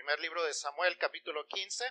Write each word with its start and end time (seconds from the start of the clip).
Primer 0.00 0.20
libro 0.20 0.42
de 0.44 0.54
Samuel, 0.54 0.96
capítulo 0.96 1.46
15. 1.46 1.84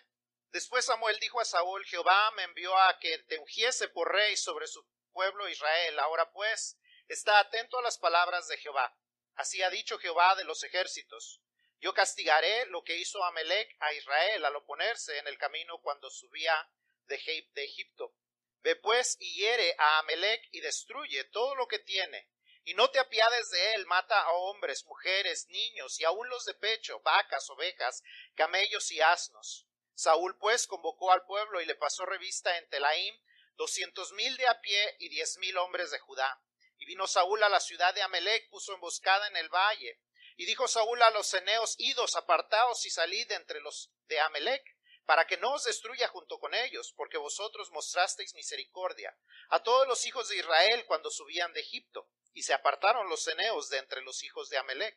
Después 0.52 0.84
Samuel 0.84 1.20
dijo 1.20 1.40
a 1.40 1.46
Saúl, 1.46 1.86
Jehová 1.86 2.32
me 2.32 2.42
envió 2.42 2.76
a 2.76 2.98
que 2.98 3.20
te 3.20 3.38
ungiese 3.38 3.88
por 3.90 4.12
rey 4.12 4.36
sobre 4.36 4.66
su 4.66 4.84
pueblo 5.12 5.48
Israel. 5.48 6.00
Ahora 6.00 6.32
pues, 6.32 6.80
está 7.08 7.38
atento 7.38 7.78
a 7.78 7.84
las 7.84 8.00
palabras 8.00 8.48
de 8.48 8.58
Jehová. 8.58 8.98
Así 9.36 9.62
ha 9.62 9.70
dicho 9.70 10.00
Jehová 10.00 10.34
de 10.34 10.44
los 10.44 10.64
ejércitos. 10.64 11.40
Yo 11.82 11.94
castigaré 11.94 12.66
lo 12.66 12.84
que 12.84 12.98
hizo 12.98 13.24
Amelec 13.24 13.78
a 13.80 13.94
Israel 13.94 14.44
al 14.44 14.56
oponerse 14.56 15.16
en 15.20 15.28
el 15.28 15.38
camino 15.38 15.80
cuando 15.84 16.10
subía 16.10 16.68
de 17.06 17.22
Egipto. 17.64 18.16
Ve 18.64 18.76
pues 18.76 19.18
y 19.20 19.36
hiere 19.36 19.76
a 19.78 20.00
Amelec 20.00 20.42
y 20.52 20.62
destruye 20.62 21.26
todo 21.26 21.54
lo 21.54 21.68
que 21.68 21.78
tiene 21.78 22.28
y 22.70 22.76
no 22.76 22.92
te 22.92 23.00
apiades 23.00 23.50
de 23.50 23.74
él, 23.74 23.88
mata 23.88 24.22
a 24.22 24.32
hombres, 24.32 24.86
mujeres, 24.86 25.48
niños, 25.50 26.00
y 26.00 26.04
aun 26.04 26.30
los 26.30 26.46
de 26.46 26.54
pecho, 26.54 27.00
vacas, 27.00 27.50
ovejas, 27.50 28.04
camellos 28.36 28.92
y 28.92 29.02
asnos. 29.02 29.66
Saúl 29.96 30.38
pues 30.38 30.68
convocó 30.68 31.12
al 31.12 31.26
pueblo 31.26 31.62
y 31.62 31.66
le 31.66 31.74
pasó 31.74 32.06
revista 32.06 32.56
en 32.60 32.70
Telaim 32.70 33.20
doscientos 33.56 34.12
mil 34.12 34.38
de 34.38 34.46
a 34.46 34.62
pie 34.62 34.96
y 35.00 35.10
diez 35.10 35.40
mil 35.40 35.58
hombres 35.58 35.90
de 35.90 35.98
Judá. 35.98 36.44
Y 36.78 36.86
vino 36.86 37.08
Saúl 37.08 37.42
a 37.42 37.50
la 37.50 37.60
ciudad 37.60 37.92
de 37.96 38.04
Amelec, 38.04 38.48
puso 38.52 38.76
emboscada 38.76 39.26
en 39.26 39.38
el 39.38 39.50
valle. 39.50 40.00
Y 40.38 40.46
dijo 40.46 40.68
Saúl 40.68 41.02
a 41.02 41.10
los 41.10 41.34
eneos, 41.34 41.74
idos, 41.80 42.16
apartaos 42.16 42.86
y 42.86 42.92
salid 42.92 43.28
de 43.30 43.34
entre 43.34 43.62
los 43.62 43.90
de 44.06 44.20
Amelec, 44.20 44.64
para 45.08 45.26
que 45.26 45.38
no 45.38 45.54
os 45.54 45.64
destruya 45.64 46.08
junto 46.10 46.38
con 46.38 46.54
ellos, 46.54 46.94
porque 46.96 47.18
vosotros 47.18 47.72
mostrasteis 47.72 48.36
misericordia 48.36 49.18
a 49.50 49.64
todos 49.64 49.88
los 49.88 50.06
hijos 50.06 50.30
de 50.30 50.38
Israel 50.38 50.86
cuando 50.86 51.10
subían 51.10 51.52
de 51.52 51.62
Egipto 51.62 52.08
y 52.40 52.42
se 52.42 52.54
apartaron 52.54 53.10
los 53.10 53.26
ceneos 53.26 53.68
de 53.68 53.80
entre 53.80 54.02
los 54.02 54.24
hijos 54.24 54.48
de 54.48 54.58
Amelec. 54.58 54.96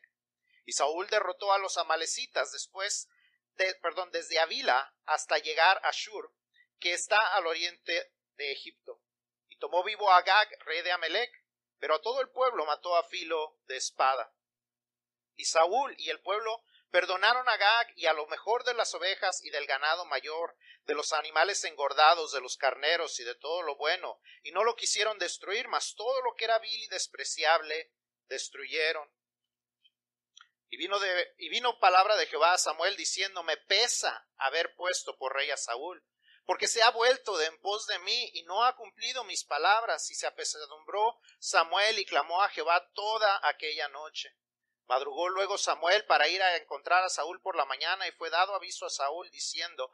Y 0.63 0.71
Saúl 0.71 1.09
derrotó 1.09 1.51
a 1.51 1.57
los 1.57 1.77
amalecitas 1.77 2.53
después, 2.53 3.09
de, 3.55 3.75
perdón, 3.81 4.11
desde 4.11 4.39
Avila 4.39 4.95
hasta 5.05 5.39
llegar 5.39 5.77
a 5.83 5.91
Shur, 5.91 6.33
que 6.79 6.93
está 6.93 7.17
al 7.35 7.45
oriente 7.45 8.13
de 8.37 8.53
Egipto. 8.53 9.01
Y 9.49 9.57
tomó 9.57 9.83
vivo 9.83 10.09
a 10.09 10.19
Agag, 10.19 10.47
rey 10.61 10.83
de 10.83 10.93
Amelec, 10.93 11.29
pero 11.79 11.95
a 11.95 12.01
todo 12.01 12.21
el 12.21 12.29
pueblo 12.29 12.65
mató 12.65 12.95
a 12.95 13.03
filo 13.03 13.59
de 13.67 13.75
espada. 13.75 14.33
Y 15.35 15.43
Saúl 15.43 15.93
y 15.97 16.11
el 16.11 16.21
pueblo 16.21 16.63
Perdonaron 16.93 17.49
a 17.49 17.57
Gag 17.57 17.87
y 17.95 18.05
a 18.05 18.13
lo 18.13 18.27
mejor 18.27 18.63
de 18.65 18.75
las 18.75 18.93
ovejas 18.93 19.43
y 19.43 19.49
del 19.49 19.65
ganado 19.65 20.05
mayor, 20.05 20.55
de 20.83 20.93
los 20.93 21.11
animales 21.11 21.63
engordados, 21.63 22.33
de 22.33 22.39
los 22.39 22.55
carneros 22.55 23.19
y 23.19 23.23
de 23.23 23.33
todo 23.33 23.63
lo 23.63 23.75
bueno, 23.77 24.19
y 24.43 24.51
no 24.51 24.63
lo 24.63 24.75
quisieron 24.75 25.17
destruir, 25.17 25.67
mas 25.69 25.95
todo 25.95 26.21
lo 26.21 26.35
que 26.35 26.45
era 26.45 26.59
vil 26.59 26.83
y 26.83 26.87
despreciable 26.89 27.91
destruyeron. 28.27 29.11
Y 30.69 30.77
vino, 30.77 30.99
y 31.39 31.49
vino 31.49 31.79
palabra 31.79 32.15
de 32.15 32.27
Jehová 32.27 32.53
a 32.53 32.57
Samuel 32.59 32.95
diciendo, 32.95 33.41
me 33.41 33.57
pesa 33.57 34.27
haber 34.37 34.75
puesto 34.75 35.17
por 35.17 35.33
rey 35.33 35.49
a 35.49 35.57
Saúl, 35.57 36.05
porque 36.45 36.67
se 36.67 36.83
ha 36.83 36.91
vuelto 36.91 37.37
de 37.37 37.47
en 37.47 37.59
pos 37.59 37.87
de 37.87 37.97
mí 37.97 38.29
y 38.35 38.43
no 38.43 38.63
ha 38.65 38.75
cumplido 38.75 39.23
mis 39.23 39.43
palabras, 39.45 40.11
y 40.11 40.13
se 40.13 40.27
apesadumbró 40.27 41.17
Samuel 41.39 41.97
y 41.97 42.05
clamó 42.05 42.43
a 42.43 42.49
Jehová 42.49 42.87
toda 42.93 43.39
aquella 43.49 43.87
noche. 43.87 44.37
Madrugó 44.87 45.29
luego 45.29 45.57
Samuel 45.57 46.05
para 46.05 46.27
ir 46.27 46.41
a 46.41 46.57
encontrar 46.57 47.03
a 47.03 47.09
Saúl 47.09 47.41
por 47.41 47.55
la 47.55 47.65
mañana 47.65 48.07
y 48.07 48.11
fue 48.11 48.29
dado 48.29 48.55
aviso 48.55 48.85
a 48.85 48.89
Saúl 48.89 49.29
diciendo, 49.31 49.89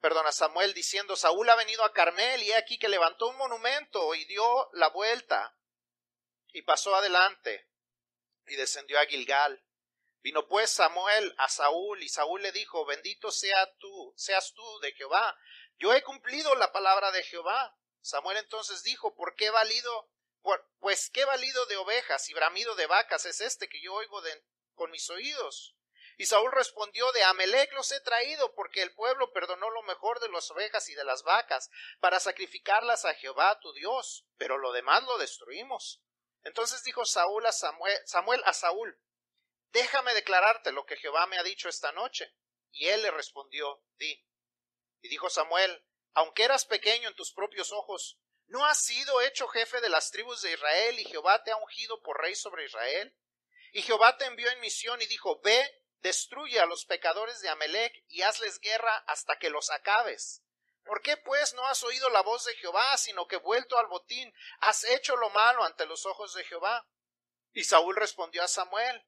perdón, 0.00 0.26
a 0.26 0.32
Samuel 0.32 0.74
diciendo, 0.74 1.16
Saúl 1.16 1.48
ha 1.48 1.56
venido 1.56 1.84
a 1.84 1.92
Carmel 1.92 2.42
y 2.42 2.50
he 2.50 2.56
aquí 2.56 2.78
que 2.78 2.88
levantó 2.88 3.28
un 3.28 3.36
monumento 3.36 4.14
y 4.14 4.24
dio 4.26 4.70
la 4.72 4.88
vuelta 4.88 5.56
y 6.52 6.62
pasó 6.62 6.94
adelante 6.94 7.68
y 8.46 8.56
descendió 8.56 8.98
a 8.98 9.06
Gilgal. 9.06 9.64
Vino 10.22 10.46
pues 10.48 10.70
Samuel 10.70 11.34
a 11.38 11.48
Saúl 11.48 12.02
y 12.02 12.08
Saúl 12.08 12.42
le 12.42 12.52
dijo, 12.52 12.84
bendito 12.84 13.30
sea 13.30 13.74
tú, 13.78 14.12
seas 14.16 14.52
tú 14.52 14.78
de 14.80 14.92
Jehová. 14.92 15.34
Yo 15.78 15.94
he 15.94 16.02
cumplido 16.02 16.54
la 16.56 16.72
palabra 16.72 17.10
de 17.10 17.22
Jehová. 17.22 17.74
Samuel 18.02 18.36
entonces 18.36 18.82
dijo, 18.82 19.14
¿por 19.14 19.34
qué 19.34 19.48
valido 19.50 20.10
pues 20.80 21.10
qué 21.10 21.24
valido 21.24 21.66
de 21.66 21.76
ovejas 21.76 22.28
y 22.28 22.34
bramido 22.34 22.74
de 22.74 22.86
vacas 22.86 23.26
es 23.26 23.40
este 23.40 23.68
que 23.68 23.80
yo 23.82 23.94
oigo 23.94 24.22
con 24.74 24.90
mis 24.90 25.08
oídos. 25.10 25.76
Y 26.16 26.26
Saúl 26.26 26.52
respondió, 26.52 27.10
de 27.12 27.24
Amelec 27.24 27.72
los 27.72 27.90
he 27.92 28.00
traído, 28.00 28.54
porque 28.54 28.82
el 28.82 28.92
pueblo 28.94 29.32
perdonó 29.32 29.70
lo 29.70 29.82
mejor 29.84 30.20
de 30.20 30.28
las 30.28 30.50
ovejas 30.50 30.88
y 30.90 30.94
de 30.94 31.04
las 31.04 31.22
vacas, 31.22 31.70
para 31.98 32.20
sacrificarlas 32.20 33.06
a 33.06 33.14
Jehová 33.14 33.58
tu 33.60 33.72
Dios, 33.72 34.26
pero 34.36 34.58
lo 34.58 34.72
demás 34.72 35.02
lo 35.04 35.16
destruimos. 35.16 36.02
Entonces 36.42 36.82
dijo 36.84 37.04
Saúl 37.04 37.46
a 37.46 37.52
Samuel, 37.52 37.98
Samuel 38.04 38.42
a 38.44 38.52
Saúl, 38.52 39.00
déjame 39.72 40.12
declararte 40.14 40.72
lo 40.72 40.84
que 40.84 40.96
Jehová 40.96 41.26
me 41.26 41.38
ha 41.38 41.42
dicho 41.42 41.68
esta 41.68 41.92
noche. 41.92 42.34
Y 42.72 42.88
él 42.88 43.02
le 43.02 43.10
respondió, 43.10 43.82
di. 43.96 44.22
Y 45.00 45.08
dijo 45.08 45.30
Samuel, 45.30 45.84
aunque 46.12 46.44
eras 46.44 46.66
pequeño 46.66 47.08
en 47.08 47.14
tus 47.14 47.32
propios 47.32 47.72
ojos, 47.72 48.18
¿No 48.50 48.66
has 48.66 48.82
sido 48.82 49.20
hecho 49.20 49.46
jefe 49.46 49.80
de 49.80 49.88
las 49.88 50.10
tribus 50.10 50.42
de 50.42 50.52
Israel 50.52 50.98
y 50.98 51.04
Jehová 51.04 51.40
te 51.44 51.52
ha 51.52 51.56
ungido 51.56 52.02
por 52.02 52.20
rey 52.20 52.34
sobre 52.34 52.64
Israel? 52.64 53.16
Y 53.72 53.82
Jehová 53.82 54.16
te 54.18 54.24
envió 54.24 54.50
en 54.50 54.58
misión 54.58 55.00
y 55.00 55.06
dijo, 55.06 55.40
ve, 55.40 55.84
destruye 55.98 56.58
a 56.58 56.66
los 56.66 56.84
pecadores 56.84 57.40
de 57.42 57.48
Amelec 57.48 57.94
y 58.08 58.22
hazles 58.22 58.58
guerra 58.58 59.04
hasta 59.06 59.38
que 59.38 59.50
los 59.50 59.70
acabes. 59.70 60.42
¿Por 60.82 61.00
qué 61.00 61.16
pues 61.16 61.54
no 61.54 61.64
has 61.68 61.84
oído 61.84 62.10
la 62.10 62.22
voz 62.22 62.44
de 62.44 62.56
Jehová, 62.56 62.96
sino 62.96 63.28
que 63.28 63.36
vuelto 63.36 63.78
al 63.78 63.86
botín 63.86 64.34
has 64.62 64.82
hecho 64.82 65.14
lo 65.14 65.30
malo 65.30 65.62
ante 65.62 65.86
los 65.86 66.04
ojos 66.04 66.34
de 66.34 66.42
Jehová? 66.42 66.88
Y 67.52 67.62
Saúl 67.62 67.94
respondió 67.94 68.42
a 68.42 68.48
Samuel, 68.48 69.06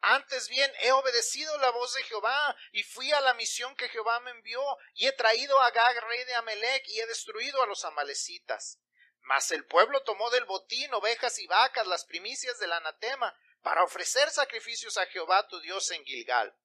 antes 0.00 0.48
bien, 0.48 0.70
he 0.80 0.92
obedecido 0.92 1.56
la 1.58 1.70
voz 1.70 1.94
de 1.94 2.02
Jehová 2.04 2.56
y 2.72 2.82
fui 2.82 3.10
a 3.12 3.20
la 3.20 3.34
misión 3.34 3.74
que 3.76 3.88
Jehová 3.88 4.20
me 4.20 4.30
envió 4.30 4.62
y 4.94 5.06
he 5.06 5.12
traído 5.12 5.60
a 5.60 5.70
Gag, 5.70 6.00
rey 6.04 6.24
de 6.24 6.34
Amelec, 6.34 6.86
y 6.88 7.00
he 7.00 7.06
destruido 7.06 7.62
a 7.62 7.66
los 7.66 7.84
amalecitas. 7.84 8.78
Mas 9.20 9.50
el 9.50 9.66
pueblo 9.66 10.02
tomó 10.04 10.30
del 10.30 10.44
botín 10.44 10.94
ovejas 10.94 11.38
y 11.38 11.46
vacas, 11.46 11.86
las 11.86 12.04
primicias 12.04 12.58
del 12.58 12.72
anatema, 12.72 13.36
para 13.62 13.82
ofrecer 13.82 14.30
sacrificios 14.30 14.96
a 14.96 15.06
Jehová 15.06 15.46
tu 15.48 15.60
Dios 15.60 15.90
en 15.90 16.04
Gilgal. 16.04 16.56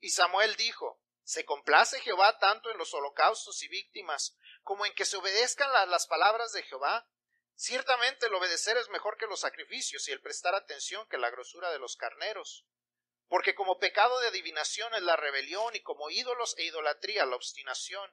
Y 0.00 0.10
Samuel 0.10 0.56
dijo, 0.56 1.00
¿se 1.22 1.44
complace 1.44 2.00
Jehová 2.00 2.38
tanto 2.38 2.70
en 2.70 2.78
los 2.78 2.94
holocaustos 2.94 3.62
y 3.62 3.68
víctimas 3.68 4.36
como 4.62 4.86
en 4.86 4.94
que 4.94 5.04
se 5.04 5.16
obedezcan 5.16 5.70
las 5.90 6.06
palabras 6.06 6.52
de 6.52 6.62
Jehová? 6.62 7.06
Ciertamente 7.62 8.24
el 8.24 8.34
obedecer 8.34 8.78
es 8.78 8.88
mejor 8.88 9.18
que 9.18 9.26
los 9.26 9.40
sacrificios 9.40 10.08
y 10.08 10.12
el 10.12 10.22
prestar 10.22 10.54
atención 10.54 11.06
que 11.10 11.18
la 11.18 11.28
grosura 11.28 11.70
de 11.70 11.78
los 11.78 11.94
carneros. 11.94 12.64
Porque 13.28 13.54
como 13.54 13.78
pecado 13.78 14.18
de 14.20 14.28
adivinación 14.28 14.94
es 14.94 15.02
la 15.02 15.16
rebelión 15.16 15.76
y 15.76 15.82
como 15.82 16.08
ídolos 16.08 16.56
e 16.56 16.62
idolatría 16.62 17.26
la 17.26 17.36
obstinación. 17.36 18.10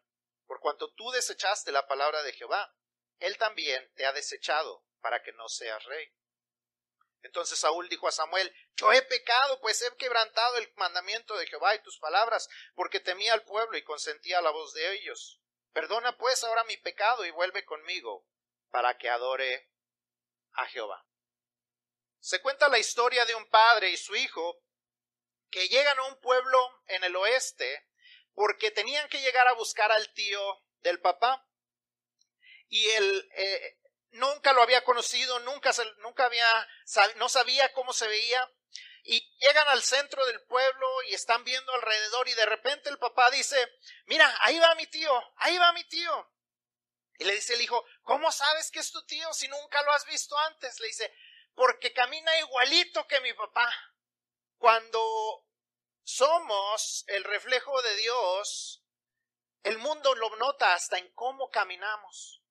Por 0.48 0.60
cuanto 0.60 0.94
tú 0.96 1.12
desechaste 1.12 1.72
la 1.72 1.88
palabra 1.88 2.24
de 2.24 2.34
Jehová, 2.34 2.76
él 3.20 3.38
también 3.38 3.90
te 3.96 4.06
ha 4.06 4.12
desechado 4.12 4.84
para 5.00 5.24
que 5.24 5.32
no 5.32 5.48
seas 5.48 5.82
rey. 5.86 6.14
Entonces 7.22 7.58
Saúl 7.58 7.88
dijo 7.88 8.10
a 8.10 8.12
Samuel, 8.12 8.54
Yo 8.76 8.92
he 8.92 9.02
pecado, 9.02 9.62
pues 9.62 9.82
he 9.82 9.96
quebrantado 9.96 10.58
el 10.58 10.70
mandamiento 10.76 11.38
de 11.38 11.48
Jehová 11.48 11.74
y 11.74 11.82
tus 11.84 12.00
palabras, 12.00 12.50
porque 12.76 13.00
temía 13.00 13.32
al 13.32 13.46
pueblo 13.46 13.78
y 13.78 13.84
consentía 13.86 14.42
la 14.42 14.52
voz 14.52 14.74
de 14.74 14.92
ellos. 14.92 15.40
Perdona 15.72 16.18
pues 16.18 16.44
ahora 16.44 16.66
mi 16.66 16.76
pecado 16.76 17.26
y 17.26 17.32
vuelve 17.32 17.64
conmigo, 17.64 18.28
para 18.70 18.98
que 18.98 19.10
adore 19.10 19.70
a 20.54 20.66
Jehová. 20.68 21.06
Se 22.20 22.42
cuenta 22.42 22.68
la 22.68 22.80
historia 22.80 23.26
de 23.26 23.36
un 23.36 23.46
padre 23.50 23.90
y 23.90 23.98
su 23.98 24.16
hijo 24.16 24.62
que 25.50 25.68
llegan 25.70 25.98
a 26.00 26.04
un 26.04 26.20
pueblo 26.20 26.60
en 26.88 27.04
el 27.04 27.16
oeste 27.16 27.88
porque 28.34 28.70
tenían 28.72 29.08
que 29.10 29.22
llegar 29.22 29.48
a 29.48 29.54
buscar 29.54 29.92
al 29.92 30.14
tío 30.14 30.40
del 30.82 31.00
papá. 31.00 31.44
Y 32.70 32.88
él 32.90 33.32
eh, 33.36 33.80
nunca 34.12 34.54
lo 34.54 34.62
había 34.62 34.84
conocido, 34.84 35.40
nunca, 35.40 35.72
nunca 36.00 36.26
había, 36.26 36.68
no 37.16 37.30
sabía 37.30 37.72
cómo 37.74 37.94
se 37.94 38.08
veía. 38.08 38.52
Y 39.04 39.22
llegan 39.40 39.68
al 39.70 39.82
centro 39.82 40.26
del 40.26 40.44
pueblo 40.44 40.88
y 41.10 41.14
están 41.14 41.44
viendo 41.46 41.74
alrededor 41.74 42.28
y 42.28 42.34
de 42.34 42.46
repente 42.46 42.90
el 42.90 43.00
papá 43.00 43.32
dice, 43.32 43.56
mira, 44.06 44.32
ahí 44.42 44.60
va 44.60 44.76
mi 44.76 44.86
tío, 44.88 45.12
ahí 45.38 45.58
va 45.58 45.72
mi 45.72 45.86
tío. 45.86 46.30
Y 47.18 47.26
le 47.26 47.34
dice 47.34 47.56
el 47.56 47.62
hijo, 47.62 47.84
¿cómo 48.04 48.32
sabes 48.32 48.70
que 48.72 48.80
es 48.80 48.92
tu 48.92 49.04
tío 49.06 49.34
si 49.34 49.48
nunca 49.48 49.82
lo 49.84 49.92
has 49.92 50.06
visto 50.06 50.38
antes? 50.40 50.80
Le 50.80 50.88
dice, 50.88 51.14
porque 51.56 51.94
camina 51.94 52.38
igualito 52.40 53.08
que 53.08 53.20
mi 53.22 53.34
papá. 53.34 53.74
Cuando 54.58 55.46
somos 56.04 57.04
el 57.08 57.24
reflejo 57.24 57.82
de 57.82 57.96
Dios, 57.96 58.84
el 59.64 59.78
mundo 59.80 60.14
lo 60.16 60.36
nota 60.38 60.74
hasta 60.74 60.98
en 60.98 61.12
cómo 61.14 61.50
caminamos. 61.50 62.42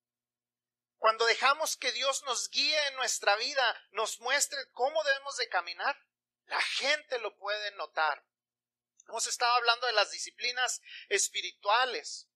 Cuando 0.97 1.25
dejamos 1.25 1.77
que 1.77 1.91
Dios 1.91 2.23
nos 2.23 2.49
guíe 2.49 2.87
en 2.87 2.95
nuestra 2.95 3.35
vida, 3.37 3.81
nos 3.91 4.19
muestre 4.19 4.59
cómo 4.71 5.03
debemos 5.03 5.37
de 5.37 5.47
caminar, 5.47 5.97
la 6.45 6.61
gente 6.61 7.19
lo 7.19 7.35
puede 7.37 7.71
notar. 7.71 8.25
Hemos 9.07 9.27
estado 9.27 9.53
hablando 9.53 9.87
de 9.87 9.93
las 9.93 10.11
disciplinas 10.11 10.81
espirituales. 11.07 12.27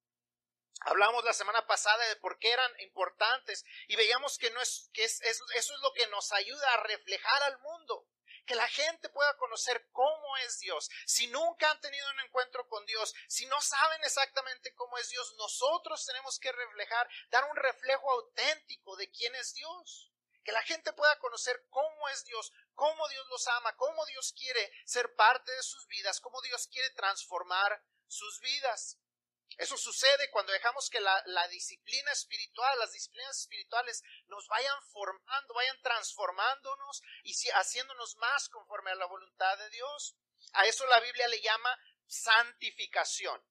Hablamos 0.83 1.23
la 1.23 1.33
semana 1.33 1.67
pasada 1.67 2.03
de 2.07 2.15
por 2.15 2.39
qué 2.39 2.51
eran 2.51 2.71
importantes 2.79 3.63
y 3.87 3.95
veíamos 3.95 4.39
que, 4.39 4.49
no 4.49 4.59
es, 4.61 4.89
que 4.93 5.03
eso 5.03 5.45
es 5.53 5.69
lo 5.81 5.93
que 5.93 6.07
nos 6.07 6.31
ayuda 6.31 6.73
a 6.73 6.83
reflejar 6.83 7.43
al 7.43 7.59
mundo. 7.59 8.07
que 8.47 8.55
la 8.55 8.67
gente 8.67 9.07
pueda 9.09 9.37
conocer 9.37 9.87
cómo 9.91 10.37
es 10.37 10.59
Dios. 10.59 10.89
Si 11.05 11.27
nunca 11.27 11.69
han 11.69 11.79
tenido 11.79 12.09
un 12.09 12.21
encuentro 12.21 12.67
con 12.67 12.83
Dios, 12.87 13.13
si 13.27 13.45
no 13.45 13.61
saben 13.61 14.03
exactamente 14.03 14.73
cómo 14.73 14.97
es 14.97 15.09
Dios, 15.09 15.35
nosotros 15.37 16.03
tenemos 16.07 16.39
que 16.39 16.51
reflejar, 16.51 17.07
dar 17.29 17.45
un 17.51 17.55
reflejo 17.55 18.11
auténtico 18.11 18.95
de 18.95 19.11
quién 19.11 19.35
es 19.35 19.53
Dios. 19.53 20.11
Que 20.43 20.51
la 20.51 20.63
gente 20.63 20.91
pueda 20.93 21.19
conocer 21.19 21.63
cómo 21.69 22.09
es 22.09 22.25
Dios, 22.25 22.51
cómo 22.73 23.07
Dios 23.09 23.27
los 23.29 23.47
ama, 23.47 23.75
cómo 23.75 24.03
Dios 24.07 24.33
quiere 24.35 24.71
ser 24.85 25.13
parte 25.15 25.51
de 25.51 25.61
sus 25.61 25.85
vidas, 25.85 26.19
cómo 26.19 26.41
Dios 26.41 26.67
quiere 26.67 26.89
transformar 26.89 27.83
sus 28.07 28.39
vidas. 28.39 28.97
Eso 29.57 29.77
sucede 29.77 30.29
cuando 30.31 30.53
dejamos 30.53 30.89
que 30.89 30.99
la, 30.99 31.47
disciplina 31.49 32.11
espiritual, 32.11 32.79
las 32.79 32.91
disciplinas 32.91 33.39
espirituales 33.39 34.03
nos 34.27 34.47
vayan 34.47 34.81
formando, 34.83 35.53
vayan 35.53 35.81
transformándonos 35.81 37.01
y 37.23 37.33
haciéndonos 37.51 38.15
más 38.17 38.49
conforme 38.49 38.91
a 38.91 38.95
la 38.95 39.05
voluntad 39.05 39.57
de 39.57 39.69
Dios. 39.69 40.15
A 40.53 40.65
eso 40.65 40.85
la 40.87 40.99
Biblia 40.99 41.27
le 41.27 41.41
llama 41.41 41.77
santificación. 42.07 43.41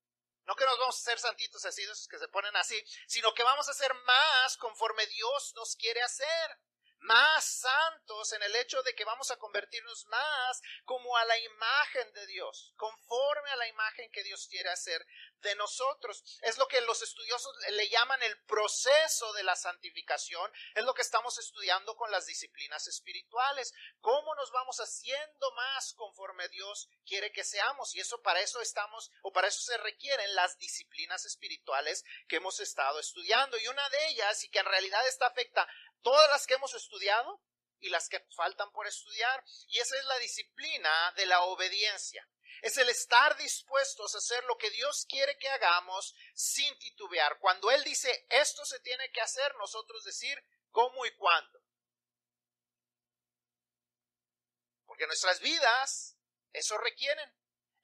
No 0.45 0.57
que 0.57 0.65
nos 0.65 0.79
vamos 0.79 0.97
a 0.97 1.01
hacer 1.01 1.19
santitos 1.19 1.65
así, 1.65 1.83
que 2.11 2.19
se 2.19 2.29
ponen 2.29 2.57
así, 2.57 2.83
sino 3.07 3.33
que 3.35 3.45
vamos 3.45 3.69
a 3.69 3.75
ser 3.75 3.93
más 3.95 4.57
conforme 4.57 5.07
Dios 5.07 5.53
nos 5.55 5.77
quiere 5.77 6.03
hacer 6.03 6.59
más 7.01 7.45
santos 7.45 8.33
en 8.33 8.43
el 8.43 8.55
hecho 8.57 8.83
de 8.83 8.95
que 8.95 9.05
vamos 9.05 9.31
a 9.31 9.39
convertirnos 9.39 10.05
más 10.07 10.61
como 10.85 11.17
a 11.17 11.25
la 11.25 11.39
imagen 11.39 12.13
de 12.13 12.27
Dios, 12.27 12.73
conforme 12.77 13.51
a 13.51 13.57
la 13.57 13.69
imagen 13.69 14.11
que 14.11 14.23
Dios 14.23 14.47
quiere 14.49 14.69
hacer 14.71 15.05
de 15.41 15.55
nosotros. 15.57 16.23
Es 16.43 16.59
lo 16.59 16.69
que 16.69 16.81
los 16.83 17.03
estudiosos 17.03 17.55
le 17.71 17.89
llaman 17.89 18.23
el 18.23 18.39
proceso 18.45 19.33
de 19.33 19.43
la 19.43 19.57
santificación, 19.57 20.51
es 20.75 20.85
lo 20.85 20.95
que 20.95 21.03
estamos 21.03 21.39
estudiando 21.39 21.97
con 21.97 22.11
las 22.11 22.27
disciplinas 22.27 22.87
espirituales, 22.87 23.73
cómo 24.01 24.35
nos 24.35 24.51
vamos 24.51 24.79
haciendo 24.79 25.53
más 25.53 25.95
conforme 25.95 26.49
Dios 26.49 26.89
quiere 27.07 27.33
que 27.33 27.45
seamos 27.45 27.95
y 27.95 28.01
eso 28.01 28.21
para 28.23 28.41
eso 28.41 28.61
estamos 28.61 29.11
o 29.23 29.33
para 29.33 29.49
eso 29.49 29.61
se 29.61 29.77
requieren 29.79 30.35
las 30.35 30.59
disciplinas 30.59 31.25
espirituales 31.25 32.05
que 32.29 32.37
hemos 32.37 32.61
estado 32.61 32.99
estudiando. 32.99 33.59
Y 33.59 33.69
una 33.69 33.89
de 33.91 34.09
ellas 34.09 34.45
y 34.45 34.51
que 34.51 34.61
en 34.61 34.67
realidad 34.67 35.07
esta 35.07 35.27
afecta 35.27 35.67
todas 36.03 36.29
las 36.31 36.47
que 36.47 36.55
hemos 36.55 36.75
estudiado 36.75 37.41
y 37.81 37.89
las 37.89 38.09
que 38.09 38.25
faltan 38.37 38.71
por 38.73 38.87
estudiar. 38.87 39.45
Y 39.69 39.79
esa 39.79 39.97
es 39.97 40.05
la 40.05 40.19
disciplina 40.19 41.13
de 41.17 41.27
la 41.27 41.43
obediencia. 41.43 42.27
Es 42.63 42.77
el 42.77 42.89
estar 42.89 43.37
dispuestos 43.37 44.15
a 44.15 44.19
hacer 44.19 44.45
lo 44.45 44.59
que 44.59 44.71
Dios 44.71 45.07
quiere 45.09 45.39
que 45.39 45.49
hagamos 45.49 46.15
sin 46.35 46.79
titubear. 46.79 47.39
Cuando 47.39 47.71
Él 47.71 47.83
dice 47.85 48.27
esto 48.29 48.65
se 48.65 48.81
tiene 48.81 49.11
que 49.13 49.21
hacer, 49.21 49.55
nosotros 49.57 50.05
decir 50.05 50.39
cómo 50.71 51.07
y 51.07 51.15
cuándo. 51.17 51.63
Porque 54.85 55.07
nuestras 55.07 55.41
vidas 55.41 56.19
eso 56.53 56.77
requieren. 56.79 57.35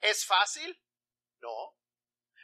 ¿Es 0.00 0.26
fácil? 0.26 0.82
No. 1.38 1.76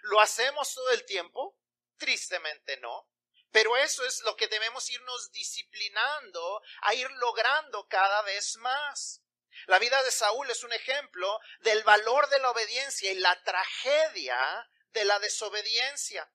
¿Lo 0.03 0.21
hacemos 0.21 0.73
todo 0.75 0.91
el 0.91 1.05
tiempo? 1.05 1.59
Tristemente 1.97 2.79
no. 2.79 3.12
Pero 3.53 3.77
eso 3.77 4.05
es 4.05 4.21
lo 4.23 4.37
que 4.37 4.49
debemos 4.49 4.89
irnos 4.91 5.31
disciplinando 5.31 6.63
a 6.83 6.95
ir 6.95 7.11
logrando 7.13 7.87
cada 7.87 8.23
vez 8.23 8.57
más. 8.57 9.23
La 9.67 9.79
vida 9.79 10.03
de 10.03 10.11
Saúl 10.11 10.51
es 10.51 10.65
un 10.65 10.73
ejemplo 10.73 11.39
del 11.61 11.85
valor 11.85 12.29
de 12.31 12.39
la 12.41 12.51
obediencia 12.51 13.13
y 13.13 13.19
la 13.19 13.41
tragedia 13.45 14.69
de 14.93 15.05
la 15.05 15.19
desobediencia. 15.19 16.29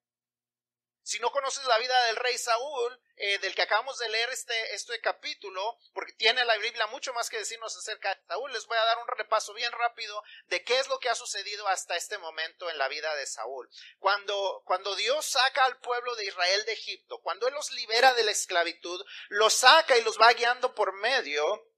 Si 1.08 1.20
no 1.20 1.32
conoces 1.32 1.64
la 1.64 1.78
vida 1.78 2.04
del 2.08 2.18
rey 2.18 2.38
Saúl, 2.38 3.02
eh, 3.16 3.40
del 3.40 3.56
que 3.56 3.62
acabamos 3.62 3.98
de 3.98 4.10
leer 4.10 4.30
este, 4.30 4.76
este 4.76 5.00
capítulo, 5.00 5.78
porque 5.94 6.12
tiene 6.12 6.44
la 6.44 6.58
Biblia 6.58 6.86
mucho 6.88 7.14
más 7.14 7.30
que 7.30 7.38
decirnos 7.38 7.78
acerca 7.78 8.14
de 8.14 8.22
Saúl, 8.28 8.52
les 8.52 8.66
voy 8.68 8.78
a 8.78 8.84
dar 8.84 8.98
un 8.98 9.08
repaso 9.08 9.54
bien 9.54 9.72
rápido 9.72 10.22
de 10.48 10.66
qué 10.66 10.78
es 10.80 10.90
lo 10.90 11.00
que 11.00 11.08
ha 11.08 11.16
sucedido 11.16 11.66
hasta 11.70 11.96
este 11.96 12.18
momento 12.18 12.70
en 12.70 12.78
la 12.78 12.90
vida 12.90 13.16
de 13.16 13.26
Saúl. 13.26 13.70
Cuando, 14.00 14.62
cuando 14.66 14.98
Dios 14.98 15.26
saca 15.26 15.64
al 15.64 15.80
pueblo 15.80 16.14
de 16.18 16.26
Israel 16.26 16.66
de 16.66 16.74
Egipto, 16.74 17.20
cuando 17.20 17.48
Él 17.48 17.54
los 17.54 17.72
libera 17.72 18.14
de 18.14 18.26
la 18.26 18.32
esclavitud, 18.32 19.02
los 19.30 19.54
saca 19.54 19.98
y 19.98 20.04
los 20.04 20.20
va 20.20 20.34
guiando 20.34 20.76
por 20.76 20.92
medio 20.92 21.72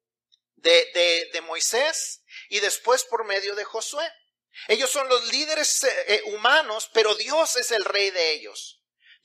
de, 0.56 1.30
de, 1.32 1.42
Moisés 1.42 2.24
y 2.50 2.62
después 2.62 3.04
por 3.04 3.26
medio 3.26 3.54
de 3.54 3.64
Josué. 3.64 4.12
Ellos 4.68 4.90
son 4.90 5.08
los 5.08 5.24
líderes 5.28 5.84
eh, 5.84 6.16
eh, 6.16 6.22
humanos, 6.34 6.90
pero 6.96 7.14
Dios 7.14 7.58
es 7.58 7.70
el 7.70 7.86
rey 7.86 8.10
de 8.10 8.32
ellos. 8.32 8.79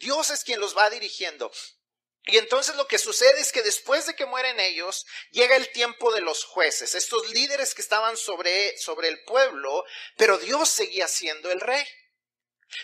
Dios 0.04 0.28
es 0.28 0.44
quien 0.44 0.60
los 0.60 0.76
va 0.76 0.90
dirigiendo. 0.90 1.50
Y 2.26 2.36
entonces 2.36 2.76
lo 2.76 2.86
que 2.86 2.98
sucede 2.98 3.40
es 3.40 3.52
que 3.52 3.62
después 3.62 4.06
de 4.06 4.14
que 4.14 4.26
mueren 4.26 4.60
ellos, 4.60 5.06
llega 5.30 5.56
el 5.56 5.72
tiempo 5.72 6.12
de 6.12 6.20
los 6.20 6.44
jueces, 6.44 6.94
estos 6.94 7.30
líderes 7.30 7.74
que 7.74 7.82
estaban 7.82 8.16
sobre, 8.16 8.76
sobre 8.78 9.08
el 9.08 9.24
pueblo, 9.24 9.84
pero 10.16 10.38
Dios 10.38 10.68
seguía 10.68 11.08
siendo 11.08 11.50
el 11.50 11.60
rey. 11.60 11.84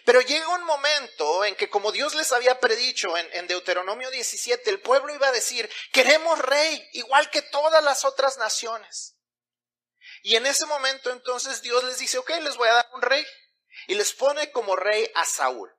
Pero 0.04 0.20
llega 0.20 0.48
un 0.48 0.64
momento 0.64 1.44
en 1.44 1.56
que, 1.56 1.68
como 1.68 1.92
Dios 1.92 2.14
les 2.14 2.32
había 2.32 2.60
predicho 2.60 3.16
en, 3.16 3.28
en, 3.32 3.46
Deuteronomio 3.46 4.10
17, 4.10 4.68
el 4.70 4.80
pueblo 4.80 5.14
iba 5.14 5.28
a 5.28 5.32
decir, 5.32 5.68
queremos 5.92 6.38
rey, 6.38 6.88
igual 6.92 7.28
que 7.30 7.42
todas 7.42 7.82
las 7.82 8.04
otras 8.04 8.38
naciones. 8.38 9.16
Y 10.22 10.36
en 10.36 10.46
ese 10.46 10.66
momento 10.66 11.10
entonces 11.10 11.60
Dios 11.60 11.82
les 11.84 11.98
dice, 11.98 12.18
ok, 12.18 12.30
les 12.42 12.56
voy 12.56 12.68
a 12.68 12.74
dar 12.74 12.90
un 12.94 13.02
rey. 13.02 13.26
Y 13.88 13.94
les 13.94 14.12
pone 14.12 14.50
como 14.52 14.76
rey 14.76 15.10
a 15.14 15.24
Saúl. 15.24 15.70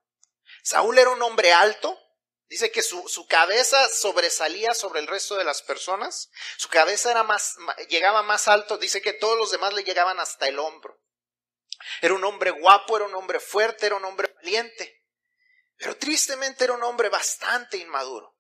Saúl 0.64 0.98
era 0.98 1.10
un 1.10 1.22
hombre 1.22 1.54
alto, 1.54 2.00
dice 2.48 2.72
que 2.72 2.84
su, 2.84 3.08
su, 3.08 3.28
cabeza 3.28 3.88
sobresalía 3.90 4.74
sobre 4.74 5.00
el 5.00 5.08
resto 5.08 5.36
de 5.36 5.44
las 5.44 5.62
personas, 5.62 6.30
su 6.58 6.70
cabeza 6.70 7.12
era 7.12 7.24
más, 7.24 7.56
llegaba 7.90 8.24
más 8.24 8.48
alto, 8.48 8.78
dice 8.78 9.02
que 9.02 9.14
todos 9.14 9.38
los 9.38 9.52
demás 9.52 9.74
le 9.74 9.84
llegaban 9.84 10.20
hasta 10.20 10.48
el 10.48 10.60
hombro. 10.60 11.02
Era 12.02 12.14
un 12.14 12.24
hombre 12.24 12.52
guapo, 12.52 12.98
era 12.98 13.06
un 13.06 13.16
hombre 13.16 13.40
fuerte, 13.40 13.86
era 13.86 13.96
un 13.96 14.06
hombre 14.06 14.34
valiente, 14.36 15.04
pero 15.78 15.98
tristemente 15.98 16.64
era 16.64 16.74
un 16.74 16.84
hombre 16.84 17.10
bastante 17.10 17.78
inmaduro. 17.78 18.38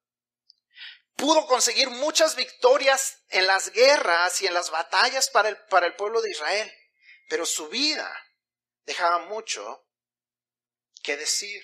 Pudo 1.15 1.45
conseguir 1.45 1.89
muchas 1.89 2.35
victorias 2.35 3.23
en 3.29 3.47
las 3.47 3.71
guerras 3.71 4.41
y 4.41 4.47
en 4.47 4.53
las 4.53 4.71
batallas 4.71 5.29
para 5.29 5.49
el, 5.49 5.57
para 5.65 5.87
el 5.87 5.95
pueblo 5.95 6.21
de 6.21 6.31
Israel, 6.31 6.71
pero 7.29 7.45
su 7.45 7.67
vida 7.69 8.11
dejaba 8.85 9.19
mucho 9.19 9.85
que 11.03 11.17
decir. 11.17 11.63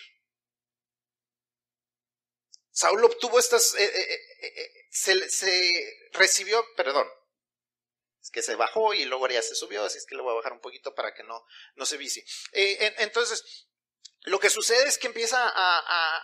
Saúl 2.77 3.03
obtuvo 3.05 3.39
estas, 3.39 3.73
eh, 3.73 3.85
eh, 3.85 4.19
eh, 4.43 4.87
se, 4.91 6.09
recibió, 6.11 6.63
perdón, 6.75 7.07
es 8.21 8.29
que 8.29 8.43
se 8.43 8.53
bajó 8.53 8.93
y 8.93 9.03
luego 9.05 9.27
ya 9.27 9.41
se 9.41 9.55
subió, 9.55 9.83
así 9.83 9.97
es 9.97 10.05
que 10.05 10.13
le 10.13 10.21
voy 10.21 10.33
a 10.33 10.35
bajar 10.35 10.53
un 10.53 10.61
poquito 10.61 10.93
para 10.93 11.11
que 11.15 11.23
no, 11.23 11.43
no 11.73 11.87
se 11.87 11.97
vicie. 11.97 12.23
entonces, 12.51 13.67
lo 14.25 14.39
que 14.39 14.51
sucede 14.51 14.87
es 14.87 14.99
que 14.99 15.07
empieza 15.07 15.39
a, 15.43 16.23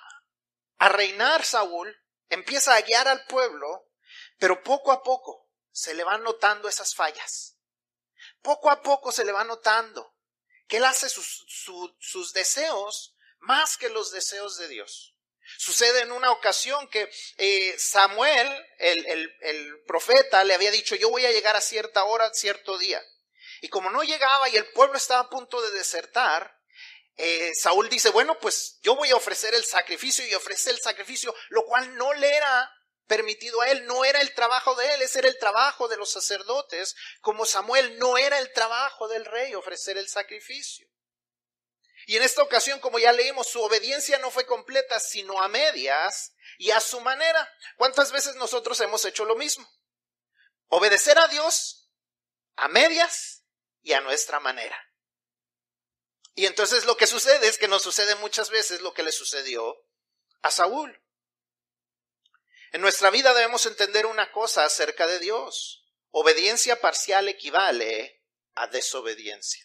a 0.78 0.89
reinar 0.89 1.44
Saúl, 1.44 2.00
empieza 2.30 2.75
a 2.75 2.82
guiar 2.82 3.08
al 3.08 3.25
pueblo, 3.25 3.89
pero 4.38 4.62
poco 4.62 4.92
a 4.92 5.01
poco 5.01 5.50
se 5.72 5.96
le 5.96 6.04
van 6.04 6.22
notando 6.22 6.70
esas 6.70 6.94
fallas. 6.94 7.58
Poco 8.44 8.70
a 8.70 8.84
poco 8.84 9.12
se 9.12 9.25
le 9.25 9.32
va 9.32 9.44
notando 9.44 10.16
que 10.68 10.78
él 10.78 10.84
hace 10.84 11.10
sus, 11.10 11.48
sus 11.98 12.34
deseos 12.34 13.16
más 13.39 13.75
que 13.75 13.89
los 13.89 14.12
deseos 14.12 14.58
de 14.58 14.68
Dios. 14.68 15.12
Sucede 15.58 16.02
en 16.02 16.12
una 16.12 16.32
ocasión 16.32 16.88
que 16.88 17.10
eh, 17.38 17.76
Samuel, 17.78 18.48
el, 18.80 19.84
profeta, 19.86 20.44
le 20.44 20.54
había 20.54 20.72
dicho, 20.72 20.96
yo 20.96 21.10
voy 21.10 21.26
a 21.26 21.32
llegar 21.32 21.56
a 21.56 21.62
cierta 21.62 22.04
hora, 22.04 22.34
cierto 22.34 22.78
día. 22.78 23.02
Y 23.62 23.70
como 23.70 23.90
no 23.90 24.04
llegaba 24.04 24.50
y 24.50 24.58
el 24.58 24.66
pueblo 24.72 24.98
estaba 24.98 25.22
a 25.22 25.30
punto 25.30 25.62
de 25.62 25.72
desertar, 25.72 26.58
eh, 27.16 27.52
Saúl 27.54 27.90
dice, 27.90 28.10
bueno, 28.10 28.40
pues 28.40 28.80
yo 28.82 28.96
voy 28.96 29.12
a 29.12 29.16
ofrecer 29.16 29.54
el 29.54 29.64
sacrificio 29.64 30.26
y 30.26 30.34
ofrece 30.34 30.72
el 30.72 30.80
sacrificio, 30.80 31.34
lo 31.50 31.64
cual 31.66 31.96
no 31.96 32.14
le 32.14 32.36
era 32.36 32.72
permitido 33.08 33.62
a 33.62 33.70
él, 33.70 33.86
no 33.86 34.06
era 34.06 34.22
el 34.22 34.34
trabajo 34.34 34.76
de 34.76 34.94
él, 34.94 35.02
ese 35.02 35.20
era 35.20 35.28
el 35.28 35.38
trabajo 35.38 35.88
de 35.88 35.98
los 35.98 36.12
sacerdotes, 36.12 36.96
como 37.22 37.46
Samuel 37.46 38.00
no 38.00 38.18
era 38.18 38.40
el 38.40 38.52
trabajo 38.54 39.08
del 39.08 39.26
rey 39.26 39.54
ofrecer 39.54 39.98
el 39.98 40.08
sacrificio. 40.08 40.88
Y 42.06 42.18
en 42.18 42.24
esta 42.24 42.44
ocasión, 42.44 42.80
como 42.80 43.00
ya 43.00 43.12
leímos, 43.12 43.48
su 43.48 43.62
obediencia 43.62 44.18
no 44.20 44.32
fue 44.32 44.46
completa, 44.46 45.00
sino 45.00 45.42
a 45.42 45.48
medias 45.48 46.34
y 46.58 46.72
a 46.72 46.80
su 46.80 47.00
manera. 47.02 47.50
¿Cuántas 47.78 48.12
veces 48.12 48.36
nosotros 48.36 48.80
hemos 48.82 49.06
hecho 49.06 49.26
lo 49.26 49.36
mismo? 49.36 49.68
Obedecer 50.68 51.18
a 51.18 51.28
Dios 51.28 51.90
a 52.56 52.68
medias 52.68 53.46
y 53.82 53.94
a 53.94 54.02
nuestra 54.02 54.40
manera. 54.40 54.78
Y 56.36 56.46
entonces 56.46 56.86
lo 56.86 56.98
que 56.98 57.08
sucede 57.08 57.48
es 57.48 57.58
que 57.58 57.68
nos 57.68 57.84
sucede 57.84 58.16
muchas 58.16 58.50
veces 58.50 58.82
lo 58.82 58.94
que 58.94 59.04
le 59.04 59.12
sucedió 59.12 59.76
a 60.42 60.52
Saúl. 60.52 61.00
En 62.72 62.82
nuestra 62.82 63.12
vida 63.12 63.34
debemos 63.34 63.66
entender 63.66 64.06
una 64.08 64.32
cosa 64.32 64.66
acerca 64.66 65.06
de 65.06 65.20
Dios. 65.20 65.86
Obediencia 66.10 66.82
parcial 66.82 67.28
equivale 67.28 68.24
a 68.56 68.68
desobediencia 68.68 69.64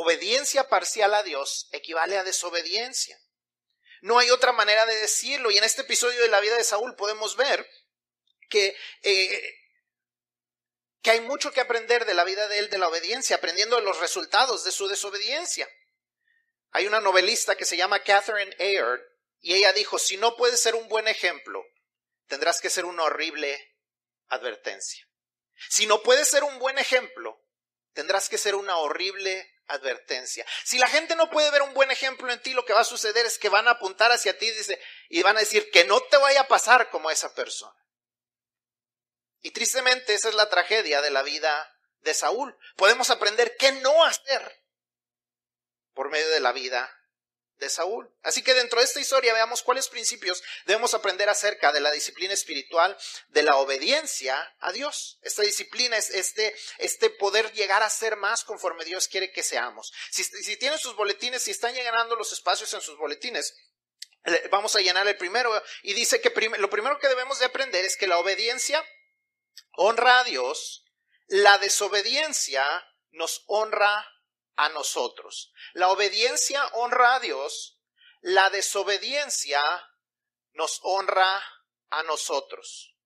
obediencia 0.00 0.68
parcial 0.68 1.14
a 1.14 1.22
Dios 1.22 1.68
equivale 1.72 2.18
a 2.18 2.24
desobediencia. 2.24 3.18
No 4.00 4.18
hay 4.18 4.30
otra 4.30 4.52
manera 4.52 4.86
de 4.86 4.96
decirlo. 4.96 5.50
Y 5.50 5.58
en 5.58 5.64
este 5.64 5.82
episodio 5.82 6.20
de 6.20 6.28
la 6.28 6.40
vida 6.40 6.56
de 6.56 6.64
Saúl 6.64 6.94
podemos 6.94 7.36
ver 7.36 7.68
que 8.48 8.76
eh, 9.02 9.58
que 11.02 11.12
hay 11.12 11.20
mucho 11.20 11.52
que 11.52 11.60
aprender 11.60 12.04
de 12.04 12.14
la 12.14 12.24
vida 12.24 12.48
de 12.48 12.58
él, 12.58 12.70
de 12.70 12.78
la 12.78 12.88
obediencia, 12.88 13.36
aprendiendo 13.36 13.76
de 13.76 13.82
los 13.82 14.00
resultados 14.00 14.64
de 14.64 14.72
su 14.72 14.88
desobediencia. 14.88 15.68
Hay 16.70 16.86
una 16.86 17.00
novelista 17.00 17.56
que 17.56 17.64
se 17.64 17.76
llama 17.76 18.02
Catherine 18.02 18.54
Ayer 18.58 19.00
y 19.40 19.54
ella 19.54 19.72
dijo, 19.72 19.98
si 19.98 20.16
no 20.16 20.36
puedes 20.36 20.60
ser 20.60 20.74
un 20.74 20.88
buen 20.88 21.08
ejemplo, 21.08 21.64
tendrás 22.26 22.60
que 22.60 22.70
ser 22.70 22.84
una 22.84 23.04
horrible 23.04 23.76
advertencia. 24.26 25.06
Si 25.70 25.86
no 25.86 26.02
puedes 26.02 26.28
ser 26.28 26.44
un 26.44 26.58
buen 26.58 26.78
ejemplo, 26.78 27.40
tendrás 27.92 28.28
que 28.28 28.38
ser 28.38 28.54
una 28.54 28.76
horrible 28.76 29.50
advertencia. 29.68 30.44
Si 30.64 30.78
la 30.78 30.88
gente 30.88 31.14
no 31.14 31.30
puede 31.30 31.50
ver 31.50 31.62
un 31.62 31.74
buen 31.74 31.90
ejemplo 31.90 32.30
en 32.32 32.40
ti, 32.40 32.52
lo 32.52 32.64
que 32.64 32.72
va 32.72 32.80
a 32.80 32.84
suceder 32.84 33.26
es 33.26 33.38
que 33.38 33.48
van 33.48 33.68
a 33.68 33.72
apuntar 33.72 34.10
hacia 34.10 34.36
ti 34.36 34.50
dice, 34.50 34.80
y 35.08 35.22
van 35.22 35.36
a 35.36 35.40
decir 35.40 35.70
que 35.70 35.84
no 35.84 36.00
te 36.00 36.16
vaya 36.16 36.42
a 36.42 36.48
pasar 36.48 36.90
como 36.90 37.10
esa 37.10 37.34
persona. 37.34 37.74
Y 39.40 39.52
tristemente 39.52 40.14
esa 40.14 40.28
es 40.28 40.34
la 40.34 40.48
tragedia 40.48 41.00
de 41.00 41.10
la 41.10 41.22
vida 41.22 41.72
de 42.00 42.14
Saúl. 42.14 42.56
Podemos 42.76 43.10
aprender 43.10 43.56
qué 43.56 43.72
no 43.72 44.04
hacer 44.04 44.64
por 45.94 46.10
medio 46.10 46.28
de 46.30 46.40
la 46.40 46.52
vida 46.52 46.97
de 47.58 47.68
Saúl. 47.68 48.10
Así 48.22 48.42
que 48.42 48.54
dentro 48.54 48.78
de 48.78 48.84
esta 48.84 49.00
historia 49.00 49.32
veamos 49.32 49.62
cuáles 49.62 49.88
principios 49.88 50.42
debemos 50.66 50.94
aprender 50.94 51.28
acerca 51.28 51.72
de 51.72 51.80
la 51.80 51.90
disciplina 51.90 52.32
espiritual, 52.34 52.96
de 53.28 53.42
la 53.42 53.56
obediencia 53.56 54.54
a 54.60 54.72
Dios. 54.72 55.18
Esta 55.22 55.42
disciplina 55.42 55.96
es 55.96 56.10
este, 56.10 56.54
este 56.78 57.10
poder 57.10 57.52
llegar 57.52 57.82
a 57.82 57.90
ser 57.90 58.16
más 58.16 58.44
conforme 58.44 58.84
Dios 58.84 59.08
quiere 59.08 59.32
que 59.32 59.42
seamos. 59.42 59.92
Si, 60.10 60.24
si 60.24 60.56
tienen 60.56 60.78
sus 60.78 60.94
boletines, 60.96 61.42
si 61.42 61.50
están 61.50 61.74
llenando 61.74 62.16
los 62.16 62.32
espacios 62.32 62.72
en 62.74 62.80
sus 62.80 62.96
boletines, 62.96 63.54
vamos 64.50 64.74
a 64.76 64.80
llenar 64.80 65.06
el 65.06 65.16
primero 65.16 65.50
y 65.82 65.94
dice 65.94 66.20
que 66.20 66.30
lo 66.58 66.70
primero 66.70 66.98
que 66.98 67.08
debemos 67.08 67.38
de 67.38 67.46
aprender 67.46 67.84
es 67.84 67.96
que 67.96 68.06
la 68.06 68.18
obediencia 68.18 68.84
honra 69.72 70.20
a 70.20 70.24
Dios, 70.24 70.84
la 71.26 71.58
desobediencia 71.58 72.64
nos 73.10 73.44
honra 73.46 74.06
a 74.58 74.68
nosotros. 74.70 75.52
La 75.72 75.88
obediencia 75.88 76.66
honra 76.74 77.14
a 77.14 77.20
Dios, 77.20 77.78
la 78.20 78.50
desobediencia 78.50 79.62
nos 80.52 80.80
honra 80.82 81.42
a 81.90 82.02
nosotros. 82.02 82.96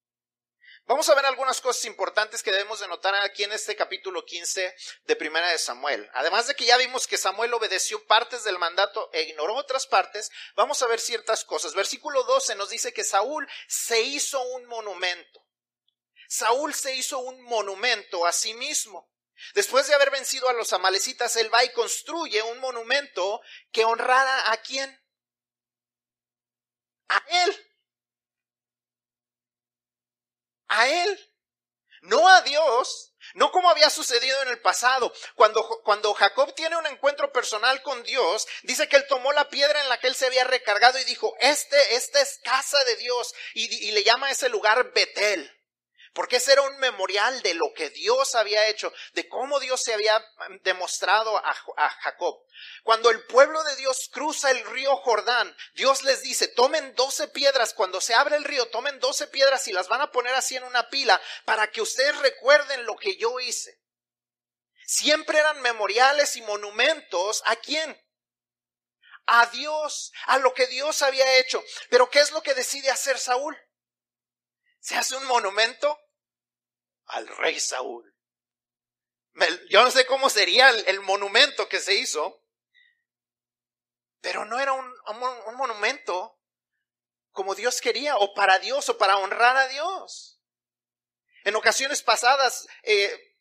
Vamos 0.87 1.09
a 1.11 1.14
ver 1.14 1.26
algunas 1.26 1.61
cosas 1.61 1.85
importantes 1.85 2.42
que 2.42 2.50
debemos 2.50 2.80
de 2.80 2.88
notar 2.88 3.14
aquí 3.16 3.44
en 3.44 3.52
este 3.52 3.76
capítulo 3.76 4.25
15 4.25 4.75
de 5.04 5.16
Primera 5.16 5.49
de 5.49 5.59
Samuel. 5.59 6.11
Además 6.14 6.47
de 6.47 6.54
que 6.54 6.64
ya 6.64 6.78
vimos 6.78 7.06
que 7.06 7.18
Samuel 7.18 7.52
obedeció 7.52 8.04
partes 8.06 8.44
del 8.44 8.59
mandato 8.59 9.11
e 9.12 9.23
ignoró 9.23 9.54
otras 9.54 9.87
partes, 9.87 10.30
vamos 10.56 10.82
a 10.82 10.87
ver 10.87 11.00
ciertas 11.00 11.44
cosas. 11.44 11.75
Versículo 11.75 12.25
12 12.25 12.54
nos 12.56 12.71
dice 12.71 12.94
que 12.94 13.04
Saúl 13.04 13.47
se 13.68 14.00
hizo 14.00 14.42
un 14.42 14.64
monumento. 14.64 15.47
Saúl 16.28 16.73
se 16.73 16.97
hizo 16.97 17.18
un 17.18 17.42
monumento 17.42 18.26
a 18.26 18.32
sí 18.32 18.54
mismo. 18.54 19.12
Después 19.54 19.87
de 19.87 19.94
haber 19.94 20.11
vencido 20.11 20.49
a 20.49 20.52
los 20.52 20.72
amalecitas, 20.72 21.37
él 21.37 21.52
va 21.52 21.64
y 21.64 21.72
construye 21.72 22.42
un 22.42 22.58
monumento 22.58 23.40
que 23.70 23.84
honrara 23.84 24.52
a 24.52 24.56
quién? 24.58 25.00
A 27.08 27.22
él. 27.28 27.72
A 30.68 30.88
él. 30.88 31.32
No 32.02 32.28
a 32.28 32.40
Dios, 32.42 33.12
no 33.34 33.52
como 33.52 33.70
había 33.70 33.88
sucedido 33.88 34.42
en 34.42 34.49
el 34.49 34.61
pasado. 34.61 35.12
Cuando, 35.37 35.62
cuando, 35.84 36.12
Jacob 36.14 36.52
tiene 36.54 36.76
un 36.76 36.87
encuentro 36.87 37.30
personal 37.32 37.80
con 37.82 38.02
Dios, 38.02 38.46
dice 38.64 38.88
que 38.88 38.96
él 38.96 39.06
tomó 39.08 39.32
la 39.32 39.49
piedra 39.49 39.80
en 39.80 39.88
la 39.88 40.00
que 40.00 40.08
él 40.08 40.16
se 40.16 40.26
había 40.26 40.44
recargado 40.44 40.99
y 40.99 41.04
dijo, 41.04 41.34
este, 41.38 41.94
esta 41.94 42.20
es 42.20 42.40
casa 42.42 42.82
de 42.84 42.96
Dios. 42.96 43.32
Y, 43.54 43.88
y 43.88 43.92
le 43.92 44.02
llama 44.02 44.26
a 44.26 44.30
ese 44.32 44.49
lugar 44.49 44.92
Betel. 44.92 45.50
Porque 46.12 46.37
ese 46.37 46.52
era 46.52 46.62
un 46.62 46.76
memorial 46.78 47.40
de 47.42 47.54
lo 47.54 47.73
que 47.75 47.88
Dios 47.88 48.35
había 48.35 48.66
hecho, 48.69 48.92
de 49.14 49.28
cómo 49.28 49.59
Dios 49.61 49.81
se 49.83 49.95
había 49.95 50.23
demostrado 50.62 51.38
a, 51.38 51.54
Jacob. 52.02 52.45
Cuando 52.83 53.09
el 53.09 53.25
pueblo 53.26 53.62
de 53.64 53.76
Dios 53.76 54.11
cruza 54.12 54.50
el 54.50 54.62
río 54.66 54.95
Jordán, 54.97 55.57
Dios 55.75 56.02
les 56.02 56.23
dice, 56.23 56.49
tomen 56.49 56.95
doce 56.95 57.28
piedras, 57.28 57.73
cuando 57.73 58.00
se 58.00 58.14
abre 58.14 58.37
el 58.37 58.45
río, 58.45 58.69
tomen 58.69 59.00
doce 59.00 59.26
piedras 59.26 59.66
y 59.69 59.73
las 59.73 59.88
van 59.88 60.02
a 60.02 60.11
poner 60.11 60.35
así 60.35 60.54
en 60.54 60.64
una 60.64 60.90
pila 60.90 61.21
para 61.47 61.71
que 61.71 61.81
ustedes 61.81 62.19
recuerden 62.19 62.85
lo 62.85 62.97
que 62.97 63.16
yo 63.16 63.40
hice. 63.40 63.81
Siempre 64.87 65.38
eran 65.38 65.62
memoriales 65.62 66.37
y 66.37 66.42
monumentos 66.42 67.42
a 67.47 67.57
quién? 67.57 67.99
A 69.25 69.47
Dios, 69.47 70.12
a 70.26 70.37
lo 70.38 70.52
que 70.52 70.66
Dios 70.66 71.00
había 71.00 71.38
hecho. 71.38 71.64
Pero 71.88 72.11
¿qué 72.11 72.21
es 72.21 72.33
lo 72.33 72.42
que 72.42 72.52
decide 72.52 72.90
hacer 72.90 73.19
Saúl? 73.19 73.57
Se 74.82 74.96
hace 74.96 75.14
un 75.14 75.24
monumento 75.26 75.96
al 77.06 77.28
rey 77.28 77.60
Saúl. 77.60 78.12
Yo 79.70 79.82
no 79.84 79.90
sé 79.92 80.04
cómo 80.06 80.28
sería 80.28 80.70
el, 80.70 81.00
monumento 81.00 81.68
que 81.68 81.78
se 81.78 81.94
hizo, 81.94 82.44
pero 84.20 84.44
no 84.44 84.58
era 84.58 84.72
un, 84.72 84.92
monumento 85.56 86.36
como 87.30 87.54
Dios 87.54 87.80
quería, 87.80 88.16
o 88.16 88.34
para 88.34 88.58
Dios, 88.58 88.88
o 88.88 88.98
para 88.98 89.18
honrar 89.18 89.56
a 89.56 89.68
Dios. 89.68 90.40
En 91.44 91.54
ocasiones 91.54 92.02
pasadas, 92.02 92.66
eh, 92.82 93.38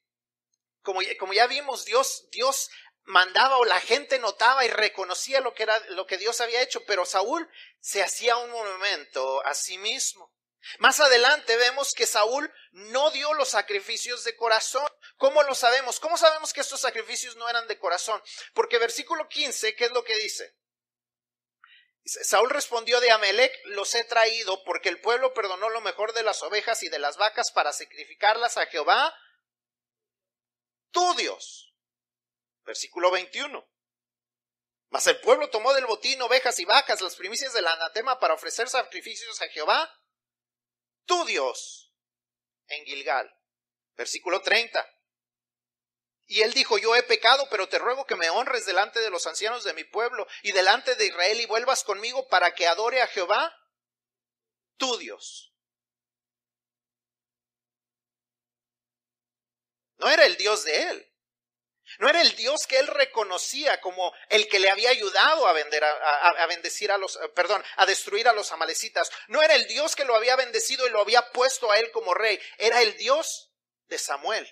como, 0.83 1.01
como, 1.19 1.33
ya 1.33 1.47
vimos, 1.47 1.85
Dios, 1.85 2.27
Dios 2.31 2.69
mandaba 3.03 3.57
o 3.57 3.65
la 3.65 3.81
gente 3.81 4.19
notaba 4.19 4.63
y 4.63 4.69
reconocía 4.69 5.41
lo 5.41 5.55
que 5.55 5.63
era 5.63 5.77
lo 5.89 6.05
que 6.05 6.19
Dios 6.19 6.39
había 6.39 6.61
hecho, 6.61 6.85
pero 6.85 7.03
Saúl 7.03 7.49
se 7.79 8.03
hacía 8.03 8.37
un 8.37 8.51
monumento 8.51 9.43
a 9.43 9.55
sí 9.55 9.79
mismo. 9.79 10.31
Más 10.79 10.99
adelante 10.99 11.55
vemos 11.57 11.93
que 11.93 12.05
Saúl 12.05 12.51
no 12.71 13.09
dio 13.11 13.33
los 13.33 13.49
sacrificios 13.49 14.23
de 14.23 14.35
corazón. 14.35 14.87
¿Cómo 15.17 15.41
lo 15.43 15.55
sabemos? 15.55 15.99
¿Cómo 15.99 16.17
sabemos 16.17 16.53
que 16.53 16.61
estos 16.61 16.81
sacrificios 16.81 17.35
no 17.35 17.49
eran 17.49 17.67
de 17.67 17.79
corazón? 17.79 18.21
Porque 18.53 18.77
versículo 18.77 19.27
15, 19.27 19.75
¿qué 19.75 19.85
es 19.85 19.91
lo 19.91 20.03
que 20.03 20.15
dice? 20.17 20.55
Saúl 22.03 22.49
respondió 22.49 22.99
de 22.99 23.11
Amelec, 23.11 23.53
los 23.65 23.93
he 23.93 24.03
traído 24.03 24.63
porque 24.63 24.89
el 24.89 24.99
pueblo 24.99 25.33
perdonó 25.33 25.69
lo 25.69 25.81
mejor 25.81 26.13
de 26.13 26.23
las 26.23 26.41
ovejas 26.41 26.81
y 26.83 26.89
de 26.89 26.99
las 26.99 27.17
vacas 27.17 27.51
para 27.51 27.73
sacrificarlas 27.73 28.57
a 28.57 28.65
Jehová, 28.65 29.15
tu 30.91 31.13
Dios. 31.15 31.75
Versículo 32.63 33.11
21. 33.11 33.67
Mas 34.89 35.07
el 35.07 35.19
pueblo 35.21 35.49
tomó 35.49 35.73
del 35.73 35.85
botín 35.85 36.21
ovejas 36.21 36.59
y 36.59 36.65
vacas, 36.65 37.01
las 37.01 37.15
primicias 37.15 37.53
del 37.53 37.67
anatema 37.67 38.19
para 38.19 38.33
ofrecer 38.33 38.67
sacrificios 38.67 39.41
a 39.41 39.47
Jehová, 39.47 39.89
tu 41.11 41.25
Dios 41.25 41.93
en 42.67 42.85
Gilgal. 42.85 43.29
Versículo 43.97 44.41
30. 44.41 44.87
Y 46.27 46.41
él 46.41 46.53
dijo, 46.53 46.77
yo 46.77 46.95
he 46.95 47.03
pecado, 47.03 47.45
pero 47.51 47.67
te 47.67 47.79
ruego 47.79 48.05
que 48.05 48.15
me 48.15 48.29
honres 48.29 48.65
delante 48.65 49.01
de 49.01 49.09
los 49.09 49.27
ancianos 49.27 49.65
de 49.65 49.73
mi 49.73 49.83
pueblo 49.83 50.25
y 50.41 50.53
delante 50.53 50.95
de 50.95 51.07
Israel 51.07 51.41
y 51.41 51.45
vuelvas 51.47 51.83
conmigo 51.83 52.29
para 52.29 52.55
que 52.55 52.65
adore 52.65 53.01
a 53.01 53.07
Jehová, 53.07 53.53
tu 54.77 54.97
Dios. 54.97 55.53
No 59.97 60.09
era 60.09 60.25
el 60.25 60.37
Dios 60.37 60.63
de 60.63 60.83
él. 60.91 61.10
No 61.99 62.09
era 62.09 62.21
el 62.21 62.35
Dios 62.35 62.65
que 62.67 62.79
él 62.79 62.87
reconocía 62.87 63.79
como 63.81 64.13
el 64.29 64.47
que 64.47 64.59
le 64.59 64.69
había 64.69 64.89
ayudado 64.89 65.47
a, 65.47 65.53
vender, 65.53 65.83
a, 65.83 66.45
bendecir 66.47 66.91
a 66.91 66.97
los, 66.97 67.19
perdón, 67.35 67.63
a 67.77 67.85
destruir 67.85 68.27
a 68.27 68.33
los 68.33 68.51
amalecitas. 68.51 69.11
No 69.27 69.41
era 69.41 69.55
el 69.55 69.67
Dios 69.67 69.95
que 69.95 70.05
lo 70.05 70.15
había 70.15 70.35
bendecido 70.35 70.87
y 70.87 70.89
lo 70.89 71.01
había 71.01 71.31
puesto 71.31 71.71
a 71.71 71.79
él 71.79 71.91
como 71.91 72.13
rey. 72.13 72.39
Era 72.57 72.81
el 72.81 72.97
Dios 72.97 73.51
de 73.87 73.97
Samuel. 73.97 74.49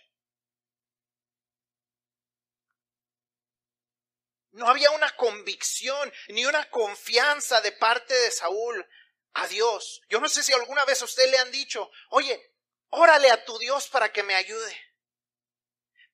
No 4.52 4.68
había 4.68 4.92
una 4.92 5.16
convicción 5.16 6.12
ni 6.30 6.46
una 6.46 6.70
confianza 6.70 7.62
de 7.62 7.72
parte 7.72 8.14
de 8.14 8.32
Saúl 8.32 8.88
a 9.34 9.48
Dios. 9.48 10.02
Yo 10.10 10.20
no 10.20 10.28
sé 10.28 10.44
si 10.44 10.54
alguna 10.54 10.86
vez 10.86 11.02
a 11.02 11.06
usted 11.06 11.30
le 11.30 11.38
han 11.38 11.52
dicho, 11.52 11.90
oye, 12.10 12.54
órale 12.90 13.30
a 13.32 13.46
tu 13.46 13.58
Dios 13.60 13.88
para 13.88 14.12
que 14.12 14.24
me 14.24 14.36
ayude. 14.36 14.89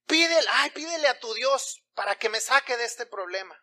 Pídele, 0.05 0.47
ay, 0.51 0.69
pídele 0.71 1.07
a 1.07 1.19
tu 1.19 1.33
Dios 1.33 1.83
para 1.93 2.15
que 2.15 2.29
me 2.29 2.39
saque 2.39 2.77
de 2.77 2.85
este 2.85 3.05
problema. 3.05 3.59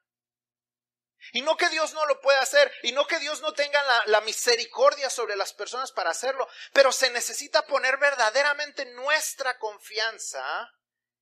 Y 1.32 1.42
no 1.42 1.56
que 1.56 1.68
Dios 1.68 1.92
no 1.94 2.04
lo 2.06 2.20
pueda 2.20 2.40
hacer, 2.40 2.72
y 2.82 2.90
no 2.90 3.06
que 3.06 3.20
Dios 3.20 3.40
no 3.42 3.52
tenga 3.52 3.80
la, 3.84 4.02
la, 4.06 4.20
misericordia 4.22 5.08
sobre 5.08 5.36
las 5.36 5.52
personas 5.52 5.92
para 5.92 6.10
hacerlo, 6.10 6.48
pero 6.72 6.90
se 6.90 7.10
necesita 7.10 7.64
poner 7.66 7.96
verdaderamente 7.98 8.84
nuestra 8.86 9.56
confianza 9.58 10.68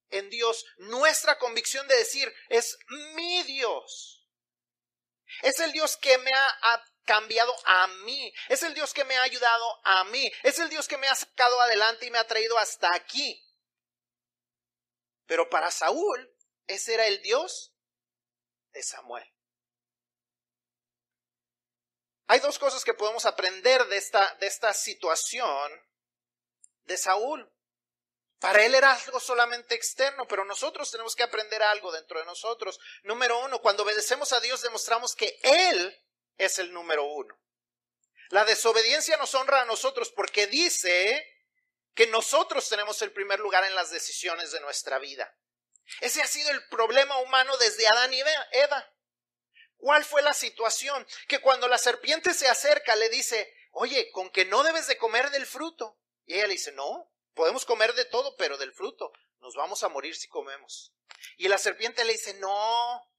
en 0.09 0.31
Dios, 0.31 0.65
nuestra 0.79 1.39
convicción 1.39 1.87
de 1.87 1.97
decir, 1.97 2.35
es 2.49 2.79
mi 3.15 3.43
Dios. 3.43 4.27
Es 5.43 5.61
el 5.61 5.73
Dios 5.73 5.97
que 5.97 6.17
me 6.19 6.33
ha 6.33 6.85
cambiado 7.05 7.55
a 7.65 7.87
mí, 7.89 8.33
es 8.49 8.63
el 8.63 8.75
Dios 8.75 8.93
que 8.95 9.05
me 9.05 9.17
ha 9.17 9.23
ayudado 9.23 9.81
a 9.85 10.05
mí, 10.05 10.31
es 10.43 10.59
el 10.59 10.69
Dios 10.69 10.89
que 10.89 10.97
me 10.97 11.09
ha 11.09 11.15
sacado 11.15 11.61
adelante 11.61 12.07
y 12.07 12.11
me 12.11 12.19
ha 12.19 12.27
traído 12.27 12.59
hasta 12.59 12.95
aquí. 12.95 13.45
Pero 15.31 15.49
para 15.49 15.71
Saúl, 15.71 16.37
ese 16.67 16.95
era 16.95 17.07
el 17.07 17.23
Dios 17.23 17.73
de 18.73 18.83
Samuel. 18.83 19.33
Hay 22.27 22.41
dos 22.41 22.59
cosas 22.59 22.85
que 22.85 22.95
podemos 22.95 23.25
aprender 23.27 23.87
de 23.87 23.97
esta, 23.97 24.35
de 24.41 24.49
esta 24.49 24.75
situación 24.75 25.71
de 26.83 26.97
Saúl. 26.97 27.49
Para 28.41 28.65
él 28.65 28.75
era 28.75 28.93
algo 28.93 29.21
solamente 29.21 29.77
externo, 29.77 30.27
pero 30.27 30.45
nosotros 30.45 30.91
tenemos 30.91 31.15
que 31.15 31.23
aprender 31.23 31.63
algo 31.63 31.93
dentro 31.93 32.19
de 32.19 32.27
nosotros. 32.27 32.81
Número 33.05 33.39
uno, 33.45 33.61
cuando 33.61 33.85
obedecemos 33.85 34.33
a 34.33 34.41
Dios 34.41 34.63
demostramos 34.63 35.15
que 35.15 35.39
Él 35.45 35.97
es 36.39 36.59
el 36.59 36.73
número 36.73 37.05
uno. 37.05 37.41
La 38.31 38.45
desobediencia 38.45 39.17
nos 39.17 39.33
honra 39.37 39.61
a 39.61 39.67
nosotros 39.67 40.11
porque 40.11 40.49
dice 40.49 41.30
que 41.95 42.07
nosotros 42.07 42.69
tenemos 42.69 43.03
el 43.03 43.13
primer 43.13 43.41
lugar 43.41 43.65
en 43.65 43.75
las 43.75 43.91
decisiones 43.91 44.53
de 44.53 44.61
nuestra 44.61 44.99
vida. 44.99 45.37
Ese 46.01 46.23
ha 46.23 46.27
sido 46.27 46.51
el 46.51 46.69
problema 46.69 47.19
humano 47.19 47.57
desde 47.57 47.87
Adán 47.89 48.15
y 48.15 48.21
Eva. 48.53 48.95
¿Cuál 49.77 50.05
fue 50.05 50.23
la 50.23 50.35
situación? 50.35 51.07
Que 51.27 51.41
cuando 51.41 51.67
la 51.69 51.79
serpiente 51.79 52.35
se 52.35 52.49
acerca 52.49 52.95
le 52.97 53.09
dice, 53.09 53.53
oye, 53.73 54.11
con 54.13 54.31
que 54.31 54.45
no 54.45 54.63
debes 54.63 54.87
de 54.87 54.99
comer 54.99 55.31
del 55.31 55.47
fruto. 55.47 55.99
Y 56.27 56.35
ella 56.35 56.47
le 56.47 56.53
dice, 56.53 56.73
no, 56.73 57.11
podemos 57.35 57.65
comer 57.65 57.95
de 57.95 58.05
todo, 58.05 58.37
pero 58.37 58.57
del 58.57 58.73
fruto 58.73 59.13
nos 59.41 59.55
vamos 59.55 59.83
a 59.83 59.89
morir 59.89 60.17
si 60.17 60.29
comemos. 60.29 60.93
Y 61.37 61.49
la 61.49 61.59
serpiente 61.59 62.05
le 62.05 62.13
dice, 62.13 62.35
no, 62.35 63.11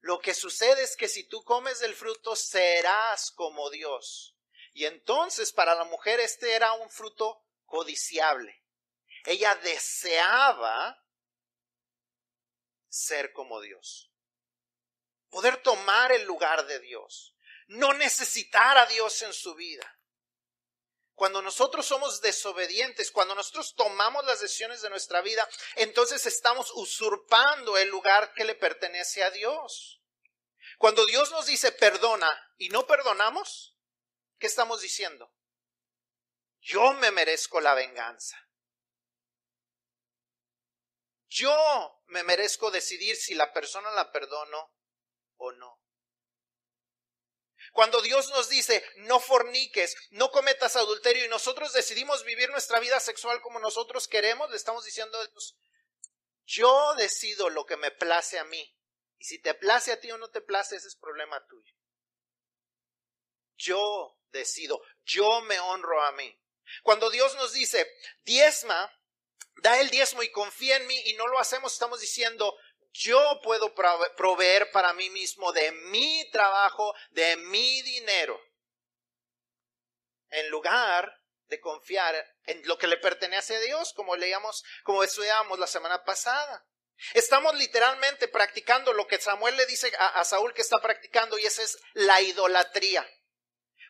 lo 0.00 0.18
que 0.20 0.34
sucede 0.34 0.82
es 0.82 0.96
que 0.96 1.08
si 1.08 1.24
tú 1.24 1.44
comes 1.44 1.78
del 1.80 1.94
fruto 1.94 2.36
serás 2.36 3.30
como 3.30 3.70
Dios. 3.70 4.36
Y 4.72 4.86
entonces 4.86 5.52
para 5.52 5.74
la 5.74 5.84
mujer 5.84 6.20
este 6.20 6.54
era 6.54 6.72
un 6.72 6.90
fruto 6.90 7.44
codiciable. 7.70 8.62
Ella 9.24 9.54
deseaba 9.54 11.02
ser 12.88 13.32
como 13.32 13.60
Dios. 13.60 14.12
Poder 15.30 15.62
tomar 15.62 16.12
el 16.12 16.24
lugar 16.24 16.66
de 16.66 16.80
Dios. 16.80 17.34
No 17.68 17.94
necesitar 17.94 18.76
a 18.76 18.86
Dios 18.86 19.22
en 19.22 19.32
su 19.32 19.54
vida. 19.54 19.96
Cuando 21.14 21.42
nosotros 21.42 21.86
somos 21.86 22.20
desobedientes, 22.20 23.12
cuando 23.12 23.34
nosotros 23.34 23.74
tomamos 23.74 24.24
las 24.24 24.40
decisiones 24.40 24.82
de 24.82 24.90
nuestra 24.90 25.20
vida, 25.20 25.48
entonces 25.76 26.26
estamos 26.26 26.72
usurpando 26.74 27.78
el 27.78 27.88
lugar 27.88 28.32
que 28.32 28.44
le 28.44 28.54
pertenece 28.54 29.22
a 29.22 29.30
Dios. 29.30 30.02
Cuando 30.78 31.04
Dios 31.06 31.30
nos 31.30 31.46
dice 31.46 31.72
perdona 31.72 32.28
y 32.56 32.70
no 32.70 32.86
perdonamos, 32.86 33.76
¿qué 34.38 34.46
estamos 34.46 34.80
diciendo? 34.80 35.30
Yo 36.60 36.92
me 36.94 37.10
merezco 37.10 37.60
la 37.60 37.74
venganza. 37.74 38.36
Yo 41.28 42.02
me 42.06 42.22
merezco 42.24 42.70
decidir 42.70 43.16
si 43.16 43.34
la 43.34 43.52
persona 43.52 43.90
la 43.92 44.10
perdono 44.10 44.74
o 45.36 45.52
no. 45.52 45.80
Cuando 47.72 48.02
Dios 48.02 48.30
nos 48.30 48.48
dice, 48.48 48.84
no 48.96 49.20
forniques, 49.20 49.94
no 50.10 50.30
cometas 50.30 50.76
adulterio 50.76 51.24
y 51.24 51.28
nosotros 51.28 51.72
decidimos 51.72 52.24
vivir 52.24 52.50
nuestra 52.50 52.80
vida 52.80 52.98
sexual 52.98 53.40
como 53.42 53.60
nosotros 53.60 54.08
queremos, 54.08 54.50
le 54.50 54.56
estamos 54.56 54.84
diciendo 54.84 55.18
a 55.18 55.26
Dios, 55.26 55.56
yo 56.44 56.94
decido 56.96 57.48
lo 57.48 57.64
que 57.64 57.76
me 57.76 57.92
place 57.92 58.38
a 58.38 58.44
mí. 58.44 58.76
Y 59.18 59.24
si 59.24 59.38
te 59.38 59.54
place 59.54 59.92
a 59.92 60.00
ti 60.00 60.10
o 60.10 60.18
no 60.18 60.30
te 60.30 60.40
place, 60.40 60.76
ese 60.76 60.88
es 60.88 60.96
problema 60.96 61.46
tuyo. 61.46 61.74
Yo 63.56 64.18
decido, 64.30 64.82
yo 65.04 65.42
me 65.42 65.60
honro 65.60 66.02
a 66.02 66.12
mí. 66.12 66.39
Cuando 66.82 67.10
Dios 67.10 67.34
nos 67.36 67.52
dice, 67.52 67.90
diezma, 68.24 68.92
da 69.56 69.80
el 69.80 69.90
diezmo 69.90 70.22
y 70.22 70.30
confía 70.30 70.76
en 70.76 70.86
mí 70.86 71.00
y 71.06 71.14
no 71.14 71.26
lo 71.28 71.38
hacemos, 71.38 71.72
estamos 71.72 72.00
diciendo, 72.00 72.56
yo 72.92 73.40
puedo 73.42 73.74
proveer 74.16 74.70
para 74.70 74.92
mí 74.94 75.10
mismo 75.10 75.52
de 75.52 75.70
mi 75.72 76.28
trabajo, 76.30 76.94
de 77.10 77.36
mi 77.36 77.82
dinero, 77.82 78.40
en 80.30 80.48
lugar 80.50 81.20
de 81.44 81.60
confiar 81.60 82.14
en 82.44 82.66
lo 82.66 82.78
que 82.78 82.86
le 82.86 82.96
pertenece 82.96 83.56
a 83.56 83.60
Dios, 83.60 83.92
como 83.92 84.16
leíamos, 84.16 84.64
como 84.84 85.04
estudiamos 85.04 85.58
la 85.58 85.66
semana 85.66 86.04
pasada. 86.04 86.66
Estamos 87.14 87.54
literalmente 87.54 88.28
practicando 88.28 88.92
lo 88.92 89.06
que 89.06 89.20
Samuel 89.20 89.56
le 89.56 89.66
dice 89.66 89.90
a, 89.98 90.20
a 90.20 90.24
Saúl 90.24 90.52
que 90.52 90.62
está 90.62 90.80
practicando 90.80 91.38
y 91.38 91.46
esa 91.46 91.62
es 91.62 91.78
la 91.94 92.20
idolatría. 92.20 93.08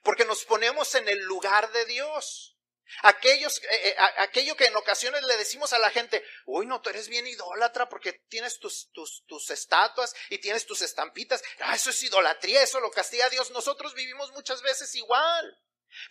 Porque 0.02 0.24
nos 0.24 0.44
ponemos 0.44 0.94
en 0.94 1.08
el 1.08 1.18
lugar 1.20 1.70
de 1.72 1.84
Dios. 1.86 2.56
Aquellos, 3.02 3.58
eh, 3.58 3.88
eh, 3.88 3.96
aquello 4.18 4.56
que 4.56 4.66
en 4.66 4.76
ocasiones 4.76 5.22
le 5.22 5.36
decimos 5.36 5.72
a 5.72 5.78
la 5.78 5.90
gente, 5.90 6.24
uy, 6.46 6.66
no, 6.66 6.80
tú 6.80 6.90
eres 6.90 7.08
bien 7.08 7.26
idólatra 7.26 7.88
porque 7.88 8.12
tienes 8.28 8.58
tus, 8.58 8.90
tus, 8.92 9.24
tus 9.26 9.50
estatuas 9.50 10.14
y 10.28 10.38
tienes 10.38 10.66
tus 10.66 10.82
estampitas. 10.82 11.42
Ah, 11.60 11.74
eso 11.74 11.90
es 11.90 12.02
idolatría, 12.02 12.62
eso 12.62 12.80
lo 12.80 12.90
castiga 12.90 13.28
Dios. 13.30 13.50
Nosotros 13.50 13.94
vivimos 13.94 14.32
muchas 14.32 14.62
veces 14.62 14.94
igual. 14.94 15.58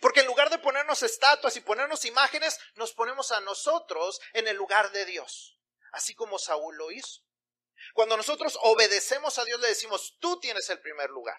Porque 0.00 0.20
en 0.20 0.26
lugar 0.26 0.50
de 0.50 0.58
ponernos 0.58 1.02
estatuas 1.02 1.56
y 1.56 1.60
ponernos 1.60 2.04
imágenes, 2.04 2.58
nos 2.74 2.92
ponemos 2.92 3.32
a 3.32 3.40
nosotros 3.40 4.20
en 4.34 4.46
el 4.46 4.56
lugar 4.56 4.92
de 4.92 5.06
Dios. 5.06 5.58
Así 5.92 6.14
como 6.14 6.38
Saúl 6.38 6.76
lo 6.76 6.90
hizo. 6.90 7.22
Cuando 7.94 8.16
nosotros 8.16 8.58
obedecemos 8.62 9.38
a 9.38 9.44
Dios, 9.44 9.60
le 9.60 9.68
decimos, 9.68 10.16
tú 10.20 10.38
tienes 10.38 10.68
el 10.70 10.80
primer 10.80 11.10
lugar. 11.10 11.38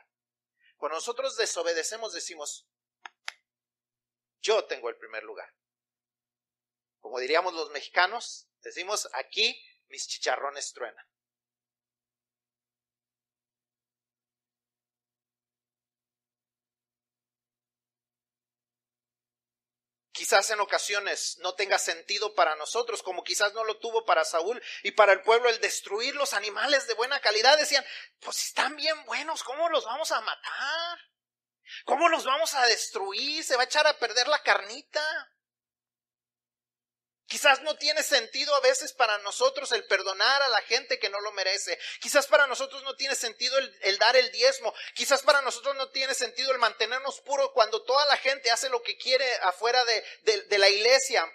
Cuando 0.77 0.95
nosotros 0.95 1.37
desobedecemos, 1.37 2.13
decimos, 2.13 2.67
yo 4.41 4.65
tengo 4.65 4.89
el 4.89 4.97
primer 4.97 5.23
lugar. 5.23 5.53
Como 6.99 7.19
diríamos 7.19 7.53
los 7.53 7.71
mexicanos, 7.71 8.47
decimos 8.61 9.09
aquí 9.13 9.59
mis 9.89 10.07
chicharrones 10.07 10.73
truenan. 10.73 11.05
quizás 20.21 20.51
en 20.51 20.59
ocasiones 20.59 21.39
no 21.39 21.55
tenga 21.55 21.79
sentido 21.79 22.35
para 22.35 22.55
nosotros, 22.55 23.01
como 23.01 23.23
quizás 23.23 23.53
no 23.53 23.63
lo 23.63 23.79
tuvo 23.79 24.05
para 24.05 24.23
Saúl 24.23 24.61
y 24.83 24.91
para 24.91 25.13
el 25.13 25.23
pueblo 25.23 25.49
el 25.49 25.59
destruir 25.59 26.15
los 26.15 26.33
animales 26.33 26.85
de 26.85 26.93
buena 26.93 27.19
calidad. 27.19 27.57
Decían, 27.57 27.83
pues 28.19 28.45
están 28.45 28.75
bien 28.75 29.03
buenos, 29.05 29.43
¿cómo 29.43 29.67
los 29.69 29.83
vamos 29.83 30.11
a 30.11 30.21
matar? 30.21 31.10
¿Cómo 31.85 32.09
los 32.09 32.25
vamos 32.25 32.53
a 32.53 32.65
destruir? 32.65 33.43
Se 33.43 33.55
va 33.55 33.63
a 33.63 33.65
echar 33.65 33.87
a 33.87 33.97
perder 33.97 34.27
la 34.27 34.41
carnita. 34.41 35.01
Quizás 37.27 37.61
no 37.61 37.77
tiene 37.77 38.03
sentido 38.03 38.53
a 38.55 38.59
veces 38.59 38.91
para 38.91 39.17
nosotros 39.19 39.71
el 39.71 39.85
perdonar 39.85 40.41
a 40.41 40.49
la 40.49 40.61
gente 40.63 40.99
que 40.99 41.09
no 41.09 41.21
lo 41.21 41.31
merece. 41.31 41.79
Quizás 42.01 42.27
para 42.27 42.45
nosotros 42.45 42.83
no 42.83 42.95
tiene 42.95 43.15
sentido 43.15 43.57
el, 43.57 43.97
dar 43.99 44.17
el 44.17 44.31
diezmo. 44.31 44.73
Quizás 44.95 45.21
para 45.21 45.41
nosotros 45.41 45.75
no 45.77 45.89
tiene 45.91 46.13
sentido 46.13 46.51
el 46.51 46.59
mantenernos 46.59 47.21
puros 47.21 47.51
cuando 47.53 47.83
toda 47.83 48.05
la 48.07 48.17
gente 48.17 48.51
hace 48.51 48.67
lo 48.67 48.83
que 48.83 48.97
quiere 48.97 49.25
afuera 49.43 49.83
de 49.85 50.57
la 50.57 50.67
iglesia. 50.67 51.25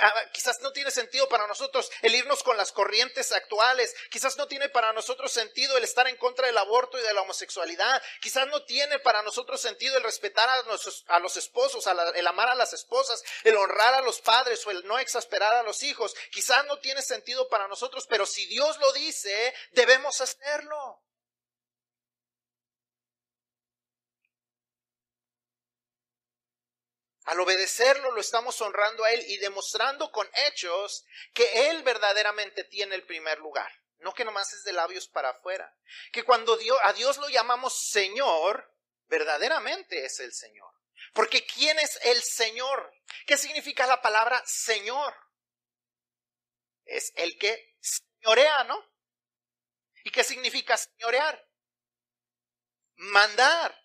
Ah, 0.00 0.30
quizás 0.32 0.60
no 0.60 0.72
tiene 0.72 0.90
sentido 0.90 1.28
para 1.28 1.46
nosotros 1.46 1.90
el 2.02 2.14
irnos 2.14 2.42
con 2.42 2.56
las 2.56 2.72
corrientes 2.72 3.32
actuales. 3.32 3.94
Quizás 4.10 4.36
no 4.36 4.46
tiene 4.46 4.68
para 4.68 4.92
nosotros 4.92 5.32
sentido 5.32 5.76
el 5.76 5.84
estar 5.84 6.08
en 6.08 6.16
contra 6.16 6.46
del 6.46 6.58
aborto 6.58 6.98
y 6.98 7.02
de 7.02 7.12
la 7.12 7.22
homosexualidad. 7.22 8.02
Quizás 8.20 8.46
no 8.48 8.64
tiene 8.64 8.98
para 8.98 9.22
nosotros 9.22 9.60
sentido 9.60 9.96
el 9.96 10.02
respetar 10.02 10.48
a 10.48 11.20
los 11.20 11.36
esposos, 11.36 11.86
el 12.14 12.26
amar 12.26 12.48
a 12.48 12.54
las 12.54 12.72
esposas, 12.72 13.22
el 13.44 13.56
honrar 13.56 13.94
a 13.94 14.02
los 14.02 14.20
padres 14.20 14.66
o 14.66 14.70
el 14.70 14.84
no 14.86 14.98
exasperar 14.98 15.54
a 15.54 15.62
los 15.62 15.82
hijos. 15.82 16.14
Quizás 16.30 16.64
no 16.66 16.78
tiene 16.78 17.02
sentido 17.02 17.48
para 17.48 17.68
nosotros, 17.68 18.06
pero 18.08 18.26
si 18.26 18.46
Dios 18.46 18.78
lo 18.78 18.92
dice, 18.92 19.54
debemos 19.72 20.20
hacerlo. 20.20 21.02
Al 27.24 27.40
obedecerlo 27.40 28.10
lo 28.12 28.20
estamos 28.20 28.60
honrando 28.60 29.04
a 29.04 29.10
Él 29.10 29.24
y 29.28 29.38
demostrando 29.38 30.10
con 30.12 30.28
hechos 30.46 31.04
que 31.32 31.70
Él 31.70 31.82
verdaderamente 31.82 32.64
tiene 32.64 32.94
el 32.94 33.04
primer 33.04 33.38
lugar. 33.38 33.70
No 33.98 34.12
que 34.12 34.24
nomás 34.24 34.52
es 34.52 34.64
de 34.64 34.72
labios 34.72 35.08
para 35.08 35.30
afuera. 35.30 35.74
Que 36.12 36.22
cuando 36.22 36.58
a 36.82 36.92
Dios 36.92 37.16
lo 37.16 37.28
llamamos 37.30 37.88
Señor, 37.88 38.70
verdaderamente 39.06 40.04
es 40.04 40.20
el 40.20 40.34
Señor. 40.34 40.70
Porque 41.14 41.46
¿quién 41.46 41.78
es 41.78 41.98
el 42.02 42.22
Señor? 42.22 42.92
¿Qué 43.26 43.38
significa 43.38 43.86
la 43.86 44.02
palabra 44.02 44.42
Señor? 44.44 45.14
Es 46.84 47.12
el 47.16 47.38
que 47.38 47.78
señorea, 47.80 48.64
¿no? 48.64 48.84
¿Y 50.04 50.10
qué 50.10 50.22
significa 50.22 50.76
señorear? 50.76 51.48
Mandar 52.96 53.83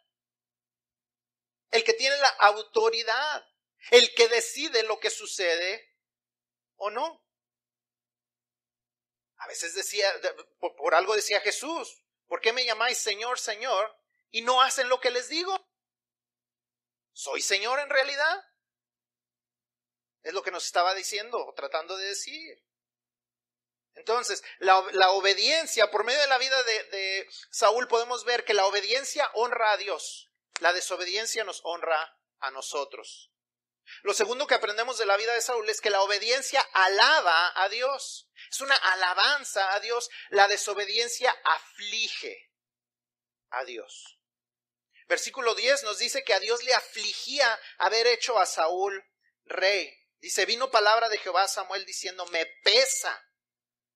el 1.72 1.84
que 1.84 1.94
tiene 1.94 2.18
la 2.18 2.30
autoridad, 2.30 3.48
el 3.92 4.14
que 4.16 4.28
decide 4.28 4.84
lo 4.84 5.00
que 5.00 5.10
sucede 5.10 5.96
o 6.76 6.90
no. 6.90 7.24
A 9.38 9.48
veces 9.48 9.74
decía, 9.74 10.12
por, 10.60 10.96
algo 10.96 11.16
decía 11.16 11.40
Jesús, 11.42 12.04
¿por 12.28 12.42
qué 12.42 12.52
me 12.52 12.66
llamáis 12.66 12.98
Señor, 12.98 13.40
Señor 13.40 13.96
y 14.32 14.42
no 14.42 14.62
hacen 14.62 14.90
lo 14.90 15.00
que 15.00 15.12
les 15.12 15.30
digo? 15.30 15.66
¿Soy 17.14 17.42
Señor 17.42 17.80
en 17.80 17.90
realidad? 17.90 18.46
Es 20.24 20.34
lo 20.34 20.44
que 20.44 20.52
nos 20.52 20.66
estaba 20.66 20.94
diciendo 20.94 21.38
o 21.46 21.54
tratando 21.54 21.96
de 21.98 22.08
decir. 22.08 22.64
Entonces, 24.00 24.44
la, 24.60 25.12
obediencia, 25.12 25.92
por 25.92 26.06
medio 26.06 26.22
de 26.22 26.28
la 26.28 26.38
vida 26.38 26.64
de, 26.64 27.28
Saúl 27.50 27.88
podemos 27.88 28.24
ver 28.24 28.46
que 28.46 28.54
la 28.54 28.66
obediencia 28.66 29.30
honra 29.34 29.72
a 29.74 29.78
Dios. 29.78 30.29
La 30.60 30.74
desobediencia 30.74 31.44
nos 31.44 31.62
honra 31.64 32.18
a 32.40 32.52
nosotros. 32.52 33.32
Lo 34.04 34.14
segundo 34.14 34.48
que 34.48 34.56
aprendemos 34.56 34.98
de 34.98 35.06
la 35.06 35.18
vida 35.18 35.34
de 35.34 35.42
Saúl 35.42 35.70
es 35.70 35.82
que 35.82 35.90
la 35.90 36.02
obediencia 36.02 36.62
alaba 36.74 37.52
a 37.56 37.70
Dios. 37.70 38.30
Es 38.50 38.62
una 38.62 38.76
alabanza 38.76 39.74
a 39.74 39.80
Dios. 39.80 40.10
La 40.30 40.48
desobediencia 40.48 41.36
aflige 41.44 42.52
a 43.50 43.64
Dios. 43.66 44.20
Versículo 45.08 45.56
10 45.56 45.84
nos 45.84 45.98
dice 45.98 46.24
que 46.24 46.34
a 46.34 46.40
Dios 46.40 46.64
le 46.64 46.74
afligía 46.74 47.60
haber 47.80 48.06
hecho 48.08 48.38
a 48.38 48.46
Saúl 48.46 49.04
rey. 49.46 49.92
Dice, 50.20 50.46
vino 50.46 50.70
palabra 50.70 51.10
de 51.10 51.18
Jehová 51.18 51.44
a 51.44 51.48
Samuel 51.48 51.86
diciendo, 51.86 52.26
me 52.28 52.46
pesa 52.64 53.20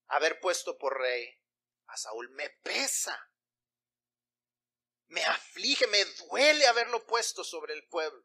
haber 0.08 0.40
puesto 0.40 0.78
por 0.78 0.98
rey 0.98 1.40
a 1.88 1.98
Saúl. 1.98 2.30
Me 2.32 2.50
pesa. 2.64 3.30
Me 5.08 5.24
aflige, 5.26 5.88
me 5.88 6.04
duele 6.06 6.68
haberlo 6.68 7.06
puesto 7.06 7.44
sobre 7.44 7.74
el 7.74 7.88
pueblo. 7.88 8.24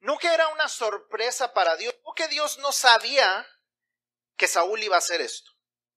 No 0.00 0.18
que 0.18 0.28
era 0.28 0.48
una 0.48 0.68
sorpresa 0.68 1.52
para 1.52 1.76
Dios, 1.76 1.94
no 2.04 2.12
que 2.14 2.28
Dios 2.28 2.58
no 2.58 2.72
sabía 2.72 3.46
que 4.36 4.48
Saúl 4.48 4.82
iba 4.82 4.96
a 4.96 5.00
hacer 5.00 5.20
esto. 5.20 5.50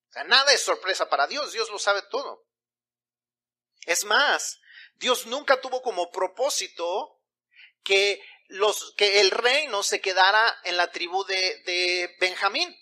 O 0.09 0.13
sea, 0.13 0.23
nada 0.25 0.51
es 0.51 0.61
sorpresa 0.61 1.09
para 1.09 1.27
Dios, 1.27 1.53
Dios 1.53 1.69
lo 1.69 1.79
sabe 1.79 2.01
todo. 2.03 2.45
Es 3.85 4.03
más, 4.05 4.59
Dios 4.95 5.25
nunca 5.25 5.59
tuvo 5.61 5.81
como 5.81 6.11
propósito 6.11 7.21
que, 7.83 8.21
los, 8.47 8.93
que 8.95 9.21
el 9.21 9.31
reino 9.31 9.83
se 9.83 10.01
quedara 10.01 10.59
en 10.63 10.77
la 10.77 10.91
tribu 10.91 11.23
de, 11.25 11.63
de 11.63 12.15
Benjamín. 12.19 12.77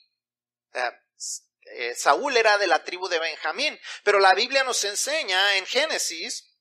Eh, 1.66 1.96
Saúl 1.96 2.36
era 2.38 2.58
de 2.58 2.68
la 2.68 2.84
tribu 2.84 3.08
de 3.08 3.20
Benjamín, 3.20 3.80
pero 4.04 4.20
la 4.20 4.34
Biblia 4.34 4.64
nos 4.64 4.84
enseña 4.84 5.58
en 5.58 5.66
Génesis 5.66 6.52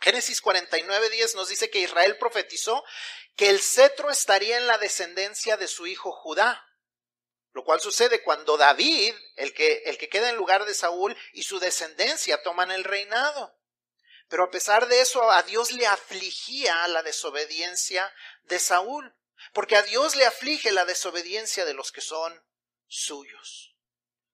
Génesis 0.00 0.40
49, 0.40 1.10
10 1.10 1.34
nos 1.34 1.48
dice 1.48 1.70
que 1.70 1.80
Israel 1.80 2.18
profetizó 2.18 2.84
que 3.36 3.48
el 3.50 3.60
cetro 3.60 4.10
estaría 4.10 4.56
en 4.56 4.66
la 4.66 4.78
descendencia 4.78 5.56
de 5.56 5.68
su 5.68 5.86
hijo 5.86 6.12
Judá. 6.12 6.64
Lo 7.52 7.64
cual 7.64 7.80
sucede 7.80 8.22
cuando 8.22 8.56
David, 8.56 9.14
el 9.36 9.52
que, 9.54 9.82
el 9.86 9.98
que 9.98 10.08
queda 10.08 10.28
en 10.28 10.36
lugar 10.36 10.64
de 10.64 10.74
Saúl, 10.74 11.16
y 11.32 11.42
su 11.42 11.58
descendencia 11.58 12.42
toman 12.42 12.70
el 12.70 12.84
reinado. 12.84 13.56
Pero 14.28 14.44
a 14.44 14.50
pesar 14.50 14.86
de 14.86 15.00
eso, 15.00 15.30
a 15.30 15.42
Dios 15.42 15.72
le 15.72 15.86
afligía 15.86 16.86
la 16.88 17.02
desobediencia 17.02 18.12
de 18.42 18.60
Saúl, 18.60 19.16
porque 19.52 19.76
a 19.76 19.82
Dios 19.82 20.14
le 20.14 20.26
aflige 20.26 20.70
la 20.70 20.84
desobediencia 20.84 21.64
de 21.64 21.74
los 21.74 21.90
que 21.90 22.02
son 22.02 22.44
suyos 22.86 23.67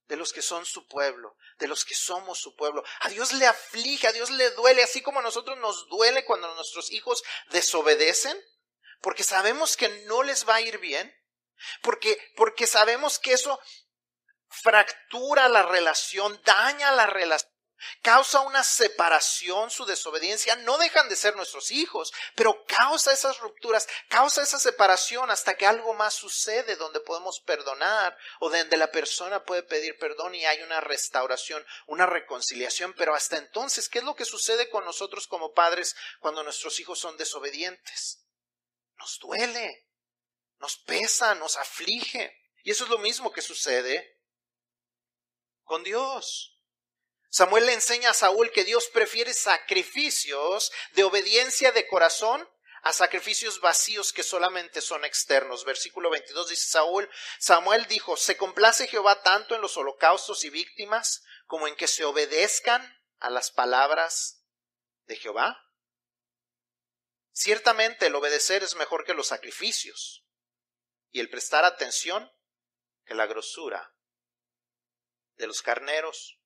de 0.07 0.17
los 0.17 0.33
que 0.33 0.43
son 0.43 0.67
su 0.67 0.87
pueblo, 0.87 1.37
de 1.59 1.69
los 1.69 1.85
que 1.85 1.95
somos 1.95 2.39
su 2.39 2.55
pueblo. 2.55 2.85
A 3.01 3.09
Dios 3.09 3.33
le 3.33 3.47
aflige, 3.47 4.07
a 4.07 4.13
Dios 4.13 4.31
le 4.31 4.51
duele, 4.51 4.83
así 4.83 5.03
como 5.03 5.21
a 5.21 5.23
nosotros 5.23 5.59
nos 5.59 5.89
duele 5.89 6.25
cuando 6.25 6.55
nuestros 6.55 6.91
hijos 6.93 7.23
desobedecen, 7.51 8.39
porque 9.01 9.23
sabemos 9.23 9.77
que 9.77 9.89
no 10.07 10.23
les 10.23 10.49
va 10.49 10.57
a 10.57 10.61
ir 10.61 10.79
bien, 10.79 11.15
porque, 11.83 12.19
porque 12.37 12.67
sabemos 12.67 13.19
que 13.19 13.33
eso 13.33 13.61
fractura 14.49 15.49
la 15.49 15.63
relación, 15.63 16.41
daña 16.45 16.93
la 16.93 17.07
relación 17.07 17.54
Causa 18.03 18.41
una 18.41 18.63
separación, 18.63 19.71
su 19.71 19.85
desobediencia. 19.85 20.57
No 20.57 20.79
dejan 20.79 21.09
de 21.09 21.17
ser 21.17 21.37
nuestros 21.37 21.71
hijos, 21.71 22.13
pero 22.35 22.65
causa 22.67 23.13
esas 23.13 23.39
rupturas, 23.41 23.89
causa 24.09 24.43
esa 24.43 24.59
separación 24.59 25.31
hasta 25.31 25.57
que 25.57 25.67
algo 25.67 25.95
más 25.95 26.15
sucede 26.15 26.77
donde 26.77 27.01
podemos 27.01 27.41
perdonar 27.41 28.17
o 28.41 28.51
donde 28.51 28.77
la 28.77 28.91
persona 28.91 29.45
puede 29.45 29.63
pedir 29.63 29.99
perdón 29.99 30.35
y 30.35 30.45
hay 30.45 30.63
una 30.63 30.81
restauración, 30.81 31.65
una 31.87 32.07
reconciliación. 32.07 32.95
Pero 32.95 33.15
hasta 33.15 33.37
entonces, 33.37 33.89
¿qué 33.89 33.99
es 33.99 34.05
lo 34.05 34.15
que 34.15 34.25
sucede 34.25 34.69
con 34.71 34.85
nosotros 34.85 35.27
como 35.27 35.53
padres 35.53 35.97
cuando 36.21 36.43
nuestros 36.43 36.79
hijos 36.81 36.99
son 36.99 37.17
desobedientes? 37.17 38.25
Nos 38.99 39.19
duele, 39.19 39.89
nos 40.59 40.77
pesa, 40.79 41.35
nos 41.35 41.57
aflige. 41.57 42.41
Y 42.63 42.71
eso 42.71 42.85
es 42.85 42.91
lo 42.91 42.99
mismo 42.99 43.33
que 43.33 43.43
sucede 43.43 44.19
con 45.65 45.83
Dios. 45.83 46.54
Samuel 47.35 47.67
le 47.67 47.73
enseña 47.73 48.11
a 48.11 48.15
Saúl 48.15 48.53
que 48.53 48.63
Dios 48.63 48.87
prefiere 48.87 49.35
sacrificios 49.35 50.71
de 50.93 51.03
obediencia 51.03 51.73
de 51.73 51.89
corazón 51.89 52.49
a 52.83 52.93
sacrificios 52.93 53.61
vacíos 53.61 54.13
que 54.13 54.23
solamente 54.23 54.81
son 54.81 55.05
externos. 55.05 55.65
Versículo 55.65 56.11
22 56.11 56.51
dice 56.51 56.69
Saúl, 56.69 57.11
Samuel 57.41 57.87
dijo, 57.87 58.17
¿se 58.17 58.37
complace 58.37 58.87
Jehová 58.87 59.21
tanto 59.25 59.57
en 59.57 59.63
los 59.63 59.77
holocaustos 59.77 60.45
y 60.45 60.51
víctimas 60.51 61.25
como 61.47 61.67
en 61.67 61.75
que 61.75 61.89
se 61.89 62.05
obedezcan 62.05 63.03
a 63.19 63.31
las 63.31 63.51
palabras 63.51 64.45
de 65.07 65.17
Jehová? 65.17 65.61
Ciertamente 67.33 68.07
el 68.07 68.15
obedecer 68.15 68.63
es 68.63 68.77
mejor 68.77 69.05
que 69.05 69.13
los 69.13 69.27
sacrificios 69.27 70.25
y 71.11 71.19
el 71.19 71.29
prestar 71.29 71.65
atención 71.65 72.31
que 73.05 73.17
la 73.17 73.27
grosura 73.27 73.93
de 75.35 75.49
los 75.49 75.63
carneros. 75.63 76.39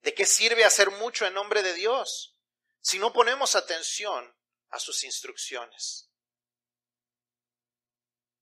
¿De 0.00 0.14
qué 0.14 0.24
sirve 0.24 0.64
hacer 0.64 0.90
mucho 0.90 1.26
en 1.26 1.34
nombre 1.34 1.62
de 1.62 1.74
Dios 1.74 2.36
si 2.80 2.98
no 2.98 3.12
ponemos 3.12 3.54
atención 3.54 4.34
a 4.70 4.78
sus 4.78 5.04
instrucciones? 5.04 6.10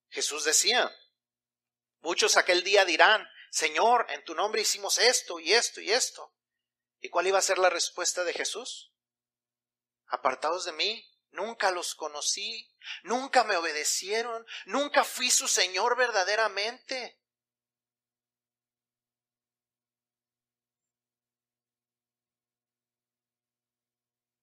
Jesús 0.09 0.43
decía, 0.43 0.91
muchos 1.99 2.37
aquel 2.37 2.63
día 2.63 2.85
dirán, 2.85 3.27
Señor, 3.51 4.05
en 4.09 4.23
tu 4.23 4.35
nombre 4.35 4.61
hicimos 4.61 4.97
esto 4.97 5.39
y 5.39 5.53
esto 5.53 5.81
y 5.81 5.91
esto. 5.91 6.33
¿Y 7.01 7.09
cuál 7.09 7.27
iba 7.27 7.39
a 7.39 7.43
ser 7.43 7.57
la 7.57 7.69
respuesta 7.69 8.23
de 8.23 8.33
Jesús? 8.33 8.93
Apartados 10.07 10.65
de 10.65 10.71
mí, 10.71 11.09
nunca 11.31 11.71
los 11.71 11.95
conocí, 11.95 12.73
nunca 13.03 13.43
me 13.43 13.55
obedecieron, 13.55 14.45
nunca 14.65 15.03
fui 15.03 15.29
su 15.29 15.47
Señor 15.47 15.95
verdaderamente. 15.95 17.19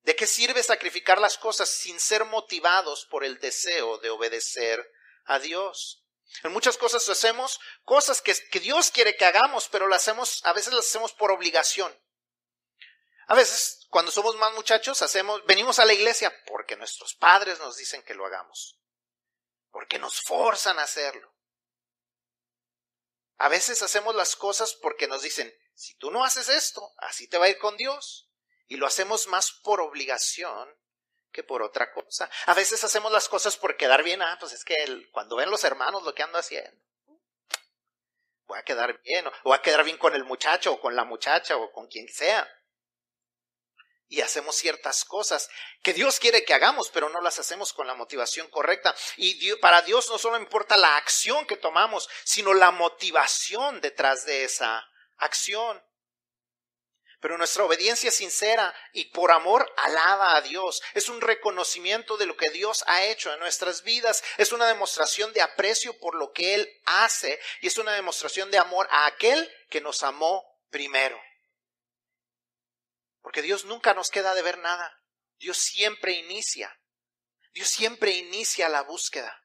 ¿De 0.07 0.15
qué 0.15 0.25
sirve 0.25 0.63
sacrificar 0.63 1.19
las 1.19 1.37
cosas 1.37 1.67
sin 1.67 1.99
ser 1.99 2.23
motivados 2.23 3.05
por 3.07 3.25
el 3.25 3.39
deseo 3.39 3.97
de 3.97 4.09
obedecer 4.09 4.89
a 5.25 5.37
Dios? 5.37 6.01
En 6.43 6.53
muchas 6.53 6.77
cosas 6.77 7.09
hacemos 7.09 7.59
cosas 7.83 8.21
que, 8.21 8.33
Dios 8.61 8.89
quiere 8.89 9.17
que 9.17 9.25
hagamos, 9.25 9.67
pero 9.67 9.89
las 9.89 10.03
hacemos, 10.03 10.39
a 10.45 10.53
veces 10.53 10.71
las 10.71 10.85
hacemos 10.85 11.11
por 11.11 11.29
obligación. 11.29 11.93
A 13.27 13.35
veces, 13.35 13.85
cuando 13.89 14.09
somos 14.09 14.37
más 14.37 14.53
muchachos, 14.53 15.01
hacemos, 15.01 15.43
venimos 15.45 15.77
a 15.77 15.83
la 15.83 15.91
iglesia 15.91 16.33
porque 16.45 16.77
nuestros 16.77 17.13
padres 17.13 17.59
nos 17.59 17.75
dicen 17.75 18.01
que 18.03 18.13
lo 18.13 18.25
hagamos, 18.25 18.79
porque 19.71 19.99
nos 19.99 20.21
forzan 20.21 20.79
a 20.79 20.83
hacerlo. 20.83 21.35
A 23.39 23.49
veces 23.49 23.81
hacemos 23.81 24.15
las 24.15 24.37
cosas 24.37 24.73
porque 24.73 25.09
nos 25.09 25.21
dicen, 25.21 25.53
si 25.73 25.95
tú 25.95 26.11
no 26.11 26.23
haces 26.23 26.47
esto, 26.47 26.93
así 26.99 27.27
te 27.27 27.37
va 27.37 27.47
a 27.47 27.49
ir 27.49 27.57
con 27.57 27.75
Dios. 27.75 28.26
Y 28.67 28.77
lo 28.77 28.87
hacemos 28.87 29.27
más 29.27 29.51
por 29.51 29.81
obligación 29.81 30.69
que 31.31 31.43
por 31.43 31.61
otra 31.61 31.91
cosa. 31.93 32.29
A 32.45 32.53
veces 32.53 32.83
hacemos 32.83 33.11
las 33.11 33.29
cosas 33.29 33.57
por 33.57 33.77
quedar 33.77 34.03
bien. 34.03 34.21
Ah, 34.21 34.37
pues 34.39 34.53
es 34.53 34.65
que 34.65 34.75
cuando 35.11 35.35
ven 35.35 35.49
los 35.51 35.63
hermanos 35.63 36.03
lo 36.03 36.13
que 36.13 36.23
ando 36.23 36.37
haciendo, 36.37 36.81
voy 38.47 38.59
a 38.59 38.63
quedar 38.63 38.99
bien, 39.01 39.27
o 39.27 39.31
voy 39.43 39.55
a 39.55 39.61
quedar 39.61 39.83
bien 39.83 39.97
con 39.97 40.15
el 40.15 40.23
muchacho, 40.23 40.73
o 40.73 40.79
con 40.79 40.95
la 40.95 41.03
muchacha, 41.03 41.57
o 41.57 41.71
con 41.71 41.87
quien 41.87 42.07
sea. 42.07 42.49
Y 44.09 44.21
hacemos 44.21 44.55
ciertas 44.55 45.03
cosas 45.03 45.49
que 45.83 45.93
Dios 45.93 46.19
quiere 46.19 46.45
que 46.45 46.53
hagamos, 46.53 46.89
pero 46.89 47.09
no 47.09 47.19
las 47.19 47.39
hacemos 47.39 47.73
con 47.73 47.87
la 47.87 47.93
motivación 47.93 48.49
correcta. 48.49 48.95
Y 49.17 49.53
para 49.57 49.81
Dios 49.81 50.09
no 50.09 50.17
solo 50.17 50.37
importa 50.37 50.77
la 50.77 50.95
acción 50.95 51.45
que 51.45 51.57
tomamos, 51.57 52.07
sino 52.23 52.53
la 52.53 52.71
motivación 52.71 53.81
detrás 53.81 54.25
de 54.25 54.45
esa 54.45 54.89
acción. 55.17 55.83
Pero 57.19 57.37
nuestra 57.37 57.63
obediencia 57.63 58.11
sincera 58.11 58.75
y 58.93 59.05
por 59.05 59.31
amor 59.31 59.71
alaba 59.77 60.35
a 60.35 60.41
Dios. 60.41 60.81
Es 60.93 61.09
un 61.09 61.19
reconocimiento 61.19 62.15
de 62.17 62.27
lo 62.27 62.37
que 62.37 62.49
Dios 62.51 62.83
ha 62.87 63.05
hecho 63.05 63.33
en 63.33 63.39
nuestras 63.39 63.81
vidas. 63.81 64.23
Es 64.37 64.51
una 64.51 64.67
demostración 64.67 65.33
de 65.33 65.41
aprecio 65.41 65.97
por 65.97 66.13
lo 66.15 66.31
que 66.31 66.53
Él 66.53 66.69
hace. 66.85 67.39
Y 67.61 67.67
es 67.67 67.77
una 67.77 67.93
demostración 67.93 68.51
de 68.51 68.59
amor 68.59 68.87
a 68.91 69.07
aquel 69.07 69.51
que 69.69 69.81
nos 69.81 70.03
amó 70.03 70.43
primero. 70.69 71.19
Porque 73.21 73.41
Dios 73.41 73.65
nunca 73.65 73.95
nos 73.95 74.11
queda 74.11 74.35
de 74.35 74.43
ver 74.43 74.59
nada. 74.59 75.01
Dios 75.39 75.57
siempre 75.57 76.13
inicia. 76.13 76.79
Dios 77.51 77.69
siempre 77.69 78.11
inicia 78.11 78.69
la 78.69 78.83
búsqueda. 78.83 79.43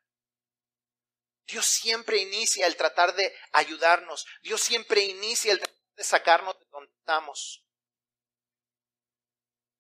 Dios 1.46 1.66
siempre 1.66 2.18
inicia 2.18 2.66
el 2.66 2.76
tratar 2.76 3.14
de 3.14 3.35
ayudarnos. 3.52 4.26
Dios 4.42 4.61
siempre 4.61 5.00
inicia 5.00 5.52
el 5.52 5.61
sacarnos 6.02 6.58
de 6.58 6.66
donde 6.70 6.92
estamos. 6.98 7.64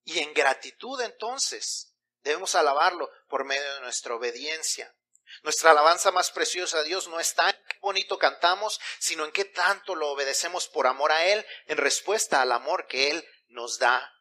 Y 0.04 0.18
en 0.18 0.34
gratitud 0.34 1.00
entonces 1.00 1.94
debemos 2.22 2.54
alabarlo 2.54 3.10
por 3.28 3.44
medio 3.44 3.74
de 3.74 3.80
nuestra 3.80 4.14
obediencia. 4.14 4.94
Nuestra 5.42 5.70
alabanza 5.70 6.10
más 6.10 6.30
preciosa 6.30 6.78
a 6.78 6.82
Dios 6.82 7.08
no 7.08 7.18
está 7.18 7.48
en 7.48 7.56
qué 7.68 7.78
bonito 7.80 8.18
cantamos, 8.18 8.80
sino 8.98 9.24
en 9.24 9.32
qué 9.32 9.44
tanto 9.44 9.94
lo 9.94 10.10
obedecemos 10.10 10.68
por 10.68 10.86
amor 10.86 11.10
a 11.10 11.24
Él, 11.26 11.46
en 11.66 11.78
respuesta 11.78 12.42
al 12.42 12.52
amor 12.52 12.86
que 12.86 13.10
Él 13.10 13.26
nos 13.48 13.78
da. 13.78 14.12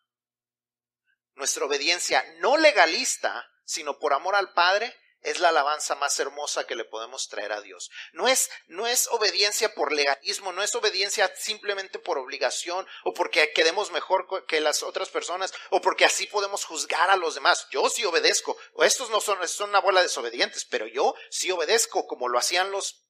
Nuestra 1.34 1.66
obediencia 1.66 2.24
no 2.40 2.58
legalista, 2.58 3.50
sino 3.66 4.00
por 4.00 4.14
amor 4.14 4.36
al 4.36 4.54
Padre, 4.54 4.96
es 5.22 5.40
la 5.40 5.50
alabanza 5.50 5.96
más 5.96 6.20
hermosa 6.20 6.66
que 6.66 6.76
le 6.76 6.86
podemos 6.86 7.28
traer 7.30 7.52
a 7.52 7.62
Dios. 7.62 7.92
No 8.14 8.28
es, 8.28 8.50
no 8.68 8.88
es 8.88 9.08
obediencia 9.08 9.74
por 9.74 9.92
legalismo, 9.92 10.52
no 10.52 10.64
es 10.64 10.74
obediencia 10.76 11.32
simplemente 11.36 12.00
por 12.00 12.18
obligación 12.18 12.88
o 13.04 13.14
porque 13.14 13.52
quedemos 13.54 13.92
mejor 13.92 14.46
que 14.48 14.62
las 14.62 14.84
otras 14.84 15.10
personas 15.10 15.54
o 15.70 15.82
porque 15.82 16.06
así 16.06 16.26
podemos 16.28 16.66
juzgar 16.66 17.10
a 17.10 17.18
los 17.18 17.36
demás. 17.36 17.68
Yo 17.72 17.90
sí 17.90 18.04
obedezco. 18.04 18.58
Estos 18.80 19.10
no 19.10 19.22
son, 19.22 19.48
son 19.48 19.70
una 19.70 19.80
bola 19.80 20.02
de 20.02 20.08
desobedientes, 20.08 20.66
pero 20.66 20.88
yo 20.88 21.14
sí 21.30 21.52
obedezco 21.52 22.08
como 22.08 22.28
lo 22.28 22.40
hacían 22.40 22.72
los 22.72 23.06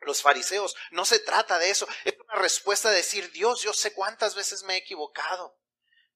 los 0.00 0.22
fariseos. 0.22 0.76
No 0.92 1.04
se 1.04 1.18
trata 1.18 1.58
de 1.58 1.68
eso. 1.68 1.86
Es 2.04 2.14
una 2.18 2.40
respuesta 2.40 2.90
de 2.90 2.96
decir, 2.96 3.30
Dios, 3.32 3.62
yo 3.62 3.74
sé 3.74 3.92
cuántas 3.92 4.34
veces 4.34 4.62
me 4.62 4.74
he 4.74 4.78
equivocado, 4.78 5.58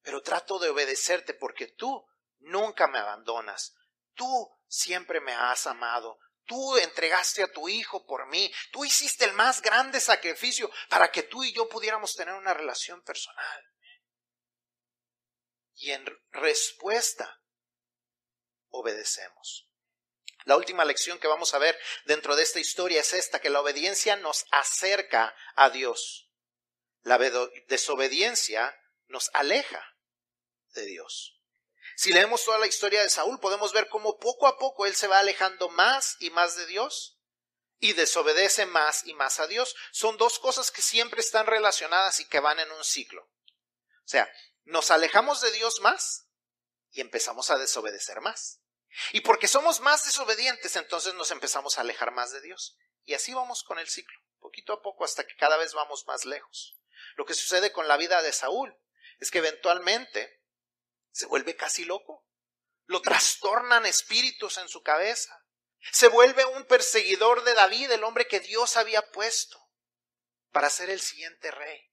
pero 0.01 0.21
trato 0.21 0.57
de 0.57 0.69
obedecerte 0.69 1.35
porque 1.35 1.67
tú 1.67 2.03
nunca 2.39 2.87
me 2.87 2.97
abandonas. 2.97 3.75
Tú 4.15 4.54
siempre 4.67 5.19
me 5.21 5.33
has 5.33 5.67
amado. 5.67 6.19
Tú 6.45 6.77
entregaste 6.77 7.43
a 7.43 7.51
tu 7.51 7.67
hijo 7.67 8.05
por 8.05 8.27
mí. 8.27 8.51
Tú 8.71 8.85
hiciste 8.85 9.25
el 9.25 9.33
más 9.33 9.61
grande 9.61 9.99
sacrificio 9.99 10.71
para 10.89 11.11
que 11.11 11.23
tú 11.23 11.43
y 11.43 11.53
yo 11.53 11.67
pudiéramos 11.67 12.15
tener 12.15 12.35
una 12.35 12.53
relación 12.53 13.01
personal. 13.01 13.63
Y 15.75 15.91
en 15.91 16.05
respuesta, 16.31 17.41
obedecemos. 18.69 19.67
La 20.45 20.55
última 20.55 20.85
lección 20.85 21.17
que 21.17 21.27
vamos 21.27 21.53
a 21.55 21.57
ver 21.57 21.77
dentro 22.05 22.35
de 22.35 22.43
esta 22.43 22.59
historia 22.59 23.01
es 23.01 23.13
esta, 23.13 23.39
que 23.39 23.49
la 23.49 23.61
obediencia 23.61 24.15
nos 24.15 24.45
acerca 24.51 25.35
a 25.55 25.71
Dios. 25.71 26.29
La 27.01 27.17
desobediencia 27.67 28.79
nos 29.07 29.31
aleja 29.33 29.83
de 30.73 30.85
Dios. 30.85 31.41
Si 31.95 32.11
leemos 32.11 32.43
toda 32.43 32.57
la 32.59 32.67
historia 32.67 33.01
de 33.01 33.09
Saúl, 33.09 33.39
podemos 33.39 33.71
ver 33.71 33.87
cómo 33.89 34.17
poco 34.19 34.47
a 34.47 34.57
poco 34.57 34.85
él 34.85 34.95
se 34.95 35.07
va 35.07 35.19
alejando 35.19 35.69
más 35.69 36.17
y 36.19 36.29
más 36.29 36.55
de 36.57 36.65
Dios 36.65 37.17
y 37.79 37.93
desobedece 37.93 38.65
más 38.65 39.05
y 39.05 39.13
más 39.13 39.39
a 39.39 39.47
Dios. 39.47 39.75
Son 39.91 40.17
dos 40.17 40.39
cosas 40.39 40.71
que 40.71 40.81
siempre 40.81 41.21
están 41.21 41.45
relacionadas 41.45 42.19
y 42.19 42.25
que 42.25 42.39
van 42.39 42.59
en 42.59 42.71
un 42.71 42.83
ciclo. 42.83 43.23
O 43.23 44.07
sea, 44.07 44.31
nos 44.63 44.91
alejamos 44.91 45.41
de 45.41 45.51
Dios 45.51 45.79
más 45.81 46.27
y 46.91 47.01
empezamos 47.01 47.49
a 47.49 47.57
desobedecer 47.57 48.21
más. 48.21 48.61
Y 49.11 49.21
porque 49.21 49.47
somos 49.47 49.81
más 49.81 50.05
desobedientes, 50.05 50.75
entonces 50.75 51.13
nos 51.15 51.31
empezamos 51.31 51.77
a 51.77 51.81
alejar 51.81 52.11
más 52.11 52.31
de 52.31 52.41
Dios. 52.41 52.77
Y 53.03 53.13
así 53.13 53.33
vamos 53.33 53.63
con 53.63 53.77
el 53.77 53.89
ciclo, 53.89 54.17
poquito 54.39 54.73
a 54.73 54.81
poco, 54.81 55.03
hasta 55.03 55.27
que 55.27 55.35
cada 55.35 55.57
vez 55.57 55.73
vamos 55.73 56.07
más 56.07 56.25
lejos. 56.25 56.77
Lo 57.15 57.25
que 57.25 57.33
sucede 57.33 57.71
con 57.71 57.87
la 57.87 57.97
vida 57.97 58.21
de 58.21 58.31
Saúl 58.31 58.75
es 59.19 59.31
que 59.31 59.39
eventualmente 59.39 60.41
se 61.15 61.27
vuelve 61.27 61.55
casi 61.55 61.85
loco. 61.85 62.27
Lo 62.87 63.01
trastornan 63.01 63.85
espíritus 63.85 64.57
en 64.57 64.67
su 64.67 64.83
cabeza. 64.83 65.45
Se 65.93 66.09
vuelve 66.09 66.43
un 66.43 66.65
perseguidor 66.65 67.45
de 67.45 67.53
David, 67.53 67.89
el 67.91 68.03
hombre 68.03 68.27
que 68.27 68.41
Dios 68.41 68.75
había 68.75 69.01
puesto 69.11 69.57
para 70.51 70.69
ser 70.69 70.89
el 70.89 70.99
siguiente 70.99 71.51
rey. 71.51 71.89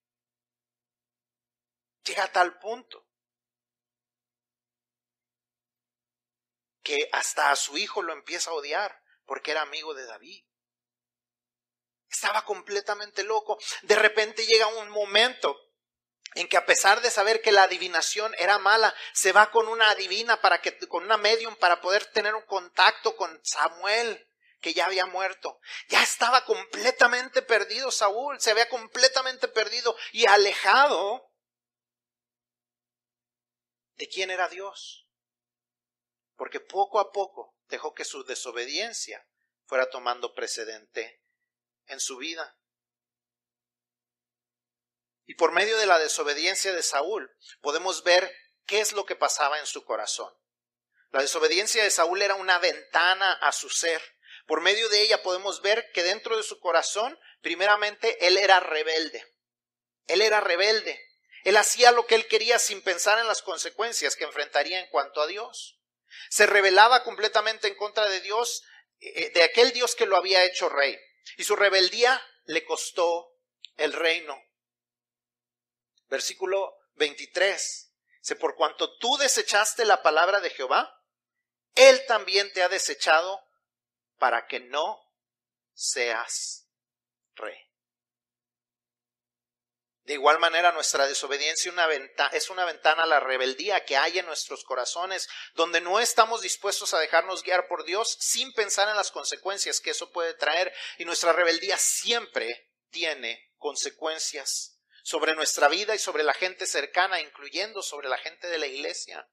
Llega 2.03 2.25
a 2.25 2.33
tal 2.33 2.59
punto 2.59 3.07
que 6.83 7.09
hasta 7.13 7.53
a 7.53 7.57
su 7.57 7.79
hijo 7.79 8.03
lo 8.03 8.13
empieza 8.13 8.51
a 8.51 8.55
odiar 8.55 9.05
porque 9.25 9.53
era 9.53 9.63
amigo 9.63 9.95
de 9.95 10.05
David. 10.05 10.45
Estaba 12.09 12.45
completamente 12.45 13.23
loco. 13.23 13.57
De 13.83 13.95
repente 13.95 14.45
llega 14.47 14.67
un 14.67 14.89
momento 14.89 15.57
en 16.35 16.49
que 16.49 16.57
a 16.57 16.67
pesar 16.67 17.01
de 17.01 17.11
saber 17.11 17.43
que 17.43 17.53
la 17.53 17.65
adivinación 17.65 18.35
era 18.39 18.59
mala, 18.59 18.95
se 19.13 19.33
va 19.33 19.51
con 19.51 19.69
una 19.69 19.91
adivina 19.91 20.41
para 20.41 20.61
que, 20.61 20.79
con 20.89 21.05
una 21.05 21.17
medium 21.17 21.57
para 21.57 21.81
poder 21.81 22.07
tener 22.07 22.35
un 22.35 22.43
contacto 22.43 23.17
con 23.17 23.41
Samuel, 23.45 24.29
que 24.61 24.73
ya 24.73 24.87
había 24.87 25.07
muerto. 25.07 25.61
Ya 25.89 26.03
estaba 26.03 26.45
completamente 26.45 27.43
perdido 27.43 27.91
Saúl, 27.91 28.41
se 28.41 28.51
había 28.51 28.69
completamente 28.69 29.49
perdido 29.49 29.95
y 30.13 30.27
alejado 30.27 31.31
de 33.97 34.09
quién 34.09 34.31
era 34.31 34.49
Dios. 34.49 35.07
Porque 36.37 36.61
poco 36.61 37.01
a 37.01 37.13
poco 37.13 37.57
dejó 37.69 37.93
que 37.93 38.05
su 38.05 38.25
desobediencia 38.25 39.27
fuera 39.65 39.91
tomando 39.91 40.33
precedente 40.33 41.23
en 41.87 42.01
su 42.01 42.17
vida. 42.17 42.57
Y 45.33 45.35
por 45.35 45.53
medio 45.53 45.79
de 45.79 45.87
la 45.87 45.99
desobediencia 45.99 46.75
de 46.75 46.83
Saúl 46.83 47.35
podemos 47.63 48.05
ver 48.05 48.31
qué 48.67 48.83
es 48.83 48.93
lo 48.93 49.07
que 49.07 49.17
pasaba 49.17 49.59
en 49.59 49.65
su 49.65 49.83
corazón. 49.83 50.31
La 51.11 51.23
desobediencia 51.23 51.83
de 51.83 51.91
Saúl 51.91 52.21
era 52.21 52.35
una 52.35 52.59
ventana 52.59 53.33
a 53.41 53.51
su 53.53 53.71
ser. 53.71 54.03
Por 54.47 54.61
medio 54.61 54.91
de 54.91 55.01
ella 55.01 55.23
podemos 55.23 55.63
ver 55.63 55.91
que 55.95 56.03
dentro 56.03 56.37
de 56.37 56.43
su 56.43 56.61
corazón, 56.61 57.19
primeramente, 57.41 58.27
él 58.27 58.37
era 58.37 58.61
rebelde. 58.61 59.25
Él 60.07 60.21
era 60.21 60.43
rebelde. 60.43 61.03
Él 61.45 61.57
hacía 61.57 61.93
lo 61.93 62.07
que 62.07 62.15
él 62.15 62.27
quería 62.29 62.59
sin 62.59 62.83
pensar 62.83 63.19
en 63.19 63.27
las 63.27 63.41
consecuencias 63.41 64.17
que 64.17 64.25
enfrentaría 64.25 64.81
en 64.81 64.91
cuanto 64.91 65.23
a 65.23 65.27
Dios. 65.27 65.81
Se 66.29 66.45
rebelaba 66.45 67.05
completamente 67.05 67.69
en 67.69 67.77
contra 67.77 68.07
de 68.07 68.21
Dios, 68.21 68.65
eh, 69.01 69.31
de 69.31 69.45
aquel 69.45 69.73
Dios 69.73 69.95
que 69.95 70.05
lo 70.05 70.19
había 70.19 70.45
hecho 70.45 70.69
rey. 70.69 71.01
Y 71.39 71.45
su 71.45 71.57
rebeldía 71.57 72.23
le 72.45 72.67
costó 72.67 73.31
el 73.79 73.95
reino 73.95 74.39
versículo 76.13 76.77
23. 76.97 77.91
Dice, 78.21 78.37
por 78.37 78.55
cuanto 78.55 78.97
tú 78.99 79.17
desechaste 79.17 79.85
la 79.85 80.03
palabra 80.03 80.41
de 80.41 80.51
Jehová, 80.51 80.95
Él 81.75 82.05
también 82.07 82.53
te 82.53 82.63
ha 82.63 82.69
desechado 82.69 83.41
para 84.19 84.47
que 84.47 84.61
no 84.61 85.01
seas 85.73 86.69
rey. 87.35 87.59
De 90.05 90.15
igual 90.15 90.39
manera, 90.39 90.73
nuestra 90.73 91.07
desobediencia 91.07 91.73
es 92.33 92.51
una 92.51 92.65
ventana 92.67 93.05
a 93.05 93.07
la 93.07 93.21
rebeldía 93.21 93.85
que 93.85 93.97
hay 93.97 94.19
en 94.19 94.27
nuestros 94.27 94.65
corazones, 94.65 95.29
donde 95.55 95.81
no 95.81 95.99
estamos 95.99 96.43
dispuestos 96.43 96.93
a 96.93 96.99
dejarnos 96.99 97.43
guiar 97.43 97.69
por 97.69 97.85
Dios 97.85 98.17
sin 98.21 98.53
pensar 98.53 98.89
en 98.89 98.97
las 98.97 99.13
consecuencias 99.13 99.81
que 99.81 99.91
eso 99.91 100.11
puede 100.11 100.35
traer. 100.35 100.75
Y 100.99 101.05
nuestra 101.05 101.33
rebeldía 101.33 101.79
siempre 101.79 102.69
tiene 102.91 103.53
consecuencias 103.57 104.82
sobre 105.03 105.35
nuestra 105.35 105.69
vida 105.69 105.95
y 105.95 105.99
sobre 105.99 106.23
la 106.23 106.33
gente 106.33 106.67
cercana, 106.67 107.21
incluyendo 107.21 107.83
sobre 107.83 108.09
la 108.09 108.19
gente 108.19 108.49
de 108.49 108.59
la 108.59 108.67
iglesia. 108.67 109.29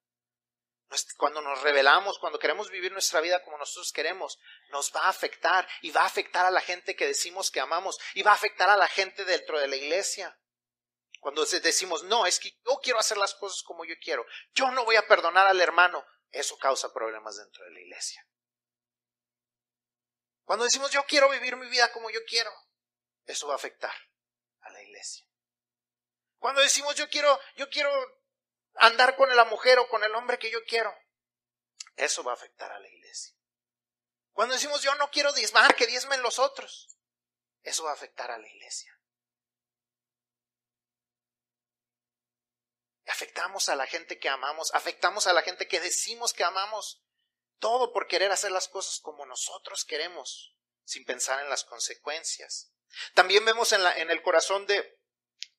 Cuando 1.17 1.41
nos 1.41 1.61
rebelamos, 1.61 2.17
cuando 2.17 2.39
queremos 2.39 2.71
vivir 2.71 2.91
nuestra 2.91 3.21
vida 3.21 3.43
como 3.43 3.59
nosotros 3.59 3.91
queremos, 3.91 4.39
nos 4.69 4.91
va 4.95 5.01
a 5.01 5.09
afectar 5.09 5.67
y 5.81 5.91
va 5.91 6.01
a 6.01 6.07
afectar 6.07 6.47
a 6.47 6.51
la 6.51 6.61
gente 6.61 6.95
que 6.95 7.05
decimos 7.05 7.51
que 7.51 7.59
amamos 7.59 7.99
y 8.15 8.23
va 8.23 8.31
a 8.31 8.35
afectar 8.35 8.69
a 8.69 8.77
la 8.77 8.87
gente 8.87 9.23
dentro 9.23 9.59
de 9.59 9.67
la 9.67 9.75
iglesia. 9.75 10.35
Cuando 11.19 11.45
decimos, 11.45 12.03
no, 12.03 12.25
es 12.25 12.39
que 12.39 12.51
yo 12.65 12.79
quiero 12.81 12.97
hacer 12.97 13.17
las 13.17 13.35
cosas 13.35 13.61
como 13.61 13.85
yo 13.85 13.93
quiero, 14.01 14.25
yo 14.55 14.71
no 14.71 14.83
voy 14.85 14.95
a 14.95 15.05
perdonar 15.05 15.45
al 15.45 15.61
hermano, 15.61 16.03
eso 16.31 16.57
causa 16.57 16.91
problemas 16.91 17.37
dentro 17.37 17.63
de 17.65 17.71
la 17.71 17.81
iglesia. 17.81 18.25
Cuando 20.43 20.65
decimos, 20.65 20.89
yo 20.89 21.03
quiero 21.03 21.29
vivir 21.29 21.55
mi 21.57 21.67
vida 21.67 21.91
como 21.91 22.09
yo 22.09 22.21
quiero, 22.25 22.51
eso 23.25 23.47
va 23.47 23.53
a 23.53 23.57
afectar 23.57 23.93
a 24.61 24.71
la 24.71 24.81
iglesia. 24.81 25.28
Cuando 26.39 26.61
decimos 26.61 26.95
yo 26.95 27.09
quiero, 27.09 27.39
yo 27.55 27.69
quiero 27.69 27.91
andar 28.75 29.15
con 29.15 29.33
la 29.35 29.45
mujer 29.45 29.77
o 29.79 29.89
con 29.89 30.03
el 30.03 30.15
hombre 30.15 30.39
que 30.39 30.49
yo 30.49 30.63
quiero, 30.65 30.93
eso 31.95 32.23
va 32.23 32.31
a 32.31 32.35
afectar 32.35 32.71
a 32.71 32.79
la 32.79 32.87
iglesia. 32.87 33.35
Cuando 34.31 34.55
decimos 34.55 34.81
yo 34.81 34.95
no 34.95 35.11
quiero 35.11 35.33
diezmar, 35.33 35.75
que 35.75 35.85
diezmen 35.85 36.21
los 36.21 36.39
otros, 36.39 36.97
eso 37.61 37.83
va 37.83 37.91
a 37.91 37.93
afectar 37.93 38.31
a 38.31 38.37
la 38.37 38.47
iglesia. 38.47 38.95
Afectamos 43.07 43.67
a 43.69 43.75
la 43.75 43.85
gente 43.85 44.17
que 44.17 44.29
amamos, 44.29 44.73
afectamos 44.73 45.27
a 45.27 45.33
la 45.33 45.41
gente 45.41 45.67
que 45.67 45.81
decimos 45.81 46.31
que 46.31 46.43
amamos, 46.43 47.03
todo 47.57 47.91
por 47.91 48.07
querer 48.07 48.31
hacer 48.31 48.51
las 48.51 48.69
cosas 48.69 48.99
como 49.01 49.25
nosotros 49.25 49.83
queremos, 49.83 50.55
sin 50.85 51.03
pensar 51.03 51.41
en 51.41 51.49
las 51.49 51.65
consecuencias. 51.65 52.71
También 53.15 53.43
vemos 53.43 53.73
en, 53.73 53.85
en 53.97 54.09
el 54.09 54.21
corazón 54.21 54.65
de, 54.67 54.99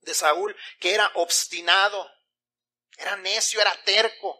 de 0.00 0.14
Saúl, 0.14 0.56
que 0.78 0.94
era 0.94 1.10
obstinado, 1.14 2.10
era 2.96 3.16
necio, 3.16 3.60
era 3.60 3.74
terco. 3.84 4.38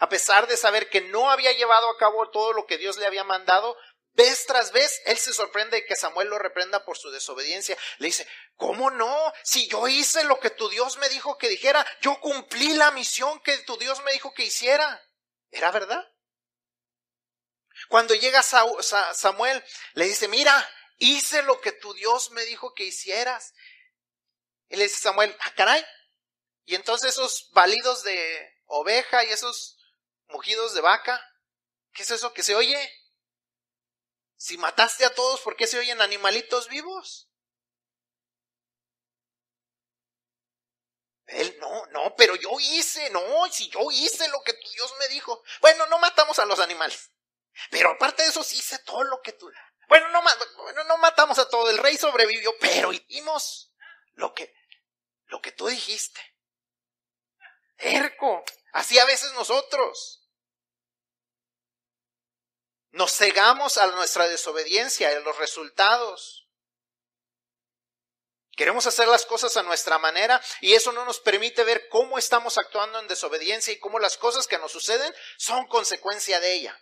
A 0.00 0.08
pesar 0.08 0.46
de 0.46 0.56
saber 0.56 0.90
que 0.90 1.00
no 1.00 1.30
había 1.30 1.52
llevado 1.52 1.88
a 1.88 1.96
cabo 1.98 2.30
todo 2.30 2.52
lo 2.52 2.66
que 2.66 2.78
Dios 2.78 2.96
le 2.98 3.06
había 3.06 3.24
mandado, 3.24 3.76
vez 4.14 4.46
tras 4.46 4.72
vez, 4.72 5.00
él 5.06 5.18
se 5.18 5.32
sorprende 5.32 5.76
de 5.76 5.86
que 5.86 5.96
Samuel 5.96 6.28
lo 6.28 6.38
reprenda 6.38 6.84
por 6.84 6.98
su 6.98 7.10
desobediencia. 7.10 7.76
Le 7.98 8.06
dice, 8.06 8.26
¿cómo 8.56 8.90
no? 8.90 9.32
Si 9.42 9.68
yo 9.68 9.86
hice 9.88 10.24
lo 10.24 10.40
que 10.40 10.50
tu 10.50 10.68
Dios 10.68 10.96
me 10.98 11.08
dijo 11.08 11.38
que 11.38 11.48
dijera, 11.48 11.86
yo 12.00 12.18
cumplí 12.20 12.74
la 12.74 12.90
misión 12.90 13.40
que 13.40 13.56
tu 13.58 13.76
Dios 13.76 14.02
me 14.02 14.12
dijo 14.12 14.32
que 14.34 14.44
hiciera. 14.44 15.02
¿Era 15.50 15.70
verdad? 15.70 16.04
Cuando 17.88 18.14
llega 18.14 18.42
Samuel, 18.42 19.64
le 19.94 20.06
dice, 20.06 20.28
mira, 20.28 20.68
hice 20.98 21.42
lo 21.42 21.60
que 21.60 21.72
tu 21.72 21.92
Dios 21.94 22.30
me 22.30 22.44
dijo 22.44 22.72
que 22.74 22.84
hicieras. 22.84 23.52
Y 24.74 24.76
le 24.76 24.84
dice 24.84 25.02
Samuel, 25.02 25.36
ah, 25.38 25.54
caray. 25.54 25.86
Y 26.64 26.74
entonces 26.74 27.12
esos 27.12 27.48
balidos 27.52 28.02
de 28.02 28.58
oveja 28.66 29.24
y 29.24 29.28
esos 29.28 29.78
mugidos 30.26 30.74
de 30.74 30.80
vaca, 30.80 31.24
¿qué 31.92 32.02
es 32.02 32.10
eso 32.10 32.32
que 32.32 32.42
se 32.42 32.56
oye? 32.56 32.92
Si 34.36 34.58
mataste 34.58 35.04
a 35.04 35.14
todos, 35.14 35.40
¿por 35.42 35.54
qué 35.54 35.68
se 35.68 35.78
oyen 35.78 36.02
animalitos 36.02 36.68
vivos? 36.68 37.30
Él, 41.26 41.56
no, 41.60 41.86
no, 41.92 42.16
pero 42.16 42.34
yo 42.34 42.50
hice, 42.58 43.10
no, 43.10 43.22
si 43.52 43.68
yo 43.68 43.92
hice 43.92 44.26
lo 44.26 44.42
que 44.42 44.54
Dios 44.54 44.92
me 44.98 45.06
dijo. 45.06 45.40
Bueno, 45.60 45.86
no 45.86 46.00
matamos 46.00 46.40
a 46.40 46.46
los 46.46 46.58
animales. 46.58 47.12
Pero 47.70 47.90
aparte 47.90 48.24
de 48.24 48.30
eso, 48.30 48.42
sí 48.42 48.56
hice 48.56 48.80
todo 48.80 49.04
lo 49.04 49.22
que 49.22 49.34
tú. 49.34 49.48
Bueno, 49.88 50.08
no, 50.08 50.20
bueno, 50.56 50.82
no 50.82 50.98
matamos 50.98 51.38
a 51.38 51.48
todo. 51.48 51.70
El 51.70 51.78
rey 51.78 51.96
sobrevivió, 51.96 52.52
pero 52.58 52.92
hicimos 52.92 53.70
lo 54.14 54.32
que, 54.34 54.54
lo 55.34 55.42
que 55.42 55.50
tú 55.50 55.66
dijiste. 55.66 56.20
Erco, 57.76 58.44
así 58.72 59.00
a 59.00 59.04
veces 59.04 59.32
nosotros. 59.32 60.30
Nos 62.92 63.12
cegamos 63.12 63.76
a 63.78 63.88
nuestra 63.88 64.28
desobediencia, 64.28 65.10
en 65.10 65.24
los 65.24 65.36
resultados. 65.36 66.48
Queremos 68.52 68.86
hacer 68.86 69.08
las 69.08 69.26
cosas 69.26 69.56
a 69.56 69.64
nuestra 69.64 69.98
manera 69.98 70.40
y 70.60 70.74
eso 70.74 70.92
no 70.92 71.04
nos 71.04 71.18
permite 71.18 71.64
ver 71.64 71.88
cómo 71.88 72.16
estamos 72.16 72.56
actuando 72.56 73.00
en 73.00 73.08
desobediencia 73.08 73.72
y 73.72 73.80
cómo 73.80 73.98
las 73.98 74.16
cosas 74.16 74.46
que 74.46 74.58
nos 74.58 74.70
suceden 74.70 75.12
son 75.36 75.66
consecuencia 75.66 76.38
de 76.38 76.52
ella. 76.52 76.80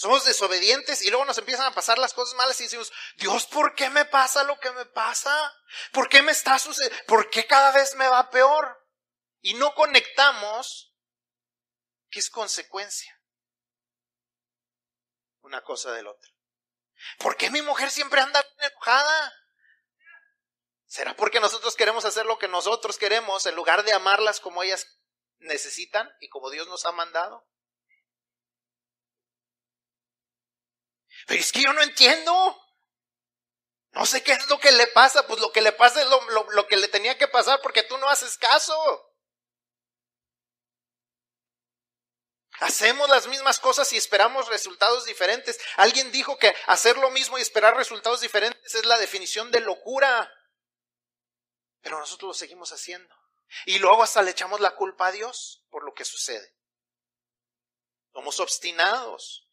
Somos 0.00 0.24
desobedientes 0.24 1.02
y 1.02 1.10
luego 1.10 1.26
nos 1.26 1.36
empiezan 1.36 1.66
a 1.66 1.74
pasar 1.74 1.98
las 1.98 2.14
cosas 2.14 2.34
malas 2.34 2.58
y 2.58 2.64
decimos, 2.64 2.90
Dios, 3.16 3.44
¿por 3.44 3.74
qué 3.74 3.90
me 3.90 4.06
pasa 4.06 4.44
lo 4.44 4.58
que 4.58 4.70
me 4.70 4.86
pasa? 4.86 5.30
¿Por 5.92 6.08
qué 6.08 6.22
me 6.22 6.32
está 6.32 6.58
sucediendo? 6.58 7.04
¿Por 7.06 7.28
qué 7.28 7.46
cada 7.46 7.70
vez 7.72 7.94
me 7.96 8.08
va 8.08 8.30
peor? 8.30 8.82
Y 9.42 9.52
no 9.52 9.74
conectamos 9.74 10.96
que 12.08 12.18
es 12.18 12.30
consecuencia 12.30 13.14
una 15.42 15.62
cosa 15.64 15.92
del 15.92 16.06
otro. 16.06 16.30
¿Por 17.18 17.36
qué 17.36 17.50
mi 17.50 17.60
mujer 17.60 17.90
siempre 17.90 18.22
anda 18.22 18.42
enojada? 18.56 19.34
¿Será 20.86 21.14
porque 21.14 21.40
nosotros 21.40 21.76
queremos 21.76 22.06
hacer 22.06 22.24
lo 22.24 22.38
que 22.38 22.48
nosotros 22.48 22.96
queremos 22.96 23.44
en 23.44 23.54
lugar 23.54 23.82
de 23.84 23.92
amarlas 23.92 24.40
como 24.40 24.62
ellas 24.62 24.98
necesitan 25.40 26.10
y 26.20 26.30
como 26.30 26.48
Dios 26.48 26.68
nos 26.68 26.86
ha 26.86 26.92
mandado? 26.92 27.49
Pero 31.30 31.42
es 31.42 31.52
que 31.52 31.62
yo 31.62 31.72
no 31.72 31.80
entiendo. 31.80 32.60
No 33.92 34.04
sé 34.04 34.20
qué 34.24 34.32
es 34.32 34.48
lo 34.48 34.58
que 34.58 34.72
le 34.72 34.88
pasa. 34.88 35.28
Pues 35.28 35.38
lo 35.38 35.52
que 35.52 35.60
le 35.60 35.70
pasa 35.70 36.02
es 36.02 36.08
lo, 36.08 36.50
lo 36.50 36.66
que 36.66 36.76
le 36.76 36.88
tenía 36.88 37.16
que 37.16 37.28
pasar 37.28 37.62
porque 37.62 37.84
tú 37.84 37.96
no 37.98 38.08
haces 38.08 38.36
caso. 38.36 38.74
Hacemos 42.58 43.08
las 43.08 43.28
mismas 43.28 43.60
cosas 43.60 43.92
y 43.92 43.96
esperamos 43.96 44.48
resultados 44.48 45.04
diferentes. 45.04 45.56
Alguien 45.76 46.10
dijo 46.10 46.36
que 46.36 46.52
hacer 46.66 46.98
lo 46.98 47.12
mismo 47.12 47.38
y 47.38 47.42
esperar 47.42 47.76
resultados 47.76 48.20
diferentes 48.20 48.74
es 48.74 48.84
la 48.84 48.98
definición 48.98 49.52
de 49.52 49.60
locura. 49.60 50.34
Pero 51.80 52.00
nosotros 52.00 52.26
lo 52.26 52.34
seguimos 52.34 52.72
haciendo. 52.72 53.14
Y 53.66 53.78
luego 53.78 54.02
hasta 54.02 54.22
le 54.22 54.32
echamos 54.32 54.58
la 54.58 54.74
culpa 54.74 55.06
a 55.06 55.12
Dios 55.12 55.64
por 55.70 55.84
lo 55.84 55.94
que 55.94 56.04
sucede. 56.04 56.56
Somos 58.12 58.40
obstinados. 58.40 59.46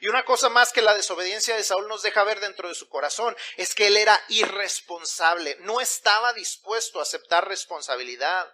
Y 0.00 0.08
una 0.08 0.24
cosa 0.24 0.48
más 0.48 0.72
que 0.72 0.82
la 0.82 0.94
desobediencia 0.94 1.56
de 1.56 1.64
Saúl 1.64 1.88
nos 1.88 2.02
deja 2.02 2.24
ver 2.24 2.40
dentro 2.40 2.68
de 2.68 2.74
su 2.74 2.88
corazón 2.88 3.36
es 3.56 3.74
que 3.74 3.88
él 3.88 3.96
era 3.96 4.20
irresponsable, 4.28 5.56
no 5.60 5.80
estaba 5.80 6.32
dispuesto 6.32 6.98
a 6.98 7.02
aceptar 7.02 7.48
responsabilidad. 7.48 8.52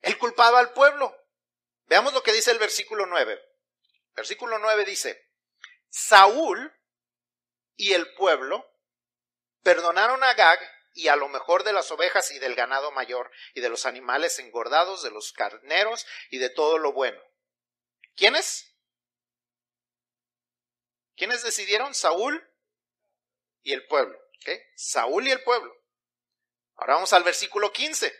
Él 0.00 0.18
culpaba 0.18 0.58
al 0.58 0.72
pueblo. 0.72 1.16
Veamos 1.86 2.12
lo 2.12 2.22
que 2.22 2.32
dice 2.32 2.50
el 2.50 2.58
versículo 2.58 3.06
9. 3.06 3.40
Versículo 4.14 4.58
9 4.58 4.84
dice, 4.84 5.30
Saúl 5.88 6.72
y 7.76 7.92
el 7.92 8.12
pueblo 8.14 8.68
perdonaron 9.62 10.22
a 10.24 10.34
Gag 10.34 10.58
y 10.94 11.08
a 11.08 11.16
lo 11.16 11.28
mejor 11.28 11.64
de 11.64 11.72
las 11.72 11.90
ovejas 11.90 12.30
y 12.32 12.38
del 12.38 12.54
ganado 12.54 12.90
mayor 12.90 13.30
y 13.54 13.60
de 13.60 13.68
los 13.68 13.86
animales 13.86 14.38
engordados, 14.38 15.02
de 15.02 15.10
los 15.10 15.32
carneros 15.32 16.06
y 16.30 16.38
de 16.38 16.50
todo 16.50 16.78
lo 16.78 16.92
bueno. 16.92 17.20
¿Quiénes? 18.14 18.71
¿Quiénes 21.22 21.44
decidieron? 21.44 21.94
Saúl 21.94 22.44
y 23.62 23.72
el 23.72 23.86
pueblo. 23.86 24.18
Saúl 24.74 25.28
y 25.28 25.30
el 25.30 25.40
pueblo. 25.44 25.72
Ahora 26.74 26.94
vamos 26.94 27.12
al 27.12 27.22
versículo 27.22 27.72
15. 27.72 28.12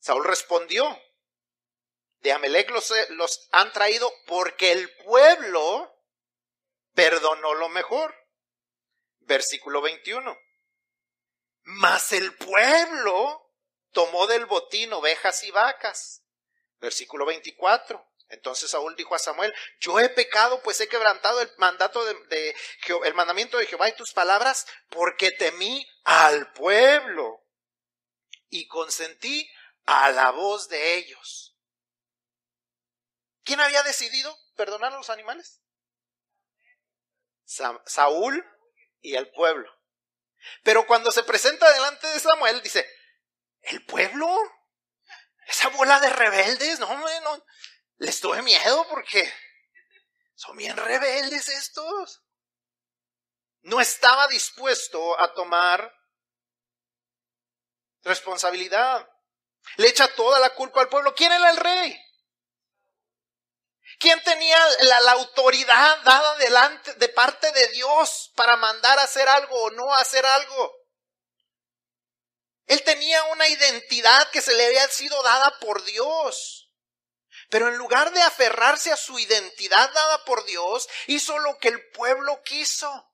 Saúl 0.00 0.24
respondió, 0.24 1.00
de 2.16 2.32
Amelec 2.32 2.68
los, 2.70 2.92
los 3.10 3.48
han 3.52 3.72
traído 3.72 4.12
porque 4.26 4.72
el 4.72 4.92
pueblo 5.04 5.96
perdonó 6.94 7.54
lo 7.54 7.68
mejor. 7.68 8.12
Versículo 9.20 9.80
21. 9.80 10.36
Mas 11.62 12.10
el 12.10 12.34
pueblo 12.34 13.54
tomó 13.92 14.26
del 14.26 14.46
botín 14.46 14.92
ovejas 14.94 15.44
y 15.44 15.52
vacas. 15.52 16.24
Versículo 16.80 17.24
24. 17.24 18.04
Entonces 18.28 18.70
Saúl 18.70 18.94
dijo 18.96 19.14
a 19.14 19.18
Samuel, 19.18 19.54
yo 19.80 19.98
he 19.98 20.08
pecado, 20.10 20.62
pues 20.62 20.80
he 20.80 20.88
quebrantado 20.88 21.40
el 21.40 21.50
mandato 21.56 22.04
de, 22.04 22.54
el 23.04 23.14
mandamiento 23.14 23.56
de 23.56 23.66
Jehová 23.66 23.88
y 23.88 23.96
tus 23.96 24.12
palabras, 24.12 24.66
porque 24.90 25.30
temí 25.30 25.86
al 26.04 26.52
pueblo 26.52 27.42
y 28.50 28.66
consentí 28.68 29.50
a 29.86 30.10
la 30.10 30.30
voz 30.30 30.68
de 30.68 30.94
ellos. 30.96 31.56
¿Quién 33.44 33.60
había 33.60 33.82
decidido 33.82 34.36
perdonar 34.56 34.92
a 34.92 34.96
los 34.96 35.08
animales? 35.08 35.62
Saúl 37.86 38.44
y 39.00 39.16
el 39.16 39.30
pueblo. 39.30 39.72
Pero 40.62 40.86
cuando 40.86 41.10
se 41.10 41.24
presenta 41.24 41.72
delante 41.72 42.06
de 42.08 42.20
Samuel, 42.20 42.62
dice, 42.62 42.86
¿el 43.62 43.84
pueblo? 43.86 44.28
Esa 45.46 45.68
bola 45.70 45.98
de 46.00 46.10
rebeldes, 46.10 46.78
no, 46.78 46.94
no, 46.94 47.44
les 47.98 48.20
tuve 48.20 48.42
miedo 48.42 48.86
porque 48.88 49.32
son 50.34 50.56
bien 50.56 50.76
rebeldes 50.76 51.48
estos. 51.48 52.22
No 53.62 53.80
estaba 53.80 54.28
dispuesto 54.28 55.20
a 55.20 55.34
tomar 55.34 55.94
responsabilidad. 58.02 59.08
Le 59.76 59.88
echa 59.88 60.08
toda 60.14 60.38
la 60.38 60.54
culpa 60.54 60.80
al 60.80 60.88
pueblo. 60.88 61.14
¿Quién 61.14 61.32
era 61.32 61.50
el 61.50 61.56
rey? 61.56 62.04
¿Quién 63.98 64.22
tenía 64.22 64.58
la, 64.80 65.12
autoridad 65.12 66.02
dada 66.02 66.36
delante 66.36 66.94
de 66.94 67.08
parte 67.08 67.50
de 67.50 67.68
Dios 67.68 68.30
para 68.36 68.56
mandar 68.56 68.96
a 68.98 69.02
hacer 69.02 69.28
algo 69.28 69.60
o 69.64 69.70
no 69.70 69.92
hacer 69.92 70.24
algo? 70.24 70.72
Él 72.66 72.82
tenía 72.84 73.24
una 73.24 73.48
identidad 73.48 74.30
que 74.30 74.40
se 74.40 74.54
le 74.54 74.66
había 74.66 74.86
sido 74.88 75.20
dada 75.24 75.58
por 75.58 75.82
Dios. 75.84 76.57
Pero 77.48 77.68
en 77.68 77.76
lugar 77.76 78.12
de 78.12 78.22
aferrarse 78.22 78.92
a 78.92 78.96
su 78.96 79.18
identidad 79.18 79.92
dada 79.92 80.24
por 80.24 80.44
Dios, 80.44 80.88
hizo 81.06 81.38
lo 81.38 81.58
que 81.58 81.68
el 81.68 81.90
pueblo 81.90 82.42
quiso. 82.42 83.10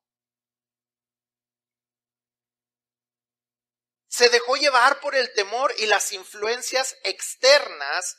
Se 4.08 4.28
dejó 4.28 4.56
llevar 4.56 5.00
por 5.00 5.14
el 5.14 5.32
temor 5.32 5.72
y 5.78 5.86
las 5.86 6.12
influencias 6.12 6.96
externas 7.02 8.16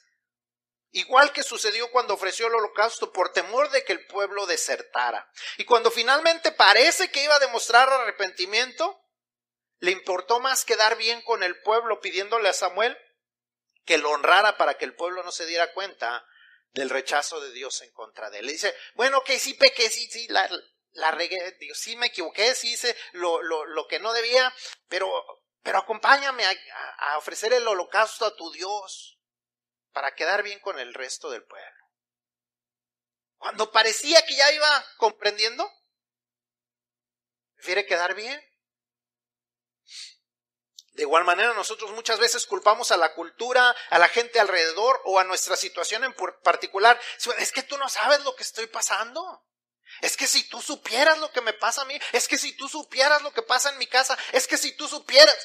Igual 0.96 1.34
que 1.34 1.44
sucedió 1.44 1.92
cuando 1.92 2.14
ofreció 2.14 2.48
el 2.48 2.56
holocausto 2.56 3.12
por 3.12 3.34
temor 3.34 3.70
de 3.70 3.84
que 3.84 3.92
el 3.92 4.08
pueblo 4.08 4.46
desertara. 4.46 5.30
Y 5.58 5.66
cuando 5.66 5.92
finalmente 5.92 6.54
parece 6.54 7.12
que 7.12 7.22
iba 7.22 7.36
a 7.36 7.40
demostrar 7.40 7.90
arrepentimiento, 7.90 8.98
le 9.80 9.92
importó 9.92 10.40
más 10.40 10.64
quedar 10.64 10.96
bien 10.96 11.22
con 11.24 11.44
el 11.44 11.62
pueblo 11.64 12.00
pidiéndole 12.00 12.48
a 12.48 12.54
Samuel 12.54 12.98
que 13.86 13.98
lo 13.98 14.10
honrara 14.10 14.58
para 14.58 14.78
que 14.78 14.86
el 14.86 14.96
pueblo 14.96 15.24
no 15.24 15.32
se 15.32 15.46
diera 15.46 15.74
cuenta 15.74 16.26
del 16.72 16.90
rechazo 16.90 17.40
de 17.40 17.52
Dios 17.52 17.82
en 17.82 17.92
contra 17.94 18.30
de 18.30 18.40
él. 18.40 18.48
Le 18.48 18.52
dice, 18.54 18.76
bueno, 18.96 19.24
que 19.24 19.40
sí 19.40 19.54
pequé, 19.54 19.90
sí, 19.90 20.10
sí, 20.12 20.28
la, 20.28 21.12
regué, 21.12 21.52
Dios, 21.60 21.78
sí 21.78 21.96
me 21.96 22.08
equivoqué, 22.08 22.54
sí 22.56 22.74
hice 22.74 22.96
lo, 23.14 23.42
lo, 23.42 23.66
lo 23.66 23.88
que 23.88 24.00
no 24.00 24.12
debía, 24.12 24.54
pero, 24.90 25.10
pero 25.62 25.78
acompáñame 25.78 26.46
a, 26.46 26.54
a 26.98 27.18
ofrecer 27.18 27.54
el 27.54 27.68
holocausto 27.68 28.26
a 28.26 28.36
tu 28.36 28.52
Dios 28.52 29.20
para 29.92 30.14
quedar 30.16 30.44
bien 30.44 30.60
con 30.60 30.80
el 30.80 30.94
resto 30.94 31.30
del 31.30 31.46
pueblo. 31.46 31.86
Cuando 33.38 33.72
parecía 33.72 34.26
que 34.26 34.36
ya 34.36 34.52
iba 34.52 34.86
comprendiendo, 34.98 35.72
prefiere 37.56 37.86
quedar 37.86 38.16
bien. 38.16 38.42
De 40.96 41.04
igual 41.04 41.26
manera, 41.26 41.54
nosotros 41.54 41.92
muchas 41.92 42.20
veces 42.20 42.46
culpamos 42.46 42.90
a 42.92 42.98
la 42.98 43.14
cultura, 43.14 43.76
a 43.90 44.00
la 44.00 44.08
gente 44.08 44.40
alrededor 44.40 45.02
o 45.04 45.20
a 45.20 45.26
nuestra 45.26 45.58
situación 45.58 46.06
en 46.06 46.16
particular. 46.42 46.98
Es 47.38 47.52
que 47.52 47.64
tú 47.64 47.78
no 47.78 47.90
sabes 47.90 48.24
lo 48.24 48.34
que 48.36 48.44
estoy 48.44 48.68
pasando. 48.68 49.44
Es 50.02 50.16
que 50.16 50.26
si 50.26 50.48
tú 50.48 50.62
supieras 50.62 51.20
lo 51.20 51.32
que 51.34 51.42
me 51.42 51.52
pasa 51.52 51.82
a 51.82 51.86
mí, 51.86 52.00
es 52.14 52.30
que 52.30 52.38
si 52.38 52.56
tú 52.56 52.70
supieras 52.70 53.22
lo 53.24 53.34
que 53.34 53.42
pasa 53.42 53.72
en 53.72 53.78
mi 53.78 53.88
casa, 53.88 54.18
es 54.32 54.48
que 54.48 54.58
si 54.58 54.72
tú 54.72 54.88
supieras. 54.88 55.38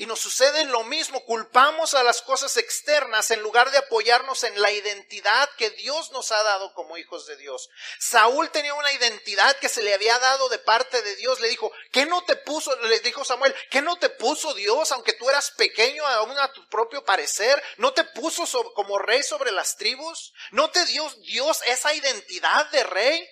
Y 0.00 0.06
nos 0.06 0.20
sucede 0.20 0.64
lo 0.66 0.84
mismo, 0.84 1.24
culpamos 1.24 1.94
a 1.94 2.04
las 2.04 2.22
cosas 2.22 2.56
externas 2.56 3.32
en 3.32 3.40
lugar 3.42 3.72
de 3.72 3.78
apoyarnos 3.78 4.44
en 4.44 4.62
la 4.62 4.70
identidad 4.70 5.50
que 5.58 5.70
Dios 5.70 6.12
nos 6.12 6.30
ha 6.30 6.40
dado 6.44 6.72
como 6.74 6.96
hijos 6.96 7.26
de 7.26 7.36
Dios. 7.36 7.68
Saúl 7.98 8.48
tenía 8.50 8.74
una 8.74 8.92
identidad 8.92 9.56
que 9.56 9.68
se 9.68 9.82
le 9.82 9.92
había 9.92 10.16
dado 10.20 10.48
de 10.50 10.60
parte 10.60 11.02
de 11.02 11.16
Dios. 11.16 11.40
Le 11.40 11.48
dijo, 11.48 11.72
¿qué 11.90 12.06
no 12.06 12.22
te 12.24 12.36
puso? 12.36 12.76
Le 12.82 13.00
dijo 13.00 13.24
Samuel, 13.24 13.52
¿qué 13.70 13.82
no 13.82 13.96
te 13.96 14.08
puso 14.08 14.54
Dios, 14.54 14.92
aunque 14.92 15.14
tú 15.14 15.28
eras 15.28 15.50
pequeño 15.50 16.06
aún 16.06 16.38
a 16.38 16.52
tu 16.52 16.64
propio 16.68 17.04
parecer? 17.04 17.60
¿No 17.78 17.92
te 17.92 18.04
puso 18.04 18.44
como 18.74 19.00
rey 19.00 19.24
sobre 19.24 19.50
las 19.50 19.76
tribus? 19.76 20.32
¿No 20.52 20.70
te 20.70 20.86
dio 20.86 21.10
Dios 21.24 21.60
esa 21.66 21.92
identidad 21.92 22.70
de 22.70 22.84
rey? 22.84 23.28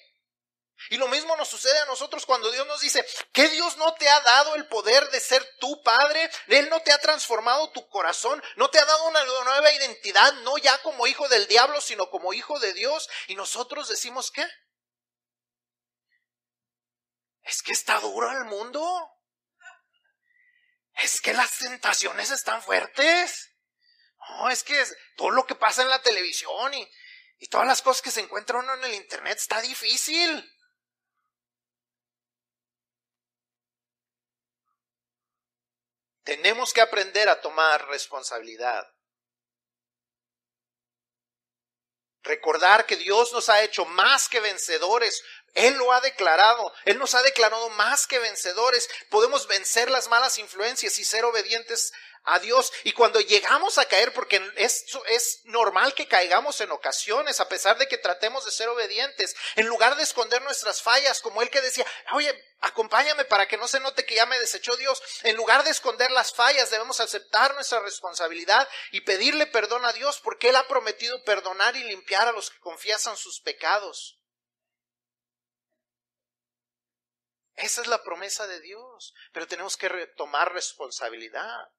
Y 0.90 0.98
lo 0.98 1.08
mismo 1.08 1.34
nos 1.36 1.48
sucede 1.48 1.78
a 1.80 1.86
nosotros 1.86 2.26
cuando 2.26 2.50
Dios 2.50 2.66
nos 2.66 2.80
dice 2.80 3.04
que 3.32 3.48
Dios 3.48 3.76
no 3.76 3.94
te 3.94 4.08
ha 4.08 4.20
dado 4.20 4.54
el 4.54 4.68
poder 4.68 5.08
de 5.10 5.20
ser 5.20 5.44
tu 5.58 5.82
padre, 5.82 6.30
Él 6.48 6.68
no 6.68 6.80
te 6.80 6.92
ha 6.92 6.98
transformado 6.98 7.70
tu 7.70 7.88
corazón, 7.88 8.42
no 8.56 8.68
te 8.68 8.78
ha 8.78 8.84
dado 8.84 9.08
una 9.08 9.24
nueva 9.24 9.72
identidad, 9.72 10.32
no 10.42 10.58
ya 10.58 10.80
como 10.82 11.06
hijo 11.06 11.28
del 11.28 11.46
diablo, 11.46 11.80
sino 11.80 12.10
como 12.10 12.34
hijo 12.34 12.58
de 12.60 12.72
Dios. 12.74 13.08
Y 13.26 13.34
nosotros 13.34 13.88
decimos 13.88 14.30
qué? 14.30 14.46
Es 17.42 17.62
que 17.62 17.72
está 17.72 17.98
duro 18.00 18.30
el 18.32 18.44
mundo. 18.44 19.10
Es 20.94 21.20
que 21.20 21.32
las 21.32 21.58
tentaciones 21.58 22.30
están 22.30 22.62
fuertes. 22.62 23.50
No, 24.28 24.50
es 24.50 24.62
que 24.62 24.84
todo 25.16 25.30
lo 25.30 25.46
que 25.46 25.54
pasa 25.54 25.82
en 25.82 25.88
la 25.88 26.02
televisión 26.02 26.74
y, 26.74 26.90
y 27.38 27.48
todas 27.48 27.66
las 27.66 27.82
cosas 27.82 28.02
que 28.02 28.10
se 28.10 28.20
encuentran 28.20 28.68
en 28.68 28.84
el 28.84 28.94
internet 28.94 29.38
está 29.38 29.60
difícil. 29.60 30.52
Tenemos 36.26 36.72
que 36.72 36.80
aprender 36.80 37.28
a 37.28 37.40
tomar 37.40 37.86
responsabilidad. 37.86 38.84
Recordar 42.24 42.84
que 42.84 42.96
Dios 42.96 43.32
nos 43.32 43.48
ha 43.48 43.62
hecho 43.62 43.84
más 43.84 44.28
que 44.28 44.40
vencedores. 44.40 45.22
Él 45.56 45.74
lo 45.74 45.90
ha 45.92 46.00
declarado. 46.00 46.72
Él 46.84 46.98
nos 46.98 47.14
ha 47.14 47.22
declarado 47.22 47.70
más 47.70 48.06
que 48.06 48.18
vencedores. 48.18 48.88
Podemos 49.08 49.48
vencer 49.48 49.90
las 49.90 50.08
malas 50.08 50.38
influencias 50.38 50.98
y 50.98 51.04
ser 51.04 51.24
obedientes 51.24 51.92
a 52.24 52.38
Dios. 52.40 52.72
Y 52.84 52.92
cuando 52.92 53.20
llegamos 53.20 53.78
a 53.78 53.86
caer, 53.86 54.12
porque 54.12 54.42
es, 54.56 54.84
es 55.08 55.40
normal 55.44 55.94
que 55.94 56.08
caigamos 56.08 56.60
en 56.60 56.70
ocasiones, 56.72 57.40
a 57.40 57.48
pesar 57.48 57.78
de 57.78 57.88
que 57.88 57.96
tratemos 57.96 58.44
de 58.44 58.50
ser 58.50 58.68
obedientes, 58.68 59.34
en 59.54 59.66
lugar 59.66 59.96
de 59.96 60.02
esconder 60.02 60.42
nuestras 60.42 60.82
fallas, 60.82 61.20
como 61.20 61.40
él 61.40 61.48
que 61.48 61.62
decía, 61.62 61.86
oye, 62.12 62.34
acompáñame 62.60 63.24
para 63.24 63.48
que 63.48 63.56
no 63.56 63.66
se 63.66 63.80
note 63.80 64.04
que 64.04 64.16
ya 64.16 64.26
me 64.26 64.38
desechó 64.38 64.76
Dios, 64.76 65.02
en 65.22 65.36
lugar 65.36 65.64
de 65.64 65.70
esconder 65.70 66.10
las 66.10 66.34
fallas, 66.34 66.70
debemos 66.70 67.00
aceptar 67.00 67.54
nuestra 67.54 67.80
responsabilidad 67.80 68.68
y 68.90 69.00
pedirle 69.00 69.46
perdón 69.46 69.86
a 69.86 69.94
Dios, 69.94 70.20
porque 70.22 70.50
Él 70.50 70.56
ha 70.56 70.68
prometido 70.68 71.22
perdonar 71.24 71.76
y 71.76 71.84
limpiar 71.84 72.28
a 72.28 72.32
los 72.32 72.50
que 72.50 72.58
confiesan 72.60 73.16
sus 73.16 73.40
pecados. 73.40 74.18
Esa 77.56 77.80
es 77.80 77.86
la 77.86 78.02
promesa 78.02 78.46
de 78.46 78.60
Dios, 78.60 79.14
pero 79.32 79.46
tenemos 79.46 79.76
que 79.76 79.88
tomar 80.16 80.52
responsabilidad 80.52 81.70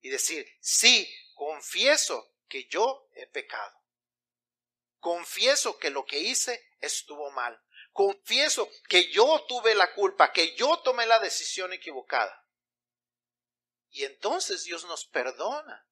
y 0.00 0.10
decir, 0.10 0.46
sí, 0.60 1.10
confieso 1.34 2.34
que 2.46 2.66
yo 2.66 3.08
he 3.14 3.26
pecado. 3.26 3.74
Confieso 5.00 5.78
que 5.78 5.90
lo 5.90 6.04
que 6.04 6.18
hice 6.18 6.62
estuvo 6.80 7.30
mal. 7.30 7.60
Confieso 7.92 8.70
que 8.88 9.10
yo 9.10 9.44
tuve 9.48 9.74
la 9.74 9.94
culpa, 9.94 10.32
que 10.32 10.54
yo 10.56 10.80
tomé 10.80 11.06
la 11.06 11.18
decisión 11.20 11.72
equivocada. 11.72 12.46
Y 13.90 14.04
entonces 14.04 14.64
Dios 14.64 14.84
nos 14.84 15.06
perdona 15.06 15.86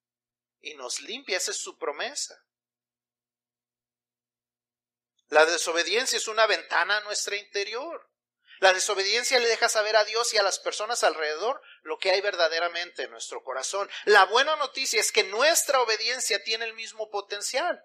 y 0.60 0.74
nos 0.74 1.00
limpia. 1.00 1.36
Esa 1.38 1.52
es 1.52 1.58
su 1.58 1.78
promesa. 1.78 2.36
La 5.28 5.46
desobediencia 5.46 6.18
es 6.18 6.28
una 6.28 6.46
ventana 6.46 6.98
a 6.98 7.04
nuestro 7.04 7.34
interior. 7.34 8.11
La 8.62 8.72
desobediencia 8.72 9.40
le 9.40 9.48
deja 9.48 9.68
saber 9.68 9.96
a 9.96 10.04
Dios 10.04 10.32
y 10.32 10.38
a 10.38 10.42
las 10.44 10.60
personas 10.60 11.02
alrededor 11.02 11.60
lo 11.82 11.98
que 11.98 12.12
hay 12.12 12.20
verdaderamente 12.20 13.02
en 13.02 13.10
nuestro 13.10 13.42
corazón. 13.42 13.90
La 14.04 14.24
buena 14.26 14.54
noticia 14.54 15.00
es 15.00 15.10
que 15.10 15.24
nuestra 15.24 15.80
obediencia 15.80 16.44
tiene 16.44 16.66
el 16.66 16.74
mismo 16.74 17.10
potencial. 17.10 17.84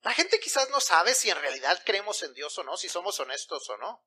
La 0.00 0.14
gente 0.14 0.40
quizás 0.40 0.70
no 0.70 0.80
sabe 0.80 1.14
si 1.14 1.28
en 1.28 1.38
realidad 1.38 1.82
creemos 1.84 2.22
en 2.22 2.32
Dios 2.32 2.56
o 2.56 2.64
no, 2.64 2.78
si 2.78 2.88
somos 2.88 3.20
honestos 3.20 3.68
o 3.68 3.76
no. 3.76 4.06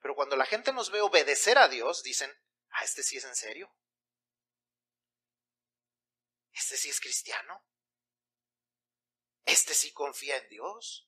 Pero 0.00 0.14
cuando 0.14 0.34
la 0.34 0.46
gente 0.46 0.72
nos 0.72 0.88
ve 0.88 1.02
obedecer 1.02 1.58
a 1.58 1.68
Dios, 1.68 2.02
dicen, 2.02 2.34
ah, 2.70 2.84
este 2.84 3.02
sí 3.02 3.18
es 3.18 3.24
en 3.24 3.36
serio. 3.36 3.70
Este 6.52 6.78
sí 6.78 6.88
es 6.88 7.00
cristiano. 7.00 7.66
Este 9.44 9.74
sí 9.74 9.92
confía 9.92 10.38
en 10.38 10.48
Dios. 10.48 11.06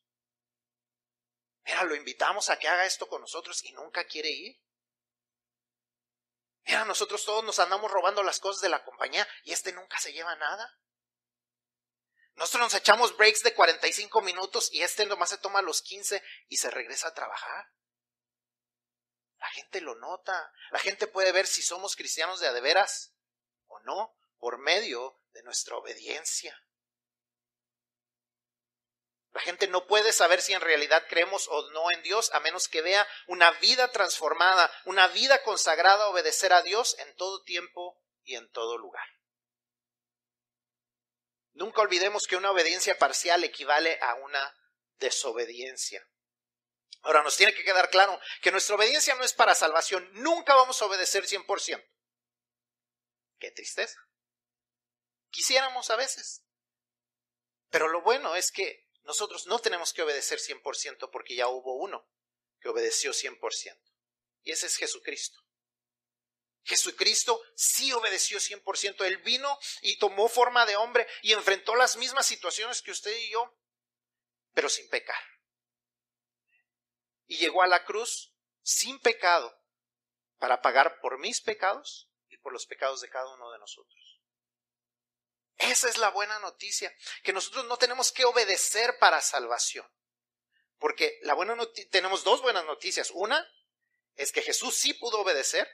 Mira, 1.67 1.83
lo 1.83 1.97
invitamos 1.97 2.49
a 2.49 2.59
que 2.59 2.69
haga 2.69 2.87
esto 2.87 3.09
con 3.09 3.21
nosotros 3.21 3.65
y 3.65 3.73
nunca 3.73 4.05
quiere 4.05 4.31
ir. 4.31 4.63
Mira, 6.65 6.85
nosotros 6.85 7.25
todos 7.25 7.45
nos 7.45 7.59
andamos 7.59 7.91
robando 7.91 8.23
las 8.23 8.39
cosas 8.39 8.63
de 8.63 8.69
la 8.69 8.85
compañía 8.85 9.27
y 9.43 9.53
este 9.53 9.73
nunca 9.73 9.99
se 9.99 10.13
lleva 10.13 10.35
nada. 10.37 10.79
Nosotros 12.35 12.73
nos 12.73 12.75
echamos 12.75 13.17
breaks 13.17 13.43
de 13.43 13.55
45 13.55 14.21
minutos 14.21 14.69
y 14.73 14.83
este 14.83 15.07
nomás 15.07 15.31
se 15.31 15.39
toma 15.39 15.63
los 15.63 15.83
15 15.83 16.23
y 16.49 16.57
se 16.59 16.71
regresa 16.71 17.09
a 17.09 17.15
trabajar. 17.15 17.73
La 19.39 19.49
gente 19.49 19.81
lo 19.81 19.97
nota. 19.97 20.53
La 20.71 20.79
gente 20.79 21.07
puede 21.09 21.33
ver 21.33 21.47
si 21.47 21.63
somos 21.63 21.97
cristianos 21.97 22.41
de 22.41 22.47
adeveras 22.47 23.15
o 23.67 23.81
no 23.81 24.17
por 24.39 24.59
medio 24.59 25.21
de 25.33 25.43
nuestra 25.43 25.77
obediencia. 25.77 26.57
La 29.37 29.43
gente 29.43 29.69
no 29.69 29.87
puede 29.87 30.15
saber 30.15 30.41
si 30.41 30.55
en 30.55 30.63
realidad 30.63 31.05
creemos 31.11 31.47
o 31.51 31.71
no 31.73 31.91
en 31.91 32.03
Dios 32.03 32.31
a 32.33 32.41
menos 32.41 32.69
que 32.69 32.81
vea 32.81 33.07
una 33.27 33.51
vida 33.51 33.93
transformada, 33.93 34.73
una 34.87 35.09
vida 35.09 35.43
consagrada 35.43 36.05
a 36.05 36.09
obedecer 36.09 36.55
a 36.55 36.63
Dios 36.63 36.97
en 37.01 37.15
todo 37.17 37.43
tiempo 37.43 38.03
y 38.25 38.37
en 38.37 38.51
todo 38.51 38.79
lugar. 38.79 39.07
Nunca 41.53 41.83
olvidemos 41.83 42.27
que 42.27 42.37
una 42.37 42.51
obediencia 42.51 42.97
parcial 42.97 43.45
equivale 43.45 43.99
a 44.01 44.15
una 44.15 44.57
desobediencia. 45.01 46.03
Ahora 47.03 47.23
nos 47.23 47.37
tiene 47.37 47.53
que 47.53 47.63
quedar 47.63 47.91
claro 47.91 48.19
que 48.41 48.51
nuestra 48.51 48.77
obediencia 48.77 49.15
no 49.17 49.23
es 49.23 49.35
para 49.35 49.55
salvación. 49.55 50.09
Nunca 50.15 50.55
vamos 50.55 50.81
a 50.81 50.87
obedecer 50.87 51.27
100%. 51.27 51.87
Qué 53.39 53.51
tristeza. 53.51 54.01
Quisiéramos 55.29 55.91
a 55.91 55.97
veces. 55.97 56.43
Pero 57.69 57.89
lo 57.89 58.01
bueno 58.01 58.35
es 58.35 58.51
que 58.51 58.86
nosotros 59.07 59.47
no 59.47 59.61
tenemos 59.61 59.93
que 59.93 60.03
obedecer 60.03 60.41
100% 60.41 61.11
porque 61.11 61.37
ya 61.37 61.49
hubo 61.49 61.77
uno 61.77 62.07
que 62.61 62.69
obedeció 62.69 63.13
100%. 63.13 63.79
Y 64.43 64.53
ese 64.53 64.67
es 64.67 64.77
Jesucristo. 64.77 65.41
Jesucristo 66.65 67.41
sí 67.55 67.93
obedeció 67.93 68.39
100%. 68.39 69.05
Él 69.05 69.19
vino 69.19 69.59
y 69.83 69.99
tomó 69.99 70.29
forma 70.29 70.67
de 70.67 70.77
hombre 70.77 71.07
y 71.23 71.33
enfrentó 71.33 71.77
las 71.77 71.97
mismas 71.97 72.27
situaciones 72.27 72.83
que 72.83 72.91
usted 72.91 73.17
y 73.17 73.31
yo, 73.31 73.57
pero 74.53 74.69
sin 74.69 74.89
pecar. 74.89 75.23
Y 77.27 77.37
llegó 77.37 77.63
a 77.63 77.69
la 77.69 77.85
cruz 77.85 78.35
sin 78.63 78.99
pecado 78.99 79.57
para 80.39 80.61
pagar 80.61 81.01
por 81.01 81.19
mis 81.19 81.41
pecados 81.41 82.11
y 82.29 82.39
por 82.39 82.53
los 82.53 82.67
pecados 82.67 83.01
de 83.01 83.09
cada 83.09 83.33
uno 83.33 83.53
de 83.53 83.59
nosotros. 83.59 84.16
Esa 85.59 85.89
es 85.89 85.97
la 85.97 86.11
buena 86.11 86.39
noticia, 86.39 86.95
que 87.23 87.33
nosotros 87.33 87.65
no 87.67 87.77
tenemos 87.79 88.13
que 88.13 88.25
obedecer 88.25 88.99
para 88.99 89.21
salvación. 89.21 89.87
Porque 90.79 91.19
la 91.23 91.35
buena 91.35 91.57
tenemos 91.91 92.25
dos 92.25 92.43
buenas 92.43 92.65
noticias. 92.65 93.11
Una 93.13 93.47
es 94.15 94.33
que 94.33 94.43
Jesús 94.43 94.77
sí 94.77 94.95
pudo 94.95 95.21
obedecer. 95.21 95.69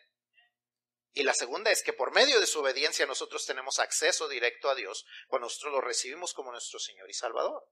Y 1.15 1.25
la 1.25 1.35
segunda 1.35 1.71
es 1.71 1.83
que 1.83 1.93
por 1.93 2.13
medio 2.13 2.41
de 2.41 2.47
su 2.47 2.61
obediencia 2.61 3.05
nosotros 3.05 3.45
tenemos 3.45 3.79
acceso 3.79 4.29
directo 4.29 4.71
a 4.71 4.75
Dios 4.75 5.05
cuando 5.27 5.47
nosotros 5.47 5.73
lo 5.73 5.81
recibimos 5.81 6.33
como 6.33 6.53
nuestro 6.53 6.79
Señor 6.79 7.11
y 7.11 7.15
Salvador. 7.15 7.69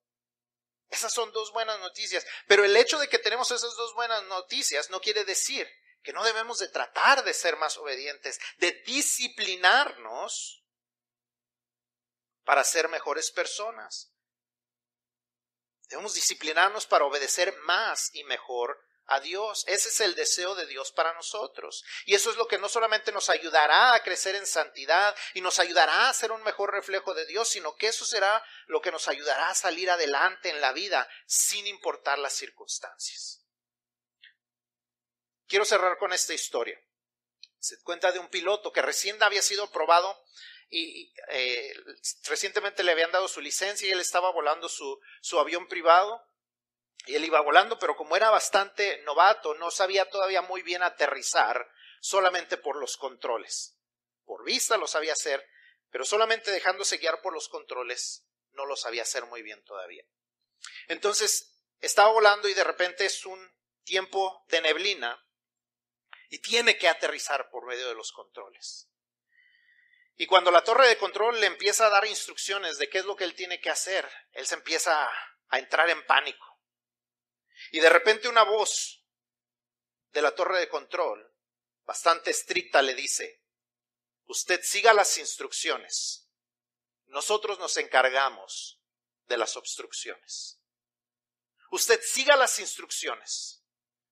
Esas 0.90 1.12
son 1.12 1.32
dos 1.32 1.52
buenas 1.52 1.78
noticias. 1.78 2.26
Pero 2.46 2.64
el 2.64 2.76
hecho 2.76 2.98
de 2.98 3.08
que 3.08 3.18
tenemos 3.18 3.50
esas 3.50 3.74
dos 3.76 3.94
buenas 3.94 4.24
noticias 4.24 4.90
no 4.90 5.00
quiere 5.00 5.24
decir 5.24 5.70
que 6.02 6.12
no 6.12 6.24
debemos 6.24 6.58
de 6.58 6.68
tratar 6.68 7.24
de 7.24 7.32
ser 7.32 7.56
más 7.56 7.76
obedientes, 7.78 8.40
de 8.58 8.72
disciplinarnos 8.84 10.64
para 12.50 12.64
ser 12.64 12.88
mejores 12.88 13.30
personas. 13.30 14.12
Debemos 15.88 16.14
disciplinarnos 16.14 16.84
para 16.84 17.04
obedecer 17.04 17.56
más 17.58 18.10
y 18.12 18.24
mejor 18.24 18.76
a 19.06 19.20
Dios. 19.20 19.62
Ese 19.68 19.88
es 19.88 20.00
el 20.00 20.16
deseo 20.16 20.56
de 20.56 20.66
Dios 20.66 20.90
para 20.90 21.14
nosotros. 21.14 21.84
Y 22.06 22.16
eso 22.16 22.28
es 22.28 22.36
lo 22.36 22.48
que 22.48 22.58
no 22.58 22.68
solamente 22.68 23.12
nos 23.12 23.30
ayudará 23.30 23.94
a 23.94 24.02
crecer 24.02 24.34
en 24.34 24.48
santidad 24.48 25.14
y 25.34 25.42
nos 25.42 25.60
ayudará 25.60 26.08
a 26.08 26.12
ser 26.12 26.32
un 26.32 26.42
mejor 26.42 26.72
reflejo 26.72 27.14
de 27.14 27.24
Dios, 27.24 27.48
sino 27.48 27.76
que 27.76 27.86
eso 27.86 28.04
será 28.04 28.44
lo 28.66 28.82
que 28.82 28.90
nos 28.90 29.06
ayudará 29.06 29.50
a 29.50 29.54
salir 29.54 29.88
adelante 29.88 30.48
en 30.48 30.60
la 30.60 30.72
vida 30.72 31.08
sin 31.28 31.68
importar 31.68 32.18
las 32.18 32.32
circunstancias. 32.32 33.44
Quiero 35.46 35.64
cerrar 35.64 35.98
con 35.98 36.12
esta 36.12 36.34
historia. 36.34 36.80
Se 37.60 37.80
cuenta 37.82 38.10
de 38.10 38.18
un 38.18 38.28
piloto 38.28 38.72
que 38.72 38.82
recién 38.82 39.22
había 39.22 39.42
sido 39.42 39.70
probado 39.70 40.20
y 40.70 41.12
eh, 41.28 41.74
recientemente 42.24 42.84
le 42.84 42.92
habían 42.92 43.10
dado 43.10 43.26
su 43.26 43.40
licencia 43.40 43.88
y 43.88 43.90
él 43.90 44.00
estaba 44.00 44.30
volando 44.30 44.68
su, 44.68 45.00
su 45.20 45.38
avión 45.38 45.66
privado 45.66 46.24
y 47.06 47.16
él 47.16 47.24
iba 47.24 47.40
volando, 47.40 47.78
pero 47.78 47.96
como 47.96 48.16
era 48.16 48.30
bastante 48.30 49.02
novato, 49.02 49.54
no 49.54 49.70
sabía 49.70 50.08
todavía 50.08 50.42
muy 50.42 50.62
bien 50.62 50.82
aterrizar 50.82 51.68
solamente 52.00 52.56
por 52.56 52.76
los 52.76 52.96
controles. 52.96 53.76
Por 54.24 54.44
vista 54.44 54.76
lo 54.76 54.86
sabía 54.86 55.14
hacer, 55.14 55.44
pero 55.90 56.04
solamente 56.04 56.50
dejándose 56.50 56.98
guiar 56.98 57.20
por 57.20 57.32
los 57.32 57.48
controles 57.48 58.24
no 58.52 58.66
lo 58.66 58.76
sabía 58.76 59.02
hacer 59.02 59.24
muy 59.26 59.42
bien 59.42 59.62
todavía. 59.64 60.04
Entonces, 60.88 61.54
estaba 61.80 62.12
volando 62.12 62.48
y 62.48 62.54
de 62.54 62.64
repente 62.64 63.06
es 63.06 63.24
un 63.26 63.40
tiempo 63.84 64.44
de 64.48 64.60
neblina 64.60 65.24
y 66.28 66.38
tiene 66.38 66.78
que 66.78 66.88
aterrizar 66.88 67.48
por 67.50 67.66
medio 67.66 67.88
de 67.88 67.94
los 67.94 68.12
controles. 68.12 68.89
Y 70.16 70.26
cuando 70.26 70.50
la 70.50 70.62
torre 70.62 70.88
de 70.88 70.98
control 70.98 71.40
le 71.40 71.46
empieza 71.46 71.86
a 71.86 71.90
dar 71.90 72.06
instrucciones 72.06 72.78
de 72.78 72.88
qué 72.90 72.98
es 72.98 73.04
lo 73.04 73.16
que 73.16 73.24
él 73.24 73.34
tiene 73.34 73.60
que 73.60 73.70
hacer, 73.70 74.08
él 74.32 74.46
se 74.46 74.54
empieza 74.54 75.08
a 75.48 75.58
entrar 75.58 75.88
en 75.88 76.04
pánico. 76.04 76.60
Y 77.72 77.80
de 77.80 77.88
repente 77.90 78.28
una 78.28 78.42
voz 78.42 79.04
de 80.12 80.22
la 80.22 80.34
torre 80.34 80.58
de 80.58 80.68
control, 80.68 81.34
bastante 81.84 82.30
estricta, 82.30 82.82
le 82.82 82.94
dice, 82.94 83.42
usted 84.26 84.60
siga 84.62 84.92
las 84.92 85.16
instrucciones, 85.18 86.28
nosotros 87.06 87.58
nos 87.58 87.76
encargamos 87.76 88.80
de 89.26 89.36
las 89.36 89.56
obstrucciones. 89.56 90.60
Usted 91.70 92.00
siga 92.02 92.36
las 92.36 92.58
instrucciones, 92.58 93.64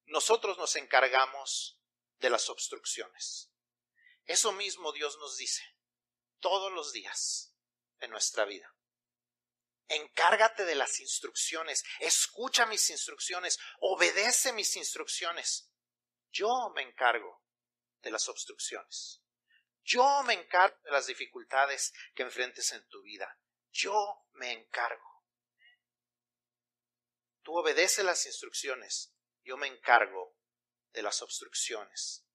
nosotros 0.06 0.56
nos 0.58 0.76
encargamos 0.76 1.80
de 2.18 2.30
las 2.30 2.48
obstrucciones. 2.48 3.50
Eso 4.24 4.52
mismo 4.52 4.92
Dios 4.92 5.16
nos 5.18 5.36
dice 5.36 5.62
todos 6.38 6.72
los 6.72 6.92
días 6.92 7.54
en 8.00 8.10
nuestra 8.10 8.44
vida. 8.44 8.74
Encárgate 9.88 10.64
de 10.64 10.74
las 10.74 11.00
instrucciones, 11.00 11.82
escucha 12.00 12.66
mis 12.66 12.90
instrucciones, 12.90 13.58
obedece 13.80 14.52
mis 14.52 14.76
instrucciones. 14.76 15.70
Yo 16.30 16.70
me 16.74 16.82
encargo 16.82 17.42
de 18.02 18.10
las 18.10 18.28
obstrucciones. 18.28 19.22
Yo 19.82 20.22
me 20.24 20.34
encargo 20.34 20.76
de 20.84 20.90
las 20.90 21.06
dificultades 21.06 21.94
que 22.14 22.22
enfrentes 22.22 22.72
en 22.72 22.86
tu 22.88 23.02
vida. 23.02 23.38
Yo 23.70 23.94
me 24.32 24.52
encargo. 24.52 25.24
Tú 27.42 27.56
obedece 27.56 28.02
las 28.02 28.26
instrucciones. 28.26 29.14
Yo 29.42 29.56
me 29.56 29.66
encargo 29.66 30.36
de 30.92 31.02
las 31.02 31.22
obstrucciones. 31.22 32.26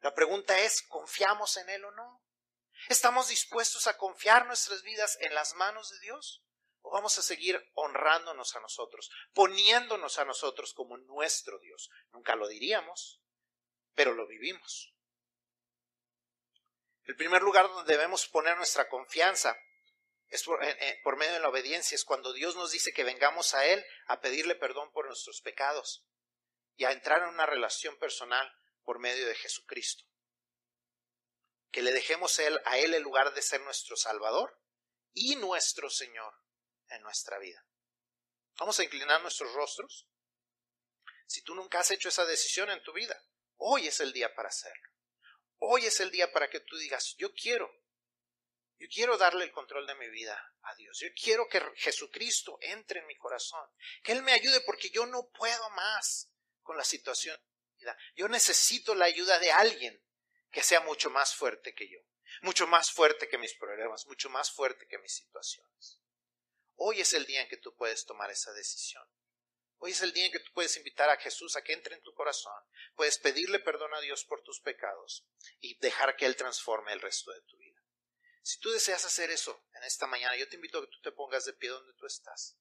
La 0.00 0.14
pregunta 0.14 0.58
es, 0.58 0.82
¿confiamos 0.82 1.56
en 1.56 1.70
Él 1.70 1.84
o 1.86 1.90
no? 1.92 2.25
¿Estamos 2.88 3.28
dispuestos 3.28 3.86
a 3.86 3.96
confiar 3.96 4.46
nuestras 4.46 4.82
vidas 4.82 5.18
en 5.20 5.34
las 5.34 5.54
manos 5.54 5.90
de 5.90 6.00
Dios? 6.00 6.44
¿O 6.82 6.90
vamos 6.92 7.18
a 7.18 7.22
seguir 7.22 7.60
honrándonos 7.74 8.54
a 8.54 8.60
nosotros, 8.60 9.10
poniéndonos 9.34 10.18
a 10.18 10.24
nosotros 10.24 10.72
como 10.72 10.96
nuestro 10.98 11.58
Dios? 11.58 11.90
Nunca 12.12 12.36
lo 12.36 12.46
diríamos, 12.46 13.20
pero 13.94 14.14
lo 14.14 14.26
vivimos. 14.28 14.94
El 17.04 17.16
primer 17.16 17.42
lugar 17.42 17.68
donde 17.68 17.92
debemos 17.92 18.28
poner 18.28 18.56
nuestra 18.56 18.88
confianza 18.88 19.56
es 20.28 20.44
por, 20.44 21.16
medio 21.16 21.32
de 21.32 21.40
la 21.40 21.48
obediencia, 21.48 21.94
es 21.94 22.04
cuando 22.04 22.32
Dios 22.32 22.56
nos 22.56 22.72
dice 22.72 22.92
que 22.92 23.04
vengamos 23.04 23.54
a 23.54 23.64
Él 23.64 23.84
a 24.06 24.20
pedirle 24.20 24.54
perdón 24.54 24.92
por 24.92 25.06
nuestros 25.06 25.40
pecados 25.40 26.04
y 26.76 26.84
a 26.84 26.92
entrar 26.92 27.22
en 27.22 27.28
una 27.28 27.46
relación 27.46 27.96
personal 27.96 28.52
por 28.82 28.98
medio 28.98 29.26
de 29.26 29.34
Jesucristo. 29.34 30.04
Que 31.70 31.82
le 31.82 31.92
dejemos 31.92 32.38
Él, 32.38 32.60
a 32.64 32.78
Él 32.78 32.94
el 32.94 33.02
lugar 33.02 33.34
de 33.34 33.42
ser 33.42 33.60
nuestro 33.60 33.96
Salvador 33.96 34.58
y 35.12 35.36
nuestro 35.36 35.90
Señor 35.90 36.34
en 36.88 37.02
nuestra 37.02 37.38
vida. 37.38 37.66
Vamos 38.58 38.78
a 38.78 38.84
inclinar 38.84 39.20
nuestros 39.20 39.52
rostros. 39.52 40.08
Si 41.26 41.42
tú 41.42 41.54
nunca 41.54 41.80
has 41.80 41.90
hecho 41.90 42.08
esa 42.08 42.24
decisión 42.24 42.70
en 42.70 42.82
tu 42.82 42.92
vida, 42.92 43.20
hoy 43.56 43.86
es 43.86 44.00
el 44.00 44.12
día 44.12 44.34
para 44.34 44.48
hacerlo. 44.48 44.90
Hoy 45.58 45.86
es 45.86 46.00
el 46.00 46.10
día 46.10 46.32
para 46.32 46.48
que 46.48 46.60
tú 46.60 46.76
digas, 46.76 47.14
yo 47.18 47.32
quiero, 47.34 47.70
yo 48.78 48.88
quiero 48.92 49.16
darle 49.16 49.44
el 49.44 49.52
control 49.52 49.86
de 49.86 49.94
mi 49.94 50.08
vida 50.10 50.38
a 50.62 50.74
Dios. 50.76 50.98
Yo 51.00 51.08
quiero 51.20 51.48
que 51.48 51.62
Jesucristo 51.76 52.58
entre 52.60 53.00
en 53.00 53.06
mi 53.06 53.16
corazón, 53.16 53.66
que 54.02 54.12
Él 54.12 54.22
me 54.22 54.32
ayude 54.32 54.60
porque 54.60 54.90
yo 54.90 55.06
no 55.06 55.30
puedo 55.30 55.70
más 55.70 56.30
con 56.62 56.76
la 56.76 56.84
situación. 56.84 57.38
Yo 58.14 58.28
necesito 58.28 58.94
la 58.94 59.04
ayuda 59.06 59.38
de 59.38 59.52
alguien 59.52 60.02
que 60.56 60.62
sea 60.62 60.80
mucho 60.80 61.10
más 61.10 61.34
fuerte 61.34 61.74
que 61.74 61.86
yo, 61.86 61.98
mucho 62.40 62.66
más 62.66 62.90
fuerte 62.90 63.28
que 63.28 63.36
mis 63.36 63.52
problemas, 63.52 64.06
mucho 64.06 64.30
más 64.30 64.50
fuerte 64.50 64.86
que 64.88 64.96
mis 64.96 65.12
situaciones. 65.12 66.00
Hoy 66.76 66.98
es 67.02 67.12
el 67.12 67.26
día 67.26 67.42
en 67.42 67.48
que 67.48 67.58
tú 67.58 67.76
puedes 67.76 68.06
tomar 68.06 68.30
esa 68.30 68.54
decisión. 68.54 69.06
Hoy 69.76 69.90
es 69.90 70.00
el 70.00 70.14
día 70.14 70.24
en 70.24 70.32
que 70.32 70.40
tú 70.40 70.50
puedes 70.54 70.74
invitar 70.78 71.10
a 71.10 71.18
Jesús 71.18 71.56
a 71.56 71.62
que 71.62 71.74
entre 71.74 71.94
en 71.94 72.02
tu 72.02 72.14
corazón. 72.14 72.58
Puedes 72.94 73.18
pedirle 73.18 73.58
perdón 73.58 73.92
a 73.92 74.00
Dios 74.00 74.24
por 74.24 74.40
tus 74.44 74.62
pecados 74.62 75.26
y 75.60 75.78
dejar 75.80 76.16
que 76.16 76.24
Él 76.24 76.36
transforme 76.36 76.94
el 76.94 77.02
resto 77.02 77.32
de 77.32 77.42
tu 77.42 77.58
vida. 77.58 77.82
Si 78.40 78.58
tú 78.58 78.70
deseas 78.70 79.04
hacer 79.04 79.30
eso 79.30 79.62
en 79.74 79.84
esta 79.84 80.06
mañana, 80.06 80.38
yo 80.38 80.48
te 80.48 80.56
invito 80.56 80.78
a 80.78 80.86
que 80.86 80.90
tú 80.90 81.02
te 81.02 81.12
pongas 81.12 81.44
de 81.44 81.52
pie 81.52 81.68
donde 81.68 81.92
tú 81.98 82.06
estás. 82.06 82.56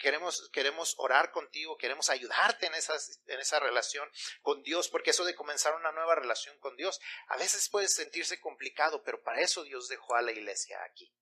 Queremos, 0.00 0.48
queremos 0.52 0.94
orar 0.98 1.30
contigo, 1.30 1.76
queremos 1.76 2.08
ayudarte 2.10 2.66
en, 2.66 2.74
esas, 2.74 3.20
en 3.26 3.38
esa 3.38 3.60
relación 3.60 4.08
con 4.42 4.62
Dios, 4.62 4.88
porque 4.88 5.10
eso 5.10 5.24
de 5.24 5.34
comenzar 5.34 5.74
una 5.74 5.92
nueva 5.92 6.14
relación 6.14 6.58
con 6.58 6.76
Dios 6.76 7.00
a 7.28 7.36
veces 7.36 7.68
puede 7.68 7.88
sentirse 7.88 8.40
complicado, 8.40 9.02
pero 9.02 9.22
para 9.22 9.40
eso 9.40 9.62
Dios 9.62 9.88
dejó 9.88 10.14
a 10.14 10.22
la 10.22 10.32
iglesia 10.32 10.82
aquí 10.84 11.12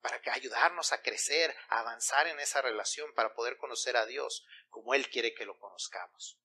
para 0.00 0.20
que 0.20 0.30
ayudarnos 0.30 0.92
a 0.92 1.02
crecer, 1.02 1.54
a 1.68 1.80
avanzar 1.80 2.28
en 2.28 2.38
esa 2.38 2.62
relación, 2.62 3.12
para 3.14 3.34
poder 3.34 3.56
conocer 3.56 3.96
a 3.96 4.06
Dios 4.06 4.46
como 4.68 4.94
Él 4.94 5.10
quiere 5.10 5.34
que 5.34 5.44
lo 5.44 5.58
conozcamos. 5.58 6.38